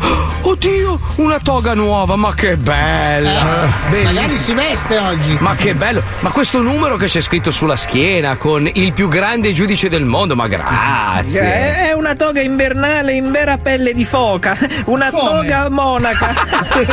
[0.44, 3.70] Oddio, una toga nuova, ma che bella!
[3.92, 5.38] Eh, magari si veste oggi!
[5.40, 6.02] Ma che bello!
[6.20, 10.36] Ma questo numero che c'è scritto sulla schiena con il più grande giudice del mondo,
[10.36, 11.61] ma grazie!
[11.62, 16.30] Eh, È una toga invernale in vera pelle di foca, una toga monaca.
[16.30, 16.86] È,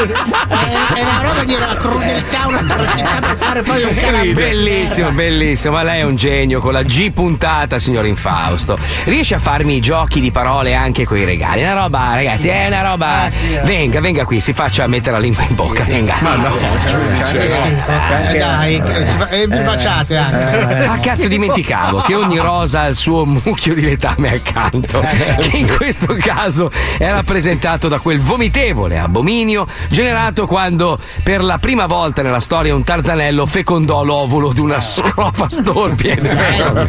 [0.95, 4.33] è una roba di una crudeltà, una atrocità per fare poi un canapè!
[4.33, 8.79] Bellissimo, bellissimo, ma lei è un genio con la G puntata, signor Infausto.
[9.05, 11.63] Riesce a farmi i giochi di parole anche con i regali.
[11.63, 13.29] Una roba, ragazzi, è una roba.
[13.63, 16.15] Venga, venga qui, si faccia mettere la lingua in bocca, venga.
[16.21, 16.57] Ma no.
[17.33, 18.83] Eh, dai,
[19.31, 20.85] e vi baciate anche.
[20.87, 24.33] Ah, cazzo, dimenticavo che ogni rosa ha il suo mucchio di letame
[24.67, 25.01] accanto.
[25.01, 31.87] Che in questo caso è rappresentato da quel vomitevole abominio generato quando per la prima
[31.87, 35.47] volta nella storia un tarzanello fecondò l'ovulo di una scrofa
[36.19, 36.87] bello,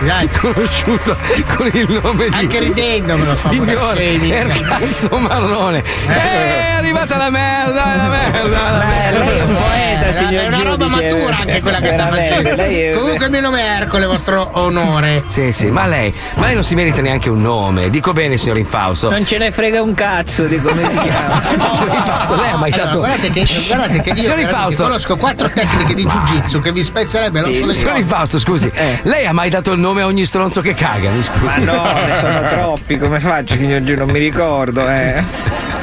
[0.00, 0.28] dai.
[0.28, 1.16] Conosciuto
[1.56, 4.30] con il nome di Anche ridendo me lo fa Signor Scemi.
[4.30, 5.82] Ercazzo Marrone.
[6.08, 9.24] Eh, è arrivata la merda, la merda, la merda.
[9.24, 11.10] Lei è un poeta, Eh, signor È una roba giudice.
[11.12, 13.00] matura anche quella che sta facendo.
[13.00, 15.22] Comunque il mio nome è Ercole, vostro onore.
[15.28, 17.90] Sì, sì, ma lei, ma lei non si merita neanche un nome.
[17.90, 19.10] Dico bene, signor Infausto.
[19.10, 21.40] Non ce ne frega un cazzo di come si chiama.
[21.42, 22.98] Signor Infausto, lei ha mai Allora, dato.
[22.98, 24.82] guardate che, guardate che io Infausto.
[24.84, 27.96] conosco quattro tecniche di jiu-jitsu che vi spezzerebbe l'osso del Signor.
[27.98, 28.70] Infausto, scusi,
[29.02, 31.10] lei ha mai dato il nome a ogni stronzo che caga?
[31.10, 31.62] Mi scusi.
[31.64, 33.96] Ma no, ne sono troppi, come faccio signor Giù?
[33.96, 35.22] Non mi ricordo, eh.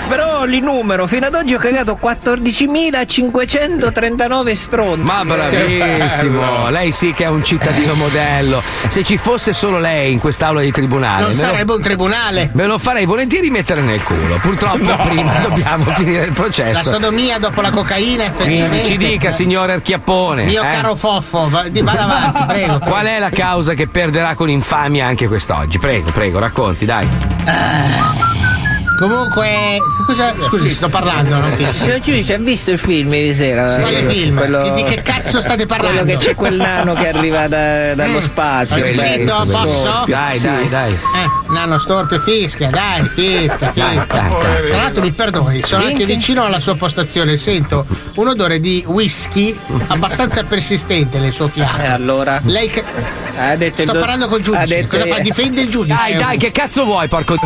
[0.10, 5.04] Però li numero, fino ad oggi ho cagato 14.539 stronzi.
[5.04, 8.64] Ma bravissimo, lei sì che è un cittadino modello.
[8.88, 12.50] Se ci fosse solo lei in quest'aula di tribunale, Non me lo- sarebbe un tribunale.
[12.54, 14.38] Me lo farei volentieri mettere nel culo.
[14.42, 16.90] Purtroppo prima dobbiamo finire il La processo.
[16.90, 18.86] sodomia dopo la cocaina, Quindi effettivamente.
[18.88, 20.46] ci dica, signor Erchiappone.
[20.46, 20.68] Mio eh?
[20.68, 22.80] caro Foffo, va- di- vada avanti, prego.
[22.80, 25.78] Qual è la causa che perderà con infamia anche quest'oggi?
[25.78, 27.08] Prego, prego, racconti, dai.
[29.00, 30.34] Comunque, cosa...
[30.42, 31.84] scusi, sto parlando, non finisco.
[31.84, 33.74] Signor giudice, ha visto il film ieri sera?
[33.80, 34.36] Quale Eh, film?
[34.36, 36.04] quello- Di che cazzo state parlando?
[36.04, 38.22] Quello che c'è quel nano che arriva da- dallo Mm.
[38.22, 38.84] spazio.
[38.84, 39.02] Finito?
[39.02, 39.46] bello.
[39.46, 40.04] Posso?
[40.06, 40.46] Dai, Sì.
[40.48, 40.92] dai, dai.
[40.92, 44.06] Eh, nano storpio fischia, dai, fischia, fischia.
[44.06, 46.14] Tra l'altro mi perdoni, sono anche Vinti?
[46.16, 47.86] vicino alla sua postazione, sento
[48.16, 49.58] un odore di whisky
[49.88, 51.82] abbastanza persistente nel suo fiato.
[51.82, 52.42] E allora?
[52.44, 52.84] Lei che...
[53.40, 54.64] Ha detto il Sto do- parlando col giudice.
[54.64, 55.20] ha detto- Cosa fa?
[55.22, 55.96] Difende il giudice.
[55.96, 57.38] Dai, dai, che cazzo vuoi, porco.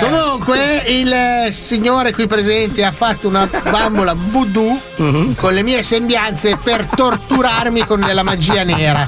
[0.00, 5.34] Comunque il eh, signore qui presente ha fatto una bambola voodoo Mhm.
[5.36, 9.06] con le mie sembianze per torturarmi con della magia nera.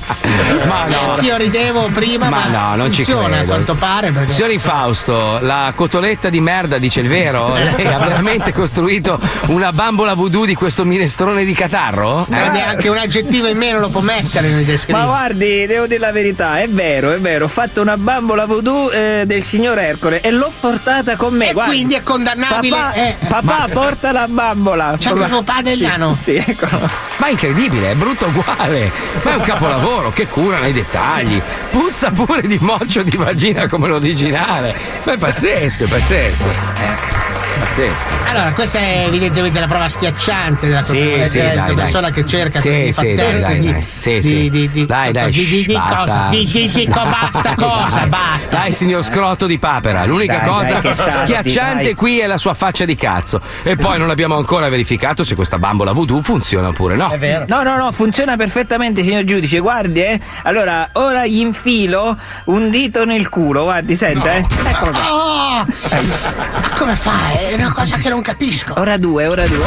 [0.66, 1.18] Ma no.
[1.20, 4.10] Io ridevo prima, ma, Ma no, non ci funziona a quanto pare.
[4.10, 4.28] Perché...
[4.32, 7.54] Signori Fausto, la cotoletta di merda dice il vero?
[7.54, 12.26] Lei ha veramente costruito una bambola voodoo di questo minestrone di catarro?
[12.30, 16.12] Eh, neanche un aggettivo in meno lo può mettere nel Ma guardi, devo dire la
[16.12, 20.30] verità, è vero, è vero, ho fatto una bambola voodoo eh, del signor Ercole e
[20.30, 21.50] l'ho portata con me.
[21.50, 21.72] E guardi.
[21.72, 22.76] quindi è condannabile.
[22.76, 23.16] Papà, eh.
[23.26, 24.96] papà, porta la bambola.
[24.98, 26.14] C'è anche suo padre Sì, nano.
[26.14, 26.88] Sì, eccolo.
[27.16, 28.90] Ma è incredibile, è brutto uguale.
[29.22, 31.40] Ma è un capolavoro, che cura nei dettagli.
[31.70, 34.74] Puzza pure di moccio di vagina come l'originale.
[35.04, 36.44] Ma è pazzesco, è pazzesco.
[36.44, 38.04] Eh, pazzesco.
[38.28, 41.74] Allora, questa è evidentemente la prova schiacciante della Sì, sì, dai, dai.
[41.74, 43.84] persona che cerca Sì, di fattezze di.
[43.96, 44.50] Sì, di, sì.
[44.50, 45.94] di, di, Dai, dai, di, di, di basta.
[45.96, 46.26] cosa?
[46.30, 48.08] Di, di, di, co- basta cosa, Dai.
[48.08, 48.56] basta.
[48.56, 50.04] Dai, signor scrotto di papera.
[50.04, 51.94] L'unica Dai, cosa tardi, schiacciante dai.
[51.94, 53.40] qui è la sua faccia di cazzo.
[53.62, 57.10] E poi non abbiamo ancora verificato se questa bambola voodoo funziona oppure no.
[57.10, 57.44] È vero.
[57.48, 59.58] No, no, no, funziona perfettamente, signor giudice.
[59.60, 60.20] Guardi, eh.
[60.42, 62.16] Allora, ora gli infilo
[62.46, 63.62] un dito nel culo.
[63.64, 64.44] Guardi, senta, eh.
[64.64, 65.12] Eccolo qua.
[65.12, 65.64] Oh!
[65.66, 67.14] Ma come fa?
[67.48, 68.74] È una cosa che non capisco.
[68.76, 69.64] Ora due, ora due.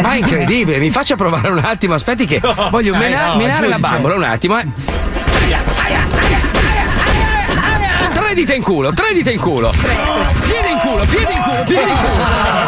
[0.00, 1.94] Ma è incredibile, mi faccia provare un attimo.
[1.94, 2.40] Aspetti che
[2.70, 4.58] voglio mena- no, menare la bambola un attimo.
[4.58, 4.66] Eh.
[8.12, 9.70] Tre dita in culo, tre dita in culo.
[9.70, 12.61] Piede in culo, piede in culo, piede in culo.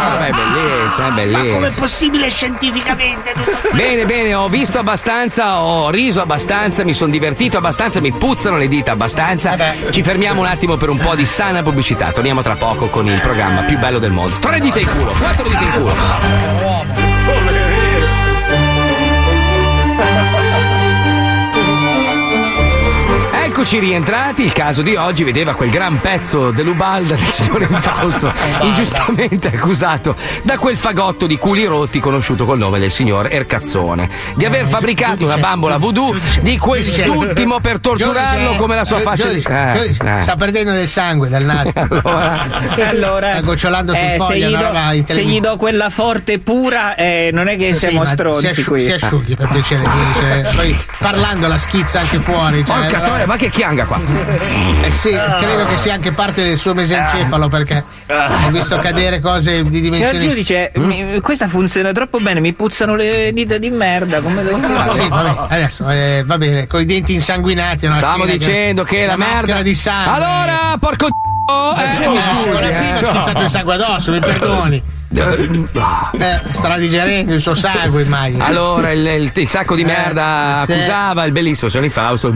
[0.97, 3.33] Ah, è è Ma com'è possibile scientificamente?
[3.73, 8.69] Bene, bene, ho visto abbastanza, ho riso abbastanza, mi sono divertito abbastanza, mi puzzano le
[8.69, 9.57] dita abbastanza.
[9.91, 12.13] Ci fermiamo un attimo per un po' di sana pubblicità.
[12.13, 14.37] Torniamo tra poco con il programma più bello del mondo.
[14.39, 16.64] Tre dita in culo, quattro dita in culo.
[23.65, 28.31] Eccoci rientrati, il caso di oggi vedeva quel gran pezzo dell'Ubalda del signore Fausto,
[28.61, 34.45] ingiustamente accusato da quel fagotto di culi rotti conosciuto col nome del signor Ercazzone, di
[34.45, 39.43] aver fabbricato una bambola voodoo di quest'ultimo per torturarlo come la sua eh, faccia di...
[39.43, 40.21] Eh, eh.
[40.21, 41.73] Sta perdendo del sangue dal naso.
[42.85, 46.39] Allora, Sta gocciolando sul eh, se, foglio, gli una do, se gli do quella forte
[46.39, 48.83] pura, eh, non è che Sì, siamo stronzi si, asciu- qui.
[48.83, 50.51] si asciughi per piacere, giudice.
[50.55, 52.63] Poi parlando la schizza anche fuori.
[52.65, 54.01] Cioè, Porca troia, ma che chianga qua?
[54.83, 59.63] Eh sì, credo che sia anche parte del suo mesencefalo perché ho visto cadere cose
[59.63, 60.19] di Signor dimensioni.
[60.29, 64.87] giudice, mi- questa funziona troppo bene, mi puzzano le dita di merda, come devo Ah,
[64.89, 64.91] fare?
[64.91, 67.89] sì, vabbè, adesso eh, va bene, con i denti insanguinati.
[67.93, 69.63] Stavo dicendo che la maschera merda...
[69.63, 70.13] di sangue.
[70.25, 72.91] Allora, porco d***o, eh, Eh, mi scusi, scusi, con la eh.
[72.99, 74.83] ha schizzato il sangue addosso, mi perdoni.
[75.15, 78.45] Eh, starà digerendo il suo sangue, immagino.
[78.45, 80.73] Allora, il, il- il sacco di merda sì.
[80.73, 82.35] accusava il bellissimo signor Fausto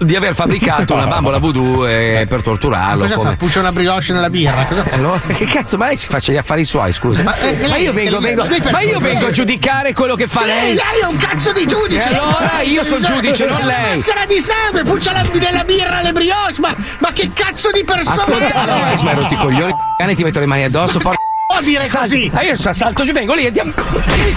[0.00, 3.02] di aver fabbricato una bambola voodoo eh, per torturarlo.
[3.02, 3.36] Cosa come- fa?
[3.36, 4.66] Puccia una brioche nella birra?
[4.90, 7.22] Allora, che cazzo, ma lei si faccia gli affari suoi, scusi.
[7.22, 10.40] Ma, Ma, eh, lei- io, vengo, vengo- ma io vengo a giudicare quello che fa
[10.40, 10.74] Sì, lei.
[10.74, 12.10] lei è un cazzo di giudice!
[12.10, 13.90] E allora io sono giudice, non lei.
[13.94, 18.22] maschera di sangue, puccia la, nella birra le brioche, ma, ma che cazzo di persona
[18.22, 18.56] Ascolta, è?
[18.56, 21.22] allora, ma hai rotto i coglioni, cane, ti metto le mani addosso, porca.
[21.54, 22.30] Può dire Sal- così?
[22.34, 23.72] Ah, io salto giù, vengo lì e andiamo.
[23.72, 24.32] Che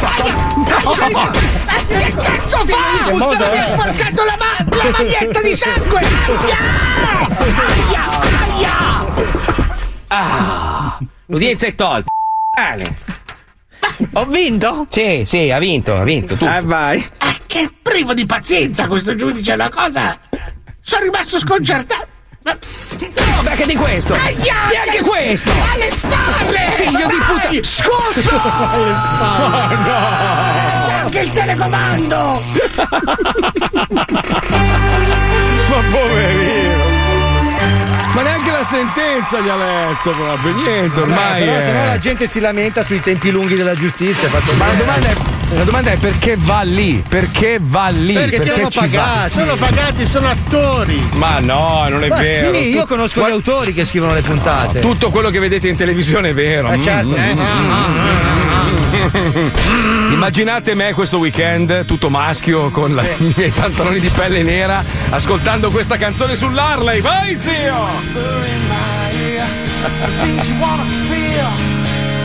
[2.21, 3.11] cazzo fa?
[3.11, 3.57] Mi è?
[3.57, 6.01] ha sporcato la, ma- la maglietta di sangue!
[6.27, 6.57] Aia!
[7.65, 8.03] Aia!
[8.53, 9.05] Aia!
[10.09, 12.11] Ah, l'udienza è tolta.
[12.55, 12.95] Cane.
[14.13, 14.85] Ho vinto?
[14.89, 16.35] Sì, sì, ha vinto, ha vinto.
[16.35, 16.45] Tu.
[16.45, 17.03] Ah, vai.
[17.17, 20.17] Ah, che privo di pazienza questo giudice, è una cosa...
[20.81, 22.07] Sono rimasto sconcertato.
[22.47, 24.13] No, perché di questo?
[24.13, 24.67] Aia!
[24.69, 25.51] Neanche questo!
[25.73, 26.71] Alle spalle!
[26.71, 27.49] Figlio di puttana!
[27.49, 27.61] Vai!
[27.63, 28.29] Scosso!
[30.85, 32.41] C'è anche il telecomando!
[35.67, 36.66] Ma poverino.
[38.17, 41.43] Ma neanche la sentenza gli ha letto proprio, niente, ormai.
[41.45, 44.27] però è- se no la gente si lamenta sui tempi lunghi della giustizia.
[44.31, 44.77] Ma la bene.
[44.79, 45.15] domanda, è,
[45.55, 47.03] la domanda è perché va lì?
[47.07, 48.13] Perché va lì?
[48.13, 49.19] Perché sono ci pagati.
[49.19, 49.29] va?
[49.29, 51.09] Sono pagati, sono attori!
[51.13, 52.51] Ma no, non è Ma vero.
[52.53, 54.79] sì, io conosco guarda- gli autori che scrivono le puntate.
[54.79, 56.71] Tutto quello che vedete in televisione è vero.
[56.71, 57.09] Eh, certo.
[57.09, 58.56] Mm, mm, Eh, mm, mm, mm.
[60.11, 65.69] Immaginate me questo weekend, tutto maschio, con la- i miei pantaloni di pelle nera, ascoltando
[65.71, 67.01] questa canzone sull'Harley.
[67.01, 67.75] Vai, zio!
[70.03, 71.47] The things you wanna feel,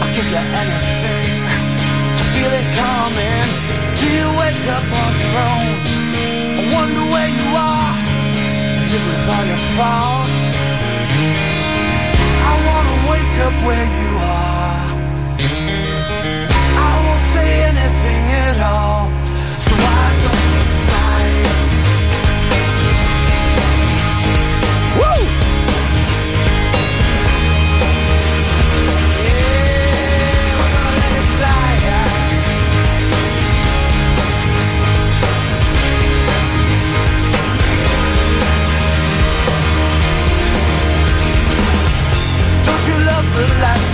[0.01, 1.43] I'll give you anything
[2.17, 3.49] to feel it coming.
[3.99, 5.77] Do you wake up on your own?
[6.59, 7.95] I wonder where you are.
[8.91, 10.43] Live with all your faults.
[12.43, 14.32] I wanna wake up where you are.
[18.55, 19.11] At all.
[19.55, 21.45] So why don't you slide?
[24.99, 25.21] Woo!
[42.67, 43.92] Don't you love the life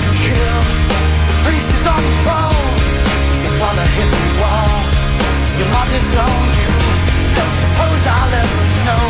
[3.78, 4.78] Father hit the wall.
[5.58, 6.70] Your mom disowned you.
[7.38, 9.06] Don't suppose I'll ever know.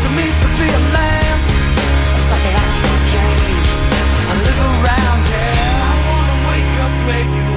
[0.00, 1.34] So means to be a man.
[2.16, 3.68] A psychiatric change.
[4.28, 5.56] I live around here.
[5.88, 7.47] I wanna wake up where you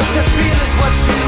[0.00, 1.19] What you feel is what you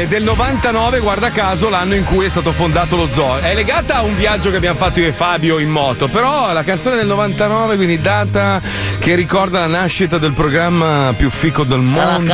[0.00, 3.38] canzone del 99, guarda caso, l'anno in cui è stato fondato lo zoo.
[3.38, 6.62] È legata a un viaggio che abbiamo fatto io e Fabio in moto, però la
[6.62, 8.60] canzone del 99, quindi data
[8.98, 12.32] che ricorda la nascita del programma più fico del mondo.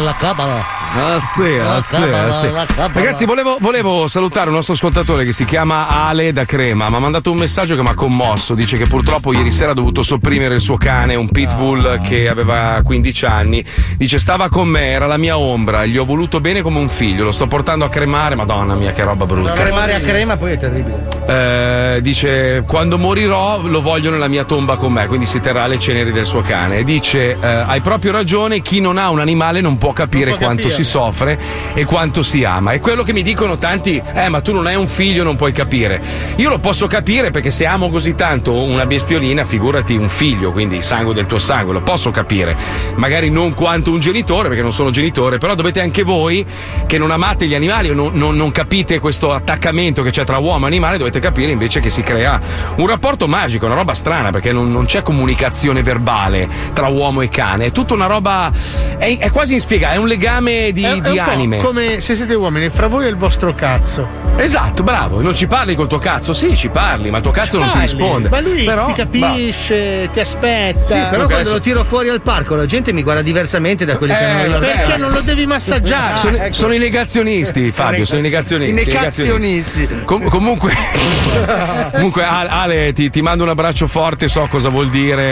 [0.00, 0.81] la cabala.
[0.94, 2.50] Ah sì, ah sì, ah sì.
[2.92, 6.90] Ragazzi, volevo, volevo salutare un nostro ascoltatore che si chiama Ale da Crema.
[6.90, 8.54] Mi ha mandato un messaggio che mi ha commosso.
[8.54, 12.80] Dice che purtroppo ieri sera ha dovuto sopprimere il suo cane, un pitbull che aveva
[12.84, 13.64] 15 anni.
[13.96, 17.24] Dice stava con me, era la mia ombra, gli ho voluto bene come un figlio,
[17.24, 18.34] lo sto portando a cremare.
[18.36, 19.52] Madonna mia, che roba brutta.
[19.52, 21.08] Cremare a crema poi è terribile.
[21.26, 25.78] Eh, dice quando morirò lo voglio nella mia tomba con me quindi si terrà le
[25.78, 29.60] ceneri del suo cane e dice eh, hai proprio ragione chi non ha un animale
[29.60, 30.81] non può capire Non può quanto capire.
[30.81, 31.38] si soffre
[31.74, 32.72] e quanto si ama.
[32.72, 35.52] È quello che mi dicono tanti eh ma tu non hai un figlio non puoi
[35.52, 36.00] capire.
[36.36, 40.82] Io lo posso capire perché se amo così tanto una bestiolina figurati un figlio quindi
[40.82, 42.56] sangue del tuo sangue lo posso capire.
[42.96, 46.44] Magari non quanto un genitore perché non sono genitore però dovete anche voi
[46.86, 50.38] che non amate gli animali o non, non- non capite questo attaccamento che c'è tra
[50.38, 52.40] uomo e animale dovete capire invece che si crea
[52.76, 57.28] un rapporto magico, una roba strana perché non, non c'è comunicazione verbale tra uomo e
[57.28, 58.50] cane, è tutta una roba,
[58.98, 61.56] è, è quasi inspiegabile, è un legame di, È, è di po' anime.
[61.58, 64.20] come se siete uomini, fra voi e il vostro cazzo.
[64.36, 67.58] Esatto, bravo, non ci parli col tuo cazzo, sì ci parli, ma il tuo cazzo
[67.58, 68.28] non ti Parli, risponde.
[68.30, 70.80] Ma lui Però, ti capisce, ti aspetta.
[70.80, 73.96] Sì, però quando adesso- lo tiro fuori al parco la gente mi guarda diversamente da
[73.96, 74.50] quelli che Eh, hanno io.
[74.52, 76.16] vabbè, Perché non lo devi massaggiare?
[76.16, 76.52] Sono, ecco.
[76.54, 78.70] sono i negazionisti, Fabio, sono i negazionisti.
[78.90, 79.88] I negazionisti.
[80.04, 80.72] Com- comunque,
[81.92, 85.22] comunque, Ale, ti, ti mando un abbraccio forte, so cosa vuol dire,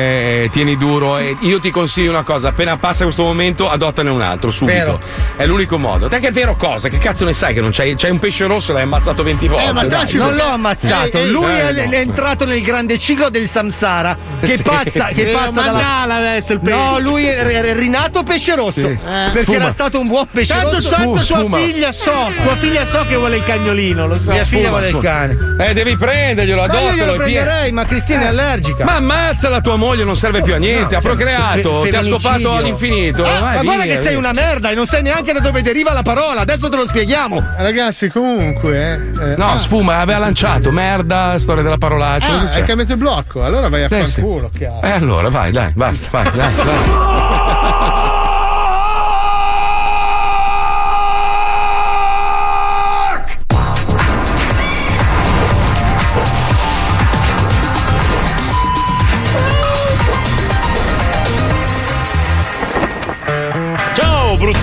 [0.45, 1.19] eh, tieni duro.
[1.41, 4.77] Io ti consiglio una cosa: appena passa questo momento, adottane un altro subito.
[4.77, 5.01] Vero.
[5.37, 6.09] È l'unico modo.
[6.09, 6.89] Te che è vero cosa?
[6.89, 9.49] Che cazzo ne sai che non c'hai, c'hai un pesce rosso e l'hai ammazzato 20
[9.49, 9.73] volte?
[9.73, 10.13] ma dai.
[10.15, 11.93] non l'ho ammazzato, Ehi, ehi, lui eh, è, no.
[11.93, 15.15] è entrato nel grande ciclo del samsara che Sì, passa, sì.
[15.15, 16.03] che passa dalla...
[16.17, 16.77] adesso il pesce.
[16.77, 18.99] No, lui è, rinato pesce rosso Sì.
[19.03, 19.57] perché Sfuma.
[19.57, 20.91] era stato un buon pesce Tanto, rosso.
[20.91, 24.31] tanto tua figlia so, tua figlia so che vuole il cagnolino, lo so.
[24.31, 25.03] Mia figlia Sfuma, vuole il sfuma.
[25.03, 25.37] cane.
[25.59, 26.93] Eh, devi prenderglielo, Ma io adottalo.
[26.93, 27.13] è pieno.
[27.17, 28.85] prenderei, ma Cristina è allergica.
[28.85, 30.97] Ma ammazza la tua moglie, non serve più a niente.
[30.97, 33.25] Ha cioè, procreato, ti ha scopato all'infinito.
[33.25, 36.03] Ah, ma guarda che sei una merda e non sai neanche da dove deriva la
[36.03, 36.41] parola.
[36.41, 37.43] Adesso te lo spieghiamo.
[37.57, 39.13] Ragazzi, comunque.
[39.21, 40.71] eh, No, ah, sfuma, aveva lanciato.
[40.73, 42.27] Merda, storia della parolaccia.
[42.51, 44.21] Ah, hai cambiato il blocco, allora vai a Eh, sì.
[44.21, 44.87] fanculo, chiaro.
[44.87, 47.29] Eh, allora, vai, dai, basta, vai, dai, vai.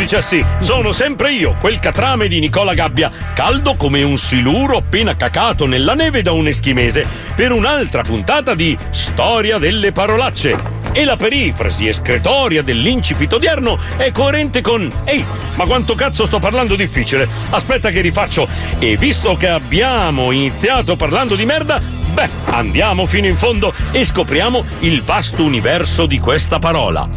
[0.07, 4.77] Ciao brutti cessi, sono sempre io, quel catrame di Nicola Gabbia, caldo come un siluro
[4.77, 7.05] appena cacato nella neve da un eschimese,
[7.35, 10.75] per un'altra puntata di Storia delle parolacce.
[10.93, 15.23] E la perifrasi escretoria dell'incipit odierno è coerente con Ehi,
[15.55, 17.27] ma quanto cazzo sto parlando difficile?
[17.49, 18.47] Aspetta che rifaccio.
[18.79, 21.79] E visto che abbiamo iniziato parlando di merda,
[22.18, 27.07] beh, andiamo fino in fondo e scopriamo il vasto universo di questa parola.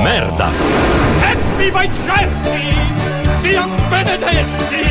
[0.00, 0.48] Merda.
[1.32, 3.40] Evviva i cessi!
[3.40, 4.82] Siamo benedetti!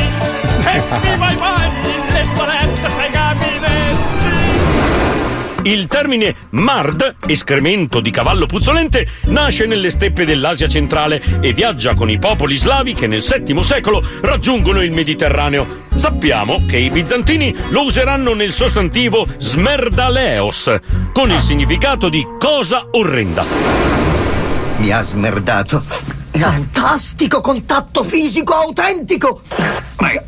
[0.66, 3.13] Evviva i bagni, le toilette, sei gabinetti!
[5.66, 12.10] Il termine mard, escremento di cavallo puzzolente, nasce nelle steppe dell'Asia centrale e viaggia con
[12.10, 15.84] i popoli slavi che nel VII secolo raggiungono il Mediterraneo.
[15.94, 20.80] Sappiamo che i bizantini lo useranno nel sostantivo smerdaleos,
[21.14, 23.46] con il significato di cosa orrenda.
[24.76, 25.82] Mi ha smerdato.
[26.32, 29.40] Fantastico contatto fisico autentico!
[29.96, 30.24] Prego,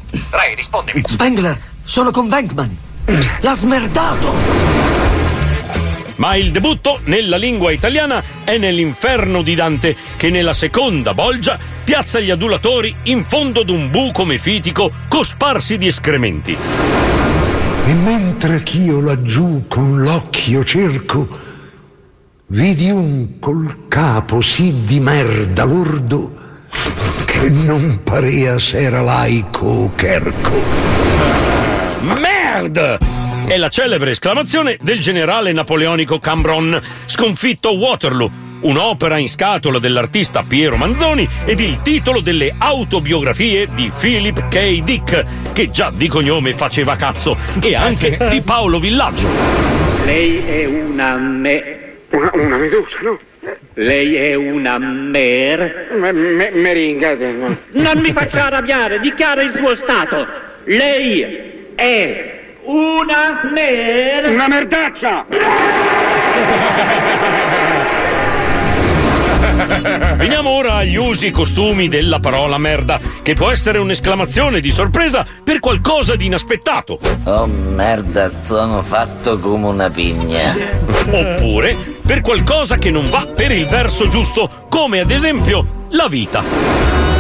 [0.54, 1.02] rispondimi.
[1.04, 2.78] Spengler, sono con Venkman.
[3.42, 5.25] L'ha smerdato!
[6.16, 12.20] Ma il debutto nella lingua italiana è nell'inferno di Dante, che nella seconda bolgia piazza
[12.20, 16.56] gli adulatori in fondo ad un buco mefitico cosparsi di escrementi.
[17.86, 21.28] E mentre ch'io laggiù con l'occhio cerco,
[22.48, 26.32] vidi un col capo sì di merda lordo
[27.24, 30.51] che non parea s'era laico o cherco.
[32.01, 33.15] Merd!
[33.48, 38.28] È la celebre esclamazione del generale napoleonico Cambron, sconfitto a Waterloo,
[38.62, 44.82] un'opera in scatola dell'artista Piero Manzoni ed il titolo delle autobiografie di Philip K.
[44.82, 49.28] Dick, che già di cognome faceva cazzo, e anche di Paolo Villaggio.
[50.05, 51.85] Lei è una me.
[52.10, 53.16] Una, una medusa, no?
[53.74, 55.89] Lei è una mer.
[55.97, 57.14] Me- me- meringa.
[57.14, 57.56] no.
[57.74, 60.27] Non mi faccia arrabbiare, dichiara il suo stato.
[60.64, 62.35] Lei è
[62.66, 64.26] una mer.
[64.26, 65.26] Una merdaccia!
[70.16, 75.26] Veniamo ora agli usi e costumi della parola merda, che può essere un'esclamazione di sorpresa
[75.43, 76.98] per qualcosa di inaspettato.
[77.24, 80.55] Oh merda, sono fatto come una pigna.
[81.10, 87.15] Oppure per qualcosa che non va per il verso giusto, come ad esempio la vita.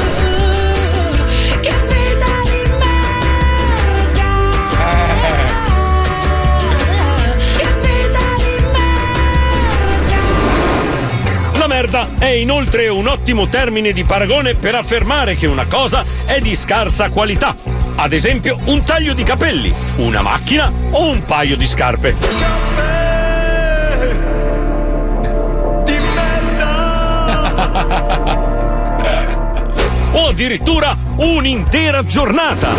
[11.76, 16.56] Merda è inoltre un ottimo termine di paragone per affermare che una cosa è di
[16.56, 17.54] scarsa qualità.
[17.96, 22.16] Ad esempio, un taglio di capelli, una macchina o un paio di scarpe.
[30.12, 32.70] o addirittura un'intera giornata.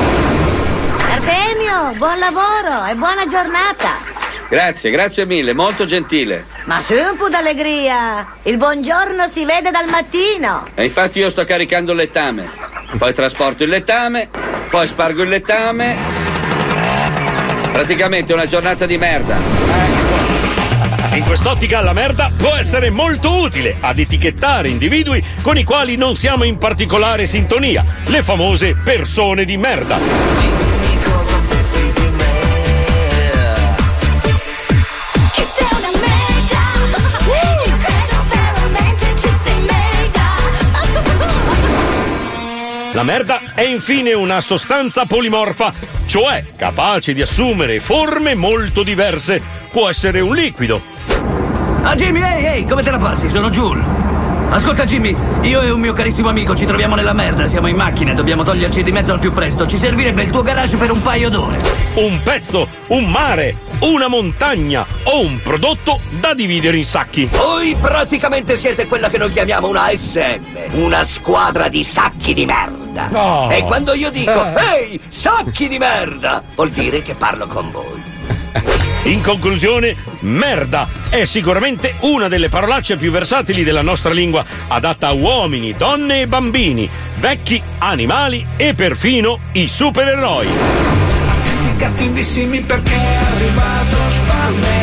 [1.11, 4.16] Artemio, buon lavoro e buona giornata.
[4.49, 6.45] Grazie, grazie mille, molto gentile.
[6.65, 8.35] Ma su un po' d'allegria.
[8.43, 10.65] Il buongiorno si vede dal mattino.
[10.73, 12.49] E infatti io sto caricando il lettame.
[12.97, 14.29] Poi trasporto il lettame,
[14.69, 15.97] poi spargo il lettame.
[17.73, 19.37] Praticamente una giornata di merda.
[21.13, 26.15] In quest'ottica la merda può essere molto utile ad etichettare individui con i quali non
[26.15, 30.46] siamo in particolare sintonia, le famose persone di merda.
[42.97, 45.71] La merda è infine una sostanza polimorfa,
[46.07, 49.39] cioè capace di assumere forme molto diverse.
[49.69, 50.81] Può essere un liquido,
[51.83, 53.29] Ah Jimmy, ehi, ehi, come te la passi?
[53.29, 54.16] Sono Jul.
[54.49, 58.11] Ascolta Jimmy, io e un mio carissimo amico ci troviamo nella merda, siamo in macchina
[58.11, 59.67] e dobbiamo toglierci di mezzo al più presto.
[59.67, 61.59] Ci servirebbe il tuo garage per un paio d'ore.
[61.95, 67.25] Un pezzo, un mare, una montagna o un prodotto da dividere in sacchi.
[67.25, 70.39] Voi praticamente siete quella che noi chiamiamo una SM,
[70.81, 73.09] una squadra di sacchi di merda.
[73.11, 73.49] No.
[73.51, 74.89] E quando io dico, Eh.
[74.91, 78.15] ehi, sacchi di merda, vuol dire che parlo con voi.
[79.07, 85.13] In conclusione, merda è sicuramente una delle parolacce più versatili della nostra lingua, adatta a
[85.13, 90.47] uomini, donne e bambini, vecchi, animali e perfino i supereroi.
[91.77, 94.76] cattivissimi perché è arrivato Spalmer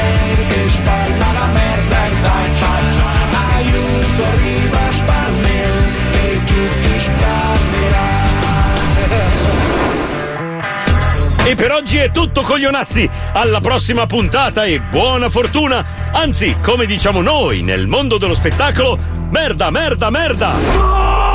[11.46, 13.08] E per oggi è tutto coglionazzi.
[13.34, 15.84] Alla prossima puntata e buona fortuna.
[16.12, 18.98] Anzi, come diciamo noi nel mondo dello spettacolo,
[19.28, 20.52] merda, merda, merda.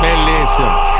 [0.00, 0.99] Bellissimo.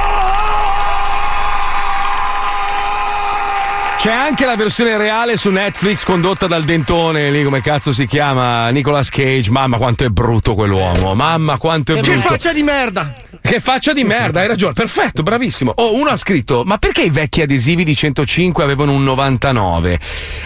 [4.00, 8.70] C'è anche la versione reale su Netflix condotta dal dentone, lì come cazzo si chiama,
[8.70, 9.50] Nicolas Cage.
[9.50, 12.28] Mamma quanto è brutto quell'uomo, mamma quanto è Che brutto.
[12.28, 13.12] faccia di merda!
[13.42, 14.74] Che faccia di merda, hai ragione.
[14.74, 15.72] Perfetto, bravissimo.
[15.76, 19.98] Oh, uno ha scritto: Ma perché i vecchi adesivi di 105 avevano un 99?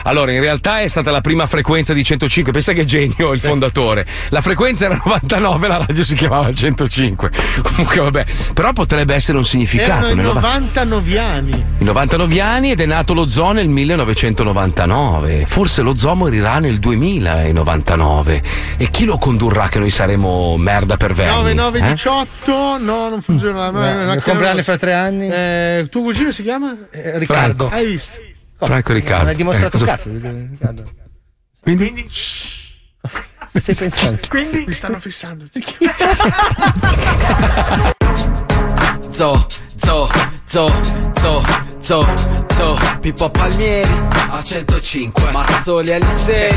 [0.05, 2.53] Allora, in realtà è stata la prima frequenza di 105.
[2.53, 4.07] Pensa che genio il fondatore.
[4.31, 7.31] La frequenza era 99, la radio si chiamava 105.
[7.63, 8.25] Comunque, vabbè.
[8.55, 9.91] Però potrebbe essere un significato.
[10.07, 11.65] Erano i nel nova- 99 anni.
[11.79, 15.45] i 99 anni ed è nato lo zoo nel 1999.
[15.47, 18.43] Forse lo zoo morirà nel 2099.
[18.77, 21.55] E chi lo condurrà che noi saremo merda per vermi?
[21.55, 23.71] 9918, no, non funziona.
[23.71, 25.29] Mio compleanno fra tre anni.
[25.29, 26.77] Eh, tuo cugino si chiama?
[26.91, 27.69] Eh, Riccardo.
[27.69, 28.19] Hai visto?
[28.59, 29.23] Franco Riccardo.
[29.23, 30.85] Non hai dimostrato Eh, cosa- cazzo, Riccardo.
[31.61, 32.07] Quindi?
[33.53, 34.21] Che stai pensando?
[34.29, 35.45] Quindi mi stanno fissando.
[39.11, 40.09] Zo, zo,
[40.47, 40.71] zo,
[41.17, 41.43] zo,
[41.81, 42.07] zo,
[42.57, 46.53] zo, Pippo Palmieri a 105, Mazzoli Alisei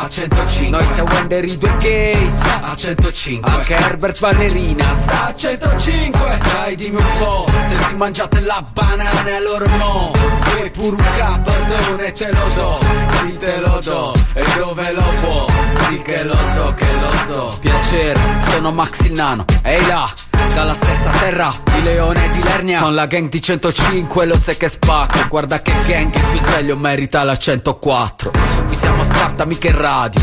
[0.00, 2.32] a 105, noi siamo Wender i due gay
[2.62, 4.84] a 105, anche Herbert Ballerina.
[4.96, 10.12] Sta a 105, dai dimmi un po', te si mangiate la banana e loro no,
[10.54, 12.80] vuoi pure un capatone te lo do,
[13.22, 15.46] sì te lo do, e dove lo può,
[15.86, 20.12] sì che lo so, che lo so, piacere, sono Max il Nano, ehi là,
[20.54, 22.80] dalla stessa terra di Leone e di Lernia.
[22.80, 26.76] Con la gang di 105 lo sai che spacco Guarda che gang il più sveglio
[26.76, 28.30] merita la 104
[28.66, 30.20] Qui siamo a Sparta mica in radio.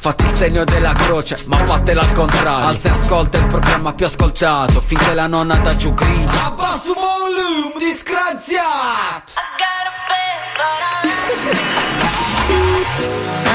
[0.00, 2.66] Fate il segno della croce ma fatela al contrario.
[2.66, 6.46] Alza e ascolta il programma più ascoltato Finché la nonna da giù grida.
[6.46, 9.32] Abbasso volume disgraziato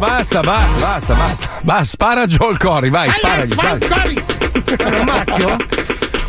[0.00, 1.48] basta, basta, basta, basta.
[1.62, 3.54] Basta, spara Joel Corey, vai, sparagli.
[3.54, 4.02] Vai, spara.
[4.02, 4.14] Cori!
[4.76, 5.79] È un maschio?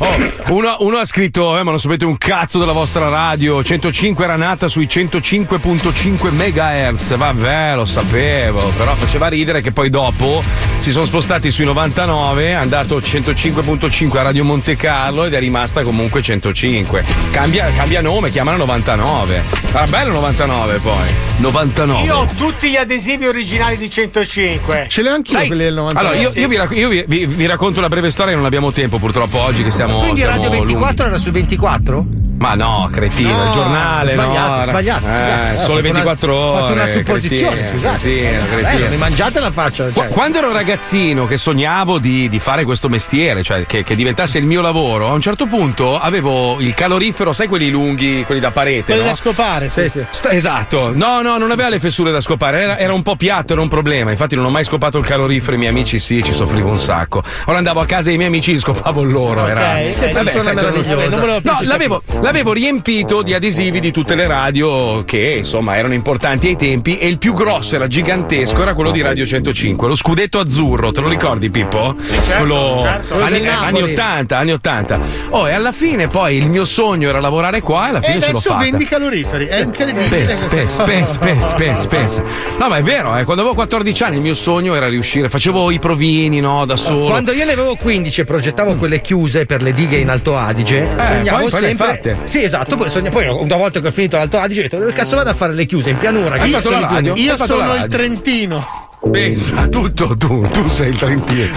[0.03, 3.64] Oh, uno, uno ha scritto, eh, ma non sapete un cazzo della vostra radio.
[3.64, 7.15] 105 era nata sui 105.5 MHz.
[7.18, 8.72] Vabbè, lo sapevo.
[8.76, 10.41] Però faceva ridere che poi dopo
[10.80, 15.84] si sono spostati sui 99, è andato 105.5 a Radio Monte Carlo ed è rimasta
[15.84, 17.03] comunque 105.
[17.30, 19.44] Cambia, cambia nome, chiamala 99.
[19.72, 21.10] Era bello 99 poi.
[21.38, 22.02] 99.
[22.03, 24.86] Io ho tutti gli adesivi originali di 105.
[24.90, 26.07] Ce li ho anch'io Sai- quelli del 99.
[26.15, 28.98] Allora, io, io vi, io vi- vi- vi racconto una breve storia, non abbiamo tempo
[28.98, 29.90] purtroppo oggi che siamo.
[29.99, 30.65] Quindi siamo Radio lunghi.
[30.73, 32.05] 24 era su 24?
[32.41, 34.63] Ma no, cretino, No, il giornale, sbagliato, no.
[34.65, 36.59] sbagliato, Eh, fatto 24 una- ho ore.
[36.61, 37.99] fatto una supposizione, cretino, scusate.
[37.99, 38.89] cretino, Eh, cretino.
[38.89, 39.93] mi mangiate la faccia.
[39.93, 40.07] Cioè.
[40.07, 44.45] Quando ero ragazzino che sognavo di, di fare questo mestiere, cioè che, che diventasse il
[44.45, 48.85] mio lavoro, a un certo punto avevo il calorifero, sai quelli lunghi, quelli da parete,
[48.85, 49.09] Quelli no?
[49.09, 50.03] da scopare, sì, sì.
[50.09, 53.53] Sta- esatto, no, no, non aveva le fessure da scopare, era, era un po' piatto,
[53.53, 54.09] era un problema.
[54.09, 57.22] Infatti, non ho mai scopato il calorifero, i miei amici sì, ci soffrivo un sacco.
[57.45, 59.45] Ora andavo a casa dei miei amici e scopavo loro.
[59.45, 59.73] era...
[59.99, 61.40] che persona sai, sono- meravigliosa.
[61.44, 66.56] No, l'avevo, l'avevo riempito di adesivi di tutte le radio che insomma erano importanti ai
[66.56, 66.98] tempi.
[66.98, 71.02] E il più grosso era gigantesco, era quello di Radio 105, lo scudetto azzurro, te
[71.02, 71.95] lo ricordi, Pippo?
[72.08, 73.22] certo, quello certo.
[73.22, 73.91] anni, eh, anni Napoli.
[73.91, 74.99] 80, anni 80.
[75.30, 78.14] Oh, e alla fine poi il mio sogno era lavorare qua e alla E fine
[78.14, 78.64] ce l'ho adesso fatta.
[78.64, 80.08] vendi caloriferi, è incredibile.
[80.10, 82.24] Pensa, pensa, pensa, pensa, pensa, pensa.
[82.58, 85.72] No, ma è vero, eh, quando avevo 14 anni il mio sogno era riuscire, facevo
[85.72, 87.08] i provini, no, da solo.
[87.08, 90.82] Quando io ne avevo 15 e progettavo quelle chiuse per le dighe in Alto Adige,
[90.84, 92.18] Eh, sognavo poi- poi sempre.
[92.26, 92.78] Sì, esatto.
[92.78, 95.30] Poi, sogna- poi una volta che ho finito l'Alto Adige, ho detto: dove cazzo vado
[95.30, 96.44] a fare le chiuse in pianura?
[96.44, 97.16] Io fatto sono.
[97.16, 97.88] Io sono il?
[97.90, 98.90] Trentino.
[99.10, 101.48] Pensa, tutto tu, tu sei il trentino.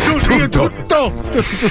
[0.49, 1.13] Tutto.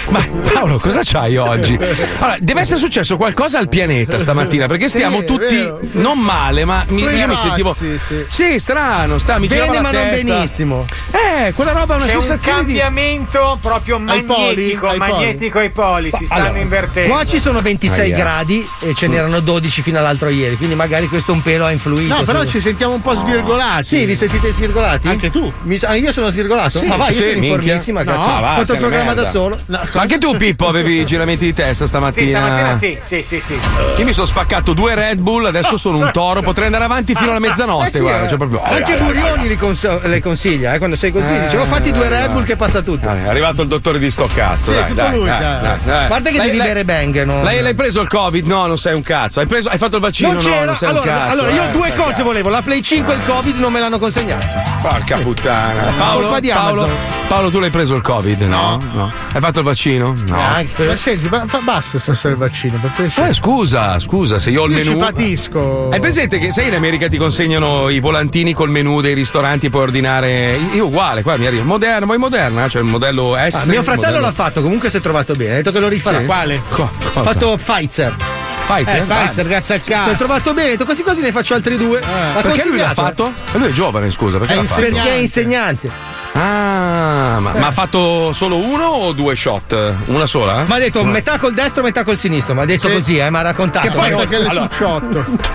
[0.10, 0.24] Ma
[0.54, 1.76] Paolo, cosa c'hai oggi?
[2.20, 5.80] Allora, deve essere successo qualcosa al pianeta stamattina, perché Sì, stiamo tutti vero.
[5.94, 7.74] non male, ma mi, io mi sentivo.
[7.74, 7.98] sì.
[8.30, 10.28] Sì, strano, sta, mi Bene, la ma non testa.
[10.34, 10.86] benissimo.
[11.10, 12.78] Eh, quella roba è una C'è un sensazione di.
[12.78, 15.12] cambiamento proprio Ai poli, magnetico, ai poli.
[15.12, 17.14] magnetico ai poli, si stanno Allora, invertendo.
[17.14, 18.16] Qua ci sono 26 Aia.
[18.24, 22.14] gradi e ce n'erano 12 fino all'altro ieri, quindi magari questo un pelo ha influito.
[22.16, 23.84] No, però su- ci sentiamo un po' svirgolati.
[23.84, 25.08] Sì, vi sentite svirgolati?
[25.08, 25.52] Anche tu.
[25.64, 26.80] Mi sa- io sono svirgolato?
[26.80, 27.50] Sì, ma va, io sì, sono minchia.
[27.56, 28.28] informissima, No, cazzo.
[28.28, 29.22] Ah, va, Ho fatto il programma merda.
[29.24, 29.58] da solo.
[29.66, 32.26] No, Ma anche tu, Pippo, avevi giramenti di testa stamattina?
[32.26, 33.58] Sì, stamattina sì, sì, sì, sì.
[33.98, 37.30] Io mi sono spaccato due Red Bull, adesso sono un toro, potrei andare avanti fino
[37.32, 37.88] alla mezzanotte.
[37.88, 38.28] Eh sì, guarda, eh.
[38.30, 38.62] cioè proprio.
[38.64, 41.34] Anche Burioni li, cons- le consiglia, eh, quando sei così.
[41.34, 43.08] Eh, dice, oh, fatti due Red Bull che passa tutto.
[43.08, 44.72] È arrivato il dottore di sto cazzo.
[44.72, 45.60] Sì, dai, tutto dai, lui, dai, cioè.
[45.62, 46.04] dai, dai.
[46.04, 47.42] A parte che Lei- devi lei- bere bang, no?
[47.44, 48.46] Lei l'hai preso il Covid?
[48.46, 49.40] No, non sei un cazzo.
[49.40, 50.34] Hai, preso, hai fatto il vaccino?
[50.34, 50.66] non no, c'era.
[50.66, 51.32] non sei allora, un cazzo.
[51.32, 54.00] allora, io eh, due cose volevo: la Play 5 e il Covid non me l'hanno
[54.00, 54.44] consegnato.
[54.82, 55.52] Porca puttana.
[55.98, 56.98] Paolo, Colpa di Paolo, Amazon.
[57.28, 58.42] Paolo, tu l'hai preso il Covid?
[58.42, 58.80] No.
[58.94, 59.12] no.
[59.34, 60.14] Hai fatto il vaccino?
[60.28, 60.36] No.
[60.38, 62.80] Ma senti, ma fa- basta stasera il vaccino.
[63.28, 65.00] Eh, scusa, scusa, se io ho il Io ci menù.
[65.02, 65.90] patisco.
[65.92, 69.84] Hai presente che sai in America ti consegnano i volantini col menù dei ristoranti puoi
[69.84, 70.58] ordinare.
[70.74, 71.64] Io uguale, qua mi arriva.
[71.64, 72.68] Moderna, vuoi moderna?
[72.68, 73.54] Cioè il modello S.
[73.56, 75.52] Ah, mio fratello modello- l'ha fatto, comunque si è trovato bene.
[75.54, 76.20] Ha detto che lo rifarà.
[76.20, 76.26] Sì?
[76.26, 76.62] Quale?
[76.70, 78.16] Co- Ha fatto Pfizer.
[78.66, 78.98] Pfizer?
[78.98, 80.16] Eh, Pfizer, grazie al cazzo.
[80.16, 82.00] trovato bene, così così ne faccio altri due.
[82.00, 83.32] L'ha Perché lui l'ha fatto?
[83.54, 84.82] E lui è giovane, scusa, perché È l'ha fatto?
[84.82, 86.23] Perché è insegnante.
[86.36, 89.94] Ah, ma, ma ha fatto solo uno o due shot?
[90.06, 90.64] Una sola?
[90.66, 92.56] Ma ha detto metà col destro, metà col sinistro.
[92.56, 92.94] Ma ha detto Sì.
[92.94, 93.88] così, eh, mi ha raccontato.
[93.88, 94.68] Che poi- Ma- Perché le Allora.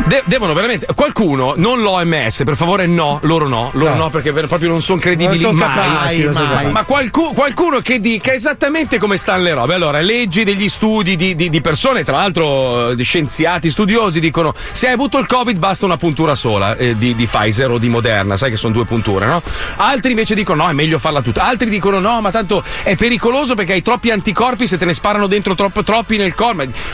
[0.07, 0.87] De- devono veramente.
[0.95, 4.11] Qualcuno, non l'OMS, per favore, no, loro no, loro no, No.
[4.11, 5.75] perché proprio non sono credibili Non son mai.
[5.75, 6.63] capaci, non son Ma-.
[6.71, 9.75] Ma qualcu- qualcuno che dica esattamente come stanno le robe.
[9.75, 14.55] Allora, leggi degli studi di, di- di persone, tra l'altro eh, di scienziati, studiosi, dicono:
[14.73, 17.89] se hai avuto il Covid basta una puntura sola eh, di, di Pfizer o di
[17.89, 19.43] Moderna, sai che sono due punture, no?
[19.77, 21.45] Altri invece dicono: no, è meglio farla tutta.
[21.45, 25.27] Altri dicono: no, ma tanto è pericoloso perché hai troppi anticorpi se te ne sparano
[25.27, 26.47] dentro troppo- troppi nel corpo.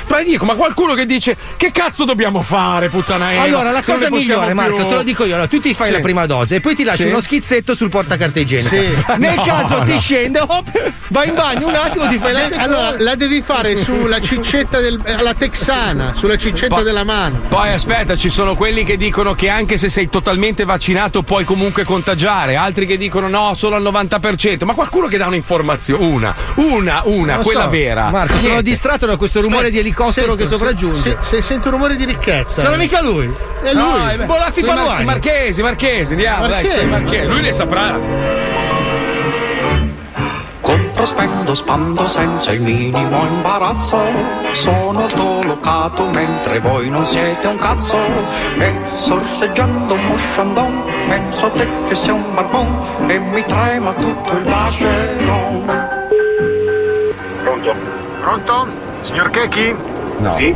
[0.09, 3.43] Ma dico, ma qualcuno che dice: che cazzo dobbiamo fare, puttana Eva?
[3.43, 5.35] Allora, la cosa migliore, più?" Marco, te lo dico io.
[5.35, 5.93] Allora, tu ti fai Sì.
[5.93, 7.09] la prima dose e poi ti lasci Sì.
[7.09, 8.69] uno schizzetto sul portacarta igienica.
[8.77, 8.89] Sì.
[9.19, 9.85] Nel No, caso no.
[9.85, 12.49] ti scende, hop, vai in bagno un attimo, ti fai la.
[12.57, 15.01] Allora, la devi fare sulla ciccetta del.
[15.05, 17.41] alla texana, sulla ciccetta Pa- della mano.
[17.49, 21.85] Poi aspetta, ci sono quelli che dicono che anche se sei totalmente vaccinato puoi comunque
[21.85, 24.65] contagiare, altri che dicono no, solo al 90%.
[24.65, 28.11] Ma qualcuno che dà un'informazione, una, una, una, Non quella so, vera.
[28.11, 28.63] Marco, sono Niente.
[28.63, 31.01] distratto da questo rumore di elicottero Sento, che sopraggiunge.
[31.01, 32.61] Se, se sento un rumore di ricchezza.
[32.61, 33.31] Sono mica lui.
[33.63, 33.83] È lui.
[33.83, 35.05] No, eh beh, Bolaffi sono mar- Paluani.
[35.05, 36.77] marchesi, marchesi, andiamo, dai, Marchesi.
[36.77, 37.27] sei marchesi.
[37.29, 37.99] Lui ne saprà.
[40.61, 43.99] Compro, spendo, spando senza il minimo imbarazzo.
[44.53, 47.97] Sono dolocato mentre voi non siete un cazzo.
[48.59, 52.67] E sorseggiando un mosciandon, penso a te che sei un barbon.
[53.07, 55.89] E mi trema tutto il vacheron.
[57.43, 57.75] Pronto?
[58.21, 58.67] Pronto?
[59.01, 59.75] Signor Checchi?
[60.19, 60.37] No.
[60.39, 60.55] Sì?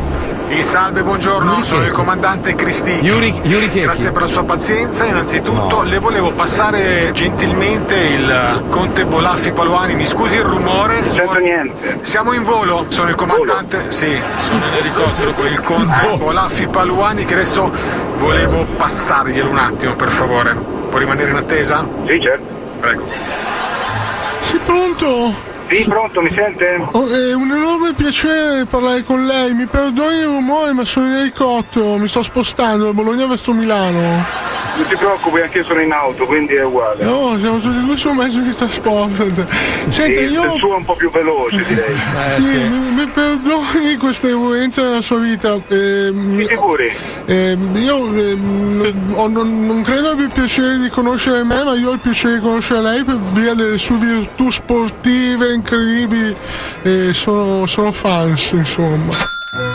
[0.49, 2.93] Sì, salve, buongiorno, sono il comandante Cristi.
[3.03, 3.69] Yuri, Yuri.
[3.69, 5.05] Grazie per la sua pazienza.
[5.05, 9.95] Innanzitutto le volevo passare gentilmente il conte Bolaffi Paluani.
[9.95, 11.01] Mi scusi il rumore.
[11.03, 11.99] Non sento niente.
[12.01, 13.91] Siamo in volo, sono il comandante.
[13.91, 17.71] Sì, sono in elicottero con il conte Bolaffi Paluani che adesso
[18.17, 20.55] volevo passarglielo un attimo, per favore.
[20.89, 21.87] Può rimanere in attesa?
[22.07, 22.47] Sì, certo.
[22.81, 23.05] Prego.
[24.41, 25.48] Sei pronto?
[25.69, 26.83] Sì, pronto, mi sente?
[26.93, 29.53] Oh, è un enorme piacere parlare con lei.
[29.53, 31.97] Mi perdoni il rumore, ma sono in elicottero.
[31.99, 34.25] Mi sto spostando da Bologna verso Milano.
[34.79, 37.03] Non ti preoccupi, anche io sono in auto, quindi è uguale.
[37.03, 39.25] No, siamo tutti e due su un mezzo di trasporto.
[39.89, 40.55] Senta, Sì, io.
[40.55, 41.97] Il suo è un po' più veloce, direi.
[42.41, 45.59] sì, Mi, mi perdoni questa influenza nella sua vita.
[45.67, 46.47] Ehm,
[47.27, 51.91] ehm, io ehm, ho- non, non credo abbia il piacere di conoscere me, ma io
[51.91, 56.37] ho il piacere di conoscere lei per via delle sue virtù sportive incredibili.
[56.83, 59.13] E sono, sono fans, insomma.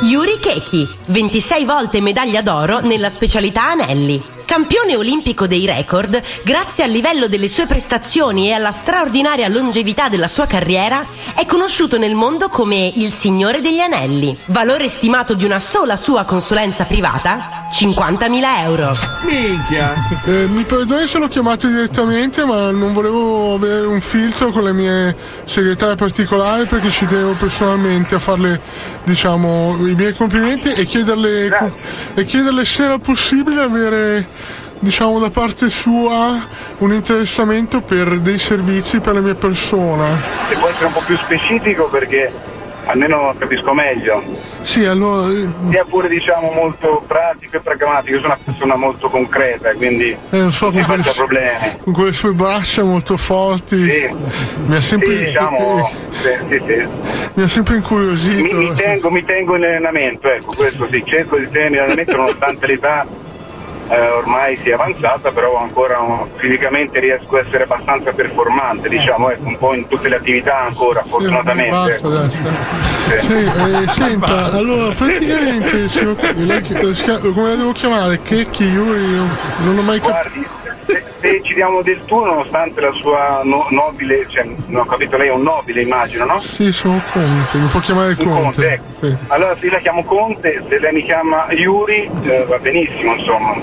[0.03, 4.23] Yuri Keki, 26 volte medaglia d'oro nella specialità anelli.
[4.53, 10.27] Campione olimpico dei record, grazie al livello delle sue prestazioni e alla straordinaria longevità della
[10.27, 14.37] sua carriera, è conosciuto nel mondo come il Signore degli Anelli.
[14.49, 17.63] Valore stimato di una sola sua consulenza privata?
[17.73, 18.91] 50.000 euro.
[19.25, 19.95] Minchia!
[20.25, 24.73] Eh, mi perdoni se l'ho chiamato direttamente, ma non volevo avere un filtro con le
[24.73, 25.15] mie
[25.45, 28.61] segretarie particolari perché ci tenevo personalmente a farle,
[29.03, 31.73] diciamo, i miei complimenti e chiederle,
[32.13, 34.27] e chiederle se era possibile avere,
[34.83, 36.45] diciamo, da parte sua
[36.79, 40.19] un interessamento per dei servizi per la mia persona.
[40.49, 42.31] Se può essere un po' più specifico perché
[42.85, 44.21] almeno capisco meglio.
[44.61, 45.31] Sì, allora.
[45.69, 50.37] Sia pure diciamo molto pratico e pragmatico, io sono una persona molto concreta, quindi Eh,
[50.37, 51.57] non so, non quelle, problemi.
[51.81, 53.75] con quelle sue braccia molto forti.
[54.65, 56.87] Mi ha sempre, Sì, diciamo, sì, sì, sì.
[57.35, 58.57] mi ha sempre incuriosito.
[58.57, 62.17] Mi, mi tengo, mi tengo in allenamento, ecco, questo sì, cerco di tenermi in allenamento
[62.17, 63.05] nonostante l'età
[63.89, 69.47] eh, ormai sia avanzata, però ancora oh, fisicamente riesco a essere abbastanza performante, diciamo, ecco,
[69.47, 71.69] un po' in tutte le attività ancora, fortunatamente.
[71.69, 72.29] Basta, dai.
[73.19, 78.21] Sì, eh, senta, allora praticamente signor, lei, si come la devo chiamare?
[78.21, 81.12] Checchi, io non, non ho mai capito.
[81.23, 85.29] Se, ci diamo del tu, nonostante la sua no- nobile, cioè, non ho capito, lei
[85.29, 86.37] è un nobile, immagino, no?
[86.37, 88.41] Sì, sono Conte, mi può chiamare Un Conte.
[88.41, 89.05] Conte, ecco.
[89.07, 89.15] Sì.
[89.27, 93.55] Allora se io la chiamo Conte, se lei mi chiama Yuri, eh, va benissimo, insomma.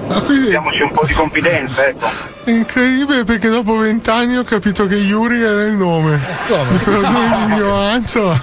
[0.49, 2.07] Diamoci un po' di confidenza, ecco.
[2.45, 6.19] È incredibile perché dopo vent'anni ho capito che Yuri era il nome.
[6.49, 8.43] Mi perdoni l'ignoranza.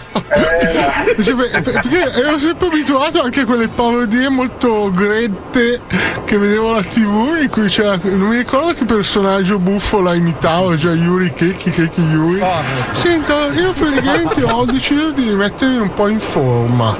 [1.23, 5.81] Cioè, per- perché ero sempre abituato anche a quelle parodie molto grette
[6.25, 7.97] che vedevo alla tv in cui c'era.
[8.03, 12.43] Non mi ricordo che personaggio buffo la imitava, cioè Yuri Keki Keki Yuri.
[12.91, 16.97] Senta, io praticamente ho deciso di mettermi un po' in forma.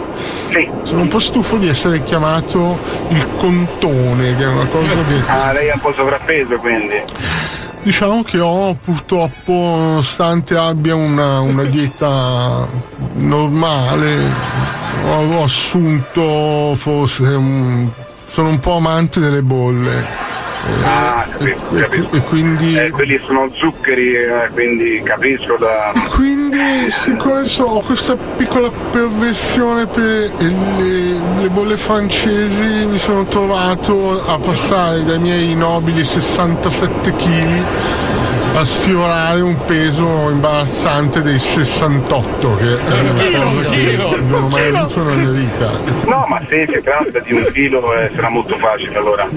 [0.84, 2.79] Sono un po' stufo di essere chiamato
[3.09, 5.21] il contone, che è una cosa che.
[5.27, 6.95] Ah, lei è un po' sovrappeso, quindi.
[7.81, 12.65] Diciamo che ho purtroppo, nonostante abbia una, una dieta
[13.15, 14.31] normale,
[15.05, 17.89] ho, ho assunto forse un-
[18.29, 20.26] sono un po' amante delle bolle.
[20.84, 22.15] Ah, capisco, capisco.
[22.15, 25.91] e quindi Eh, quelli sono zuccheri, eh, quindi capisco da.
[26.14, 34.23] Quindi, siccome so, ho questa piccola perversione per le, le bolle francesi, mi sono trovato
[34.26, 37.64] a passare dai miei nobili 67 kg
[38.59, 44.47] a sfiorare un peso imbarazzante dei 68, che è una Chilo, cosa che non ho
[44.47, 45.79] mai avuto nella mia vita.
[46.05, 49.29] No, ma se si tratta di un chilo eh, sarà molto facile allora.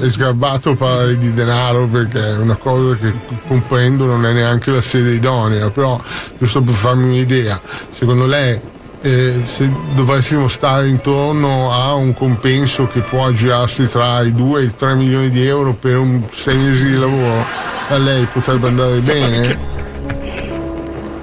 [0.00, 3.12] È sgarbato parlare di denaro perché è una cosa che
[3.48, 6.00] comprendo non è neanche la sede idonea, però
[6.38, 7.60] giusto per farmi un'idea,
[7.90, 8.60] secondo lei
[9.04, 14.64] eh, se dovessimo stare intorno a un compenso che può aggirarsi tra i 2 e
[14.64, 17.44] i 3 milioni di euro per un 6 mesi di lavoro,
[17.88, 19.72] a lei potrebbe andare bene?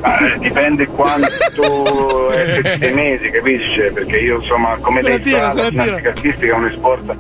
[0.02, 3.92] Ah, eh, dipende quanto è sei mesi, capisce?
[3.92, 7.16] Perché io insomma, come lei tira, sa, la ginnastica artistica è uno sport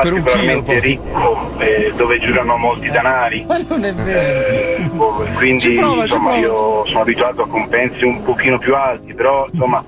[0.00, 3.46] per un particolarmente ricco eh, dove girano molti denari.
[3.68, 6.46] non è Eh, boh, quindi prova, insomma prova.
[6.46, 9.82] io sono abituato a compensi un pochino più alti, però insomma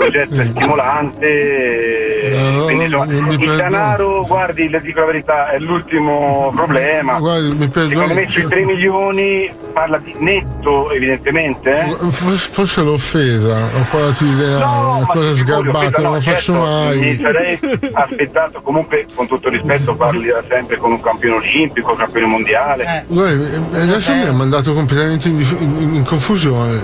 [0.00, 2.30] progetto è stimolante.
[2.32, 3.56] no, quindi, no, insomma, il perdono.
[3.56, 7.18] denaro, guardi, le dico la verità, è l'ultimo problema.
[7.18, 7.90] Guardi, mi perdoni.
[7.94, 11.70] Secondo me sui 3 milioni parla di netto, evidentemente.
[11.80, 11.96] eh?
[12.10, 17.18] Forse, offesa, ho parlato di denaro, una cosa sgarbata, non lo faccio certo, Mi mai.
[17.20, 17.58] sarei
[17.92, 23.04] aspettato comunque, con tutto il rispetto, parli sempre con un campione olimpico, campione mondiale.
[23.06, 23.44] Guardi,
[23.74, 26.82] eh, adesso mi ha mandato completamente in, in- in confusione.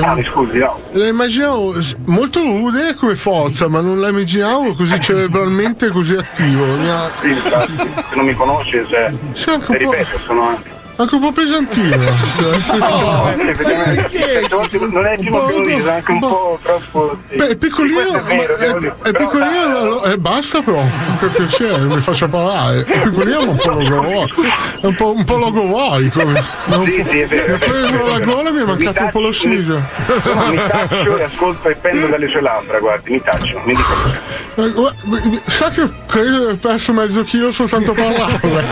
[0.00, 0.78] Ah, mi scusi, no.
[0.92, 1.74] La immaginavo
[2.04, 6.64] molto rude come forza, ma non la immaginavo così cerebralmente così attivo.
[6.76, 9.90] Mi ha- Sì, infatti, se non mi conosci, cioè, Sì, anche un ti po'.
[9.92, 10.70] ripeto, sono anche.
[11.02, 12.30] Anche un po' pesantino.
[12.82, 14.46] No, effettivamente,
[14.90, 17.18] non è che lo dico, è anche un po' troppo.
[17.28, 17.36] sì.
[17.36, 18.56] Beh, è piccolino, è vero,
[19.02, 20.82] è, piccolino, allo- eh, basta però,
[21.18, 22.84] per piacere, mi faccia parlare.
[22.84, 24.42] È piccolino ma un po' logovoico.
[24.42, 26.24] È un po', un po' logovoico.
[26.26, 27.46] Mi Sì, sì, è vero.
[27.48, 29.74] mi ha preso la gola e mi è mancato un po' l'ossigeno.
[30.06, 34.20] No, mi taccio e ascolto e pendo dalle sue labbra, guardi, mi taccio, mi dica.
[34.54, 38.64] Eh, Sa che credo di aver perso mezzo chilo soltanto parlarle.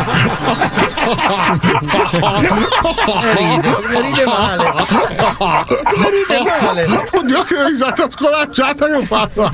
[2.20, 4.72] Ride, ride male.
[6.10, 7.09] Ride male.
[7.12, 9.51] Oddio che risata scoraggiata che ho fatto.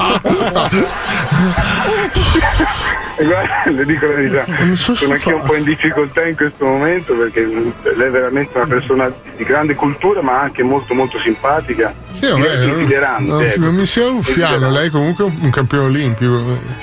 [3.18, 4.44] E guarda, le dico la verità,
[4.74, 9.10] sono anch'io un po' in difficoltà in questo momento perché lei è veramente una persona
[9.36, 11.94] di grande cultura ma anche molto molto simpatica.
[12.10, 13.60] Sì, vabbè, non, Esilerante, non- ecco.
[13.60, 16.40] non mi sia uffiano, lei comunque è un, un campione olimpico.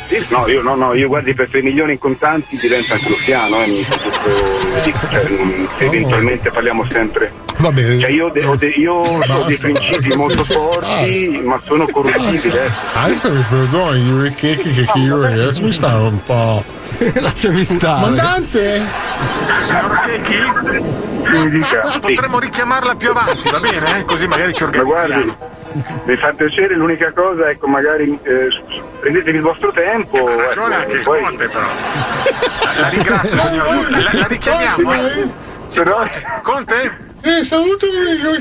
[0.07, 3.61] Sì, no, io no, no, io guardi per 3 milioni in contanti diventa anche l'uffiano,
[3.61, 3.85] eh, mi
[4.83, 5.31] dico, cioè,
[5.77, 7.31] eventualmente parliamo sempre.
[7.63, 7.97] Va bene.
[7.97, 12.57] Cioè io, ho de- ho de- io ho dei principi molto forti, ma sono corruttibili.
[12.57, 12.69] eh.
[13.29, 16.61] Mi perdoni, Yuri Checchi, che che Yuri, adesso mi sta un po'.
[17.13, 18.01] Lasciami stare.
[18.01, 18.81] Mandante!
[19.59, 19.99] Signor
[21.49, 21.99] dica.
[22.01, 23.99] Potremmo richiamarla più avanti, va bene?
[23.99, 24.03] eh?
[24.03, 25.37] Così magari ci Ma guardi, organizziamo.
[26.03, 28.47] mi fa piacere, l'unica cosa, ecco, magari eh,
[28.99, 30.27] prendetevi il vostro tempo.
[30.27, 31.65] Ha ragione ecco, anche il poi- Conte, però.
[32.77, 33.89] La ringrazio, signor.
[33.89, 34.93] La, la richiamiamo?
[34.93, 35.31] eh?
[35.67, 35.81] Sì,
[36.41, 36.97] Conte.
[37.25, 37.91] Eh, salutami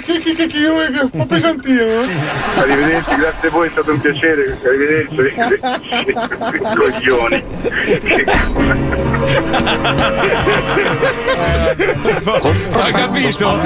[0.04, 1.82] Checchi, che che Yuri, che è un po' pesantino.
[1.82, 2.08] eh.
[2.56, 4.58] Arrivederci, grazie a voi, è stato un piacere.
[4.64, 5.60] Arrivederci.
[6.74, 7.44] Coglioni.
[12.72, 13.58] Hai capito?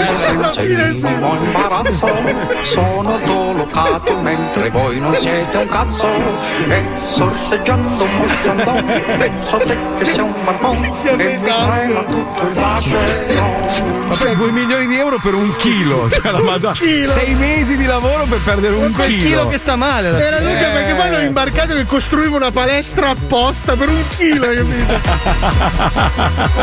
[0.59, 2.09] Minimo imbarazzo
[2.63, 6.09] Sono dolocato mentre voi non siete un cazzo
[6.69, 8.75] E sorseggiando un musciandò
[9.19, 14.87] Penso te che sei un barbon Che mi trema tutto il Ma poi 2 milioni
[14.87, 16.11] di euro per un chilo.
[16.11, 16.73] Cioè, la Madonna.
[16.75, 17.11] chilo.
[17.13, 19.25] Sei mesi di lavoro per perdere un Quel chilo.
[19.25, 20.09] chilo che sta male.
[20.21, 20.41] Era.
[20.41, 25.01] Luca perché poi l'ho imbarcato che costruiva una palestra apposta per un chilo, capito?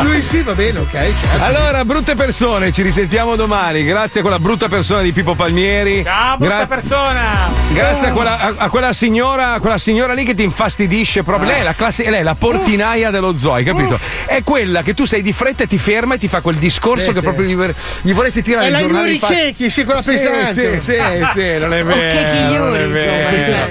[0.02, 1.42] Lui sì, va bene, ok, certo.
[1.44, 3.82] Allora, brutte persone, ci risentiamo domani.
[3.84, 6.02] Grazie a quella brutta persona di Pippo Palmieri.
[6.04, 7.22] Ciao, brutta Gra- persona!
[7.72, 11.48] Grazie a quella, a- a quella signora, a quella signora lì che ti infastidisce proprio.
[11.48, 13.98] Lei è la, classe, lei è la portinaia dello zoo, hai capito?
[14.26, 17.06] È quella che tu sei di fretta e ti ferma e ti fa quel discorso
[17.06, 17.22] Sì, che sì.
[17.22, 17.72] proprio gli,
[18.02, 19.34] gli vorresti tirare È il la giornale Yuri in faccia.
[19.34, 20.80] Checchi, sì, quella Sì, pesante.
[20.80, 22.00] sì, sì, sì, non è vero.
[22.00, 23.68] Checchi non è vero.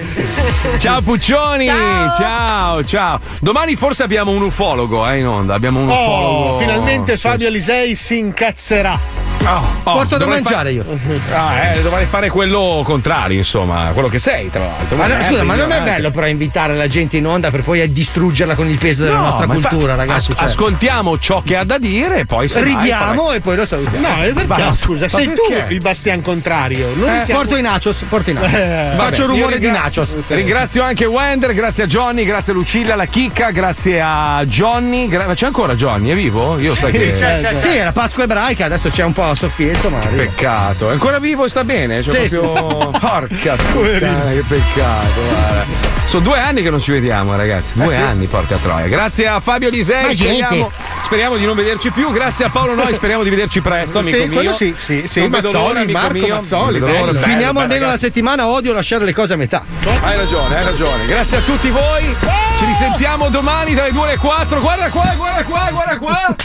[0.80, 2.84] Ciao Puccioni, ciao.
[2.85, 5.53] ciao, Domani forse abbiamo un ufologo eh, in onda.
[5.53, 6.49] Abbiamo un ufologo.
[6.56, 8.98] Oh, finalmente Fabio Alisei si incazzerà.
[9.45, 10.84] Oh, Porto da mangiare io.
[11.34, 14.95] Ah, eh, dovrei fare quello contrario, insomma, quello che sei, tra l'altro.
[14.98, 17.61] Ma no, Eh, scusa, ma non è bello però invitare la gente in onda per
[17.61, 20.32] poi distruggerla con il peso della No, nostra ma cultura, infa- ragazzi.
[20.32, 20.45] as- cioè.
[20.48, 24.07] ascoltiamo ciò che ha da dire e poi se Ridiamo vai, e poi lo salutiamo.
[24.07, 24.74] No, perché Va.
[24.74, 25.65] scusa, Ma sei perché?
[25.68, 26.88] tu il bastian contrario.
[26.91, 27.41] Eh, siamo...
[27.41, 28.53] Porto i nachos, porto i nachos.
[28.53, 30.15] Eh, Faccio Vabbè, rumore io di nachos.
[30.28, 35.07] Ringrazio anche Wender, grazie a Johnny, grazie a Lucilla, alla Chicca, grazie a Johnny.
[35.07, 36.10] gra- ma c'è ancora Johnny?
[36.10, 36.57] È vivo?
[36.60, 37.14] Io sai che.
[37.14, 40.24] c'è, c'è, Sì, è la Pasqua ebraica, adesso c'è un po' soffietto, ma arriva.
[40.24, 42.02] Peccato, è ancora vivo e sta bene?
[42.04, 42.92] Cioè Sì, proprio...
[43.00, 45.66] Porca puttana, che peccato, guarda.
[46.06, 47.74] Sono due anni che non ci vediamo, ragazzi.
[47.76, 47.96] Due Eh sì.
[47.96, 48.88] anni, porca troia.
[48.88, 50.06] Grazie a Fabio Lisei.
[50.06, 52.12] Ma Speriamo, speriamo di non vederci più.
[52.12, 54.34] Grazie a Paolo Noi, speriamo di vederci presto, amico Sì, mio.
[54.36, 55.22] quello sì, sì, sì.
[55.22, 56.36] Non vedo Mazzoli, l'ora, amico Marco mio.
[56.36, 56.92] Mazzoli, bello.
[57.12, 58.00] Bello, Finiamo bello, almeno la ragazzi.
[58.06, 59.64] settimana, odio lasciare le cose a metà.
[60.02, 61.06] Hai ragione, hai ragione.
[61.08, 62.16] Grazie a tutti voi.
[62.60, 64.60] Ci risentiamo domani dalle 2 alle 4.
[64.60, 66.36] Guarda qua, guarda qua, guarda qua.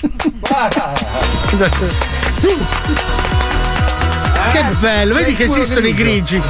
[4.53, 6.37] Che bello, vedi che esistono i grigi.
[6.37, 6.43] I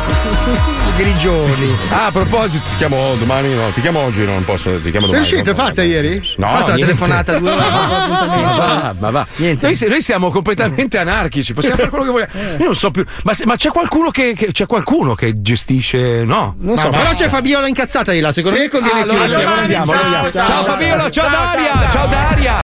[0.96, 1.76] grigioni.
[1.90, 5.16] Ah, a proposito, ti chiamo domani, no, ti chiamo oggi, non posso, ti chiamo Sei
[5.16, 5.20] domani.
[5.20, 5.66] uscita non posso.
[5.66, 6.34] fatta ieri?
[6.36, 6.84] No, Fatto la niente.
[6.84, 7.60] telefonata due ore.
[7.68, 9.26] Ma va, ma va.
[9.36, 12.32] Noi, se- noi siamo completamente anarchici, possiamo fare quello che vogliamo.
[12.58, 13.04] Io non so più.
[13.24, 16.22] Ma, se- ma c'è qualcuno che, che- c'è qualcuno che gestisce.
[16.24, 16.54] No.
[16.60, 19.44] Non so, Ma- però c'è Fabiola incazzata di là, secondo me conviene ah, allora chiudere.
[19.46, 20.30] andiamo, andiamo, Ciao, andiamo.
[20.32, 20.46] ciao.
[20.46, 22.54] Ciao Fabiola, ciao Daria, ciao Daria.